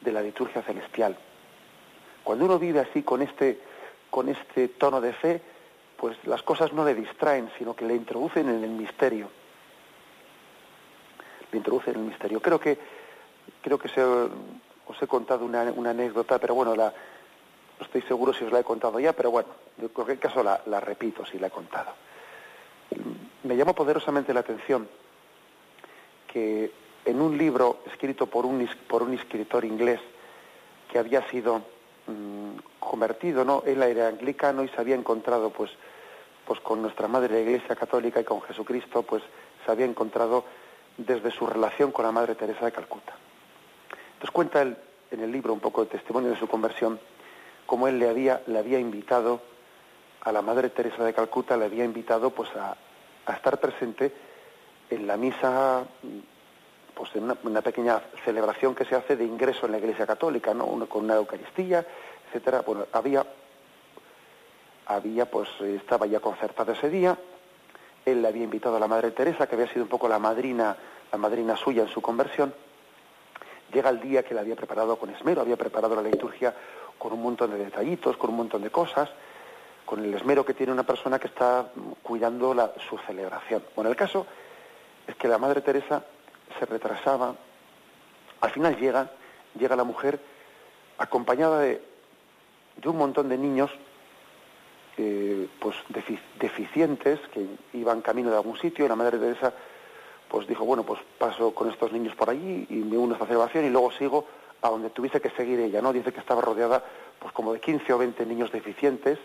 de 0.00 0.12
la 0.12 0.22
liturgia 0.22 0.62
celestial. 0.62 1.16
Cuando 2.22 2.44
uno 2.44 2.58
vive 2.58 2.80
así 2.80 3.02
con 3.02 3.22
este 3.22 3.60
con 4.12 4.28
este 4.28 4.68
tono 4.68 5.00
de 5.00 5.14
fe, 5.14 5.40
pues 5.96 6.18
las 6.26 6.42
cosas 6.42 6.70
no 6.74 6.84
le 6.84 6.94
distraen, 6.94 7.50
sino 7.56 7.74
que 7.74 7.86
le 7.86 7.94
introducen 7.94 8.46
en 8.46 8.62
el 8.62 8.70
misterio. 8.70 9.30
Le 11.50 11.56
introducen 11.56 11.94
en 11.94 12.00
el 12.00 12.06
misterio. 12.08 12.42
Creo 12.42 12.60
que, 12.60 12.78
creo 13.62 13.78
que 13.78 13.88
os 14.92 15.02
he 15.02 15.06
contado 15.06 15.44
una, 15.44 15.62
anécdota, 15.62 16.38
pero 16.38 16.54
bueno, 16.54 16.76
no 16.76 16.92
estoy 17.80 18.02
seguro 18.02 18.32
si 18.32 18.44
os 18.44 18.52
la 18.52 18.60
he 18.60 18.64
contado 18.64 19.00
ya, 19.00 19.12
pero 19.12 19.30
bueno, 19.30 19.48
en 19.78 19.88
cualquier 19.88 20.18
caso 20.18 20.42
la, 20.42 20.80
repito 20.80 21.24
si 21.26 21.38
la 21.38 21.48
he 21.48 21.50
contado. 21.50 21.92
Me 23.42 23.56
llamó 23.56 23.74
poderosamente 23.74 24.32
la 24.32 24.40
atención 24.40 24.88
que 26.26 26.72
en 27.04 27.20
un 27.20 27.36
libro 27.36 27.78
escrito 27.86 28.26
por 28.26 28.46
un, 28.46 28.68
por 28.86 29.02
un 29.02 29.14
escritor 29.14 29.64
inglés 29.64 30.00
que 30.90 30.98
había 30.98 31.28
sido 31.28 31.62
Mm, 32.06 32.58
convertido, 32.80 33.44
¿no? 33.44 33.62
Él 33.64 33.82
era 33.82 34.08
anglicano 34.08 34.64
y 34.64 34.68
se 34.68 34.80
había 34.80 34.96
encontrado, 34.96 35.50
pues, 35.50 35.70
pues 36.44 36.58
con 36.60 36.82
nuestra 36.82 37.06
Madre 37.06 37.32
la 37.32 37.40
Iglesia 37.40 37.76
Católica 37.76 38.20
y 38.20 38.24
con 38.24 38.42
Jesucristo, 38.42 39.02
pues 39.02 39.22
se 39.64 39.70
había 39.70 39.86
encontrado 39.86 40.44
desde 40.96 41.30
su 41.30 41.46
relación 41.46 41.92
con 41.92 42.04
la 42.04 42.12
Madre 42.12 42.34
Teresa 42.34 42.64
de 42.64 42.72
Calcuta. 42.72 43.14
Entonces 44.22 44.34
cuenta 44.34 44.62
él 44.62 44.76
en 45.10 45.18
el 45.18 45.32
libro 45.32 45.52
un 45.52 45.58
poco 45.58 45.82
de 45.82 45.90
testimonio 45.90 46.30
de 46.30 46.38
su 46.38 46.46
conversión, 46.46 47.00
como 47.66 47.88
él 47.88 47.98
le 47.98 48.08
había, 48.08 48.78
invitado 48.78 49.40
a 50.20 50.30
la 50.30 50.40
Madre 50.40 50.70
Teresa 50.70 51.02
de 51.02 51.12
Calcuta, 51.12 51.56
le 51.56 51.64
había 51.64 51.84
invitado 51.84 52.30
pues 52.30 52.48
a, 52.54 52.76
a 53.26 53.32
estar 53.32 53.58
presente 53.58 54.12
en 54.90 55.08
la 55.08 55.16
misa 55.16 55.82
pues 56.94 57.10
en 57.16 57.24
una, 57.24 57.62
pequeña 57.62 58.00
celebración 58.24 58.76
que 58.76 58.84
se 58.84 58.94
hace 58.94 59.16
de 59.16 59.24
ingreso 59.24 59.66
en 59.66 59.72
la 59.72 59.78
Iglesia 59.78 60.06
Católica, 60.06 60.54
¿no? 60.54 60.66
con 60.86 61.02
una 61.02 61.16
Eucaristía, 61.16 61.84
etcétera. 62.28 62.60
Bueno, 62.60 62.86
había, 62.92 63.26
había, 64.86 65.28
pues 65.28 65.48
estaba 65.62 66.06
ya 66.06 66.20
concertado 66.20 66.70
ese 66.70 66.90
día. 66.90 67.18
Él 68.06 68.22
le 68.22 68.28
había 68.28 68.44
invitado 68.44 68.76
a 68.76 68.80
la 68.80 68.86
Madre 68.86 69.10
Teresa, 69.10 69.48
que 69.48 69.56
había 69.56 69.66
sido 69.66 69.82
un 69.82 69.88
poco 69.88 70.06
la 70.06 70.20
madrina, 70.20 70.76
la 71.10 71.18
madrina 71.18 71.56
suya 71.56 71.82
en 71.82 71.88
su 71.88 72.00
conversión. 72.00 72.54
Llega 73.72 73.90
el 73.90 74.00
día 74.00 74.22
que 74.22 74.34
le 74.34 74.40
había 74.40 74.56
preparado 74.56 74.96
con 74.96 75.10
esmero, 75.10 75.40
había 75.40 75.56
preparado 75.56 75.94
la 75.94 76.02
liturgia 76.02 76.54
con 76.98 77.12
un 77.12 77.22
montón 77.22 77.50
de 77.50 77.58
detallitos, 77.58 78.16
con 78.16 78.30
un 78.30 78.36
montón 78.36 78.62
de 78.62 78.70
cosas, 78.70 79.10
con 79.84 80.04
el 80.04 80.12
esmero 80.14 80.44
que 80.44 80.54
tiene 80.54 80.72
una 80.72 80.84
persona 80.84 81.18
que 81.18 81.28
está 81.28 81.70
cuidando 82.02 82.54
la, 82.54 82.72
su 82.88 82.98
celebración. 82.98 83.62
Bueno, 83.74 83.90
el 83.90 83.96
caso 83.96 84.26
es 85.06 85.16
que 85.16 85.28
la 85.28 85.38
Madre 85.38 85.60
Teresa 85.60 86.04
se 86.58 86.66
retrasaba. 86.66 87.34
Al 88.40 88.50
final 88.50 88.76
llega, 88.76 89.10
llega 89.58 89.76
la 89.76 89.84
mujer 89.84 90.20
acompañada 90.98 91.60
de, 91.60 91.82
de 92.76 92.88
un 92.88 92.96
montón 92.96 93.28
de 93.28 93.38
niños 93.38 93.70
eh, 94.98 95.48
pues 95.58 95.74
deficientes 96.38 97.18
que 97.32 97.46
iban 97.72 98.02
camino 98.02 98.30
de 98.30 98.36
algún 98.36 98.58
sitio 98.58 98.84
y 98.84 98.88
la 98.88 98.96
madre 98.96 99.18
Teresa 99.18 99.54
pues 100.32 100.48
dijo 100.48 100.64
bueno 100.64 100.82
pues 100.82 101.00
paso 101.18 101.54
con 101.54 101.70
estos 101.70 101.92
niños 101.92 102.16
por 102.16 102.30
allí 102.30 102.66
y 102.68 102.74
me 102.76 102.98
uno 102.98 103.12
a 103.12 103.16
esta 103.16 103.26
celebración 103.26 103.66
y 103.66 103.70
luego 103.70 103.92
sigo 103.92 104.26
a 104.62 104.70
donde 104.70 104.90
tuviese 104.90 105.20
que 105.20 105.30
seguir 105.30 105.60
ella 105.60 105.80
no 105.80 105.92
dice 105.92 106.12
que 106.12 106.20
estaba 106.20 106.40
rodeada 106.40 106.82
pues 107.20 107.32
como 107.32 107.52
de 107.52 107.60
15 107.60 107.92
o 107.92 107.98
20 107.98 108.26
niños 108.26 108.50
deficientes 108.50 109.18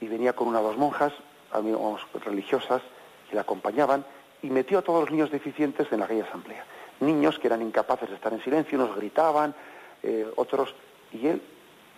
y 0.00 0.06
venía 0.06 0.34
con 0.34 0.46
una 0.48 0.60
o 0.60 0.64
dos 0.64 0.76
monjas 0.76 1.12
amigos 1.52 2.02
religiosas 2.24 2.82
que 3.28 3.34
la 3.34 3.42
acompañaban 3.42 4.04
y 4.42 4.50
metió 4.50 4.78
a 4.78 4.82
todos 4.82 5.00
los 5.00 5.10
niños 5.10 5.30
deficientes 5.30 5.90
en 5.90 6.02
aquella 6.02 6.24
asamblea. 6.24 6.64
Niños 7.00 7.38
que 7.38 7.46
eran 7.46 7.62
incapaces 7.62 8.08
de 8.08 8.14
estar 8.14 8.32
en 8.32 8.42
silencio, 8.42 8.78
unos 8.78 8.96
gritaban, 8.96 9.54
eh, 10.02 10.26
otros... 10.36 10.74
Y 11.12 11.26
él, 11.26 11.42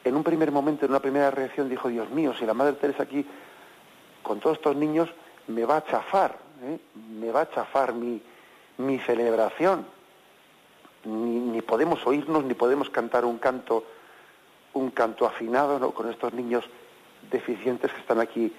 en 0.04 0.16
un 0.16 0.22
primer 0.22 0.50
momento, 0.52 0.84
en 0.84 0.92
una 0.92 1.00
primera 1.00 1.30
reacción, 1.30 1.68
dijo, 1.68 1.88
Dios 1.88 2.08
mío, 2.10 2.32
si 2.38 2.46
la 2.46 2.54
Madre 2.54 2.74
Teresa 2.74 3.02
aquí 3.02 3.26
con 4.22 4.40
todos 4.40 4.56
estos 4.56 4.76
niños 4.76 5.08
me 5.48 5.64
va 5.64 5.78
a 5.78 5.84
chafar, 5.84 6.36
¿eh? 6.62 6.78
me 7.18 7.30
va 7.30 7.42
a 7.42 7.50
chafar 7.50 7.94
mi, 7.94 8.20
mi 8.78 8.98
celebración. 9.00 9.86
Ni, 11.04 11.62
podemos 11.62 12.06
oírnos, 12.06 12.44
ni 12.44 12.54
podemos 12.54 12.90
cantar 12.90 13.24
un 13.24 13.38
canto, 13.38 13.84
un 14.74 14.90
canto 14.90 15.26
afinado 15.26 15.78
¿no? 15.78 15.92
con 15.92 16.10
estos 16.10 16.32
niños 16.34 16.64
deficientes 17.30 17.92
que 17.92 18.00
están 18.00 18.20
aquí, 18.20 18.52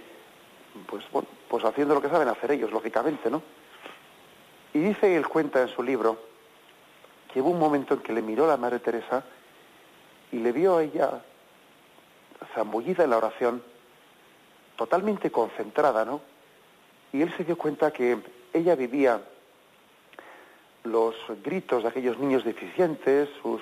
pues, 0.87 1.03
pues 1.47 1.63
haciendo 1.65 1.93
lo 1.93 2.01
que 2.01 2.09
saben 2.09 2.27
hacer 2.27 2.51
ellos, 2.51 2.71
lógicamente, 2.71 3.29
¿no? 3.29 3.41
Y 4.73 4.79
dice 4.79 5.15
él 5.15 5.27
cuenta 5.27 5.61
en 5.61 5.67
su 5.67 5.83
libro 5.83 6.17
que 7.31 7.41
hubo 7.41 7.49
un 7.49 7.59
momento 7.59 7.95
en 7.95 7.99
que 8.01 8.13
le 8.13 8.21
miró 8.21 8.47
la 8.47 8.57
Madre 8.57 8.79
Teresa 8.79 9.23
y 10.31 10.37
le 10.37 10.51
vio 10.51 10.77
a 10.77 10.83
ella 10.83 11.21
zambullida 12.53 13.03
en 13.03 13.09
la 13.09 13.17
oración, 13.17 13.63
totalmente 14.75 15.31
concentrada, 15.31 16.05
¿no? 16.05 16.21
Y 17.13 17.21
él 17.21 17.33
se 17.35 17.43
dio 17.43 17.57
cuenta 17.57 17.91
que 17.91 18.17
ella 18.53 18.75
vivía 18.75 19.21
los 20.83 21.15
gritos 21.43 21.83
de 21.83 21.89
aquellos 21.89 22.17
niños 22.17 22.43
deficientes, 22.43 23.29
sus 23.41 23.61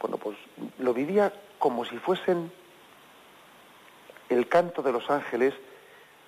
bueno, 0.00 0.16
pues 0.16 0.36
lo 0.78 0.92
vivía 0.92 1.32
como 1.58 1.84
si 1.84 1.96
fuesen 1.98 2.50
el 4.28 4.48
canto 4.48 4.82
de 4.82 4.92
los 4.92 5.08
ángeles, 5.08 5.54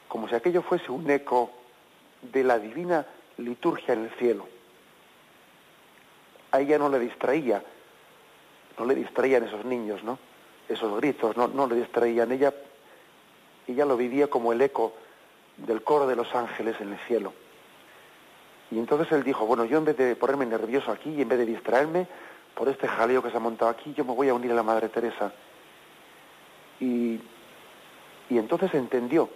como 0.07 0.29
si 0.29 0.35
aquello 0.37 0.63
fuese 0.63 0.93
un 0.93 1.11
eco 1.11 1.51
de 2.23 2.45
la 2.45 2.59
divina 2.59 3.05
liturgia 3.39 3.95
en 3.95 4.05
el 4.05 4.11
cielo. 4.11 4.47
A 6.53 6.61
ella 6.61 6.79
no 6.79 6.89
le 6.89 7.01
distraía, 7.01 7.65
no 8.79 8.85
le 8.85 8.95
distraían 8.95 9.43
esos 9.43 9.65
niños, 9.65 10.05
¿no? 10.05 10.21
Esos 10.69 10.97
gritos, 11.01 11.37
no, 11.37 11.49
no 11.49 11.67
le 11.67 11.75
distraían. 11.75 12.31
Ella, 12.31 12.55
ella 13.67 13.85
lo 13.85 13.97
vivía 13.97 14.29
como 14.29 14.53
el 14.53 14.63
eco 14.63 14.95
del 15.57 15.83
coro 15.83 16.07
de 16.07 16.17
los 16.17 16.35
ángeles 16.35 16.77
en 16.81 16.93
el 16.93 16.99
cielo. 17.01 17.33
Y 18.71 18.79
entonces 18.79 19.11
él 19.13 19.23
dijo, 19.23 19.47
bueno, 19.47 19.65
yo 19.65 19.79
en 19.79 19.85
vez 19.85 19.97
de 19.97 20.17
ponerme 20.17 20.47
nervioso 20.47 20.91
aquí 20.91 21.11
y 21.11 21.23
en 21.23 21.29
vez 21.29 21.39
de 21.39 21.47
distraerme 21.47 22.07
por 22.55 22.69
este 22.69 22.89
jaleo 22.89 23.23
que 23.23 23.31
se 23.31 23.37
ha 23.37 23.41
montado 23.41 23.71
aquí, 23.71 23.95
yo 23.95 24.05
me 24.05 24.15
voy 24.15 24.29
a 24.29 24.35
unir 24.35 24.51
a 24.53 24.55
la 24.55 24.63
Madre 24.63 24.89
Teresa. 24.89 25.33
Y, 26.81 27.21
y 28.31 28.39
entonces 28.39 28.75
entendió 28.75 29.29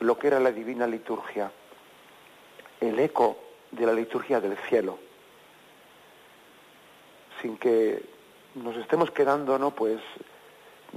lo 0.00 0.18
que 0.18 0.28
era 0.28 0.38
la 0.38 0.52
divina 0.52 0.86
liturgia 0.86 1.50
el 2.80 2.98
eco 2.98 3.38
de 3.70 3.86
la 3.86 3.92
liturgia 3.92 4.40
del 4.40 4.56
cielo, 4.68 4.98
sin 7.42 7.56
que 7.56 8.02
nos 8.54 8.76
estemos 8.76 9.10
quedando, 9.10 9.58
¿no? 9.58 9.72
Pues 9.72 10.00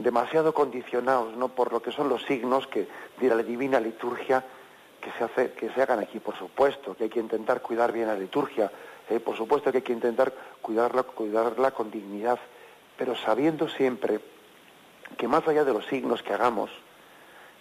demasiado 0.04 0.54
condicionados, 0.54 1.36
¿no? 1.36 1.50
Por 1.50 1.72
lo 1.72 1.82
que 1.82 1.92
son 1.92 2.10
los 2.10 2.24
signos 2.24 2.68
que 2.68 2.88
de 3.20 3.30
la 3.30 3.44
divina 3.44 3.80
liturgia 3.80 4.44
que 5.02 5.12
se 5.12 5.24
hace, 5.24 5.52
que 5.54 5.70
se 5.72 5.82
hagan 5.82 6.00
aquí, 6.00 6.20
por 6.20 6.38
supuesto, 6.38 6.96
que 6.96 7.06
hay 7.06 7.10
que 7.10 7.20
intentar 7.20 7.62
cuidar 7.62 7.92
bien 7.92 8.08
la 8.08 8.16
liturgia, 8.16 8.72
¿eh? 9.10 9.20
por 9.20 9.36
supuesto 9.36 9.72
que 9.72 9.80
hay 9.80 9.84
que 9.84 9.94
intentar 9.94 10.34
cuidarla, 10.62 11.04
cuidarla 11.04 11.72
con 11.72 11.90
dignidad, 11.90 12.40
pero 12.96 13.16
sabiendo 13.16 13.68
siempre 13.68 14.20
que 15.18 15.28
más 15.28 15.48
allá 15.48 15.66
de 15.66 15.74
los 15.74 15.86
signos 15.88 16.22
que 16.22 16.34
hagamos, 16.34 16.70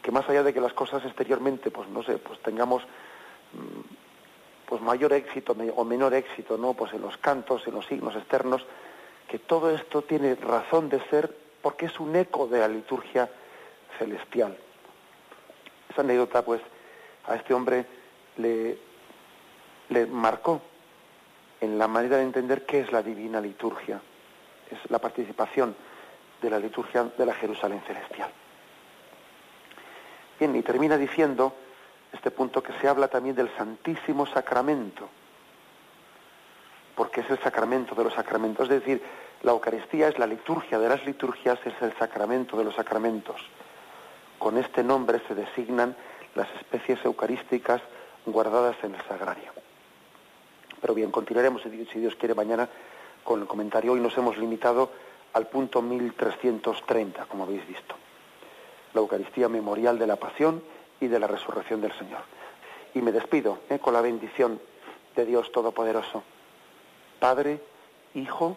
que 0.03 0.13
más 0.13 0.29
allá 0.29 0.43
de 0.43 0.53
que 0.53 0.61
las 0.61 0.75
cosas 0.75 1.05
exteriormente, 1.05 1.71
pues 1.71 1.89
no 1.89 2.03
sé, 2.03 2.19
pues 2.19 2.39
tengamos 2.41 2.83
mm, 3.53 4.67
pues 4.67 4.83
mayor 4.83 5.13
éxito 5.13 5.57
o 5.75 5.85
menor 5.85 6.15
éxito, 6.15 6.57
¿no? 6.57 6.75
Pues 6.75 6.93
en 6.93 7.03
los 7.03 7.17
cantos, 7.17 7.67
en 7.67 7.75
los 7.75 7.87
signos 7.87 8.15
externos, 8.15 8.65
que 9.29 9.39
todo 9.39 9.71
esto 9.71 10.03
tiene 10.03 10.35
razón 10.37 10.89
de 10.89 11.01
ser 11.09 11.35
porque 11.63 11.87
es 11.87 12.01
un 12.01 12.15
eco 12.17 12.47
de 12.47 12.61
la 12.61 12.69
liturgia 12.69 13.29
celestial. 13.99 14.57
Esa 15.89 16.03
anécdota, 16.03 16.43
pues, 16.43 16.61
a 17.27 17.35
este 17.35 17.53
hombre 17.55 17.87
le, 18.37 18.79
le 19.89 20.07
marcó 20.07 20.63
en 21.61 21.79
la 21.79 21.89
manera 21.89 22.17
de 22.17 22.23
entender 22.23 22.65
qué 22.65 22.81
es 22.81 22.93
la 22.93 23.03
divina 23.03 23.41
liturgia. 23.41 24.01
Es 24.71 24.79
la 24.91 24.99
participación 24.99 25.75
de 26.41 26.51
la 26.51 26.59
liturgia 26.59 27.05
de 27.05 27.27
la 27.27 27.35
Jerusalén 27.35 27.83
celestial. 27.87 28.31
Bien, 30.39 30.57
y 30.57 30.63
termina 30.63 30.97
diciendo 30.97 31.55
este 32.13 32.31
punto 32.31 32.63
que 32.63 32.73
se 32.81 32.89
habla 32.89 33.09
también 33.09 33.37
del 33.37 33.55
Santísimo 33.57 34.27
Sacramento, 34.27 35.09
porque 36.97 37.21
es 37.21 37.31
el 37.31 37.39
sacramento 37.41 37.95
de 37.95 38.05
los 38.05 38.15
sacramentos, 38.15 38.69
es 38.71 38.81
decir, 38.81 39.03
la 39.43 39.53
Eucaristía 39.53 40.09
es 40.09 40.19
la 40.19 40.27
liturgia 40.27 40.79
de 40.79 40.89
las 40.89 41.05
liturgias, 41.07 41.59
es 41.65 41.75
el 41.81 41.97
sacramento 41.97 42.57
de 42.59 42.65
los 42.65 42.75
sacramentos. 42.75 43.41
Con 44.39 44.59
este 44.59 44.85
nombre 44.85 45.21
se 45.27 45.35
designan 45.35 45.97
las 46.35 46.49
especies 46.57 47.03
eucarísticas 47.05 47.81
guardadas 48.27 48.77
en 48.83 48.95
el 48.95 49.03
sagrario. 49.03 49.53
Pero 50.81 50.95
bien, 50.95 51.11
continuaremos, 51.11 51.63
si 51.63 51.99
Dios 52.01 52.15
quiere, 52.17 52.35
mañana 52.35 52.69
con 53.25 53.41
el 53.41 53.47
comentario. 53.47 53.93
Hoy 53.93 54.01
nos 54.01 54.17
hemos 54.19 54.37
limitado 54.37 54.91
al 55.33 55.47
punto 55.47 55.81
1330, 55.81 57.27
como 57.27 57.45
habéis 57.45 57.67
visto. 57.67 57.95
La 58.93 59.01
Eucaristía 59.01 59.49
memorial 59.49 59.99
de 59.99 60.07
la 60.07 60.17
Pasión 60.17 60.63
y 61.01 61.09
de 61.09 61.19
la 61.19 61.27
resurrección 61.27 61.81
del 61.81 61.93
Señor. 61.93 62.23
Y 62.95 63.01
me 63.01 63.13
despido 63.13 63.59
¿eh? 63.71 63.79
con 63.79 63.95
la 63.95 64.01
bendición 64.01 64.61
de 65.17 65.25
Dios 65.25 65.51
Todopoderoso. 65.53 66.23
Padre, 67.19 67.61
Hijo 68.15 68.57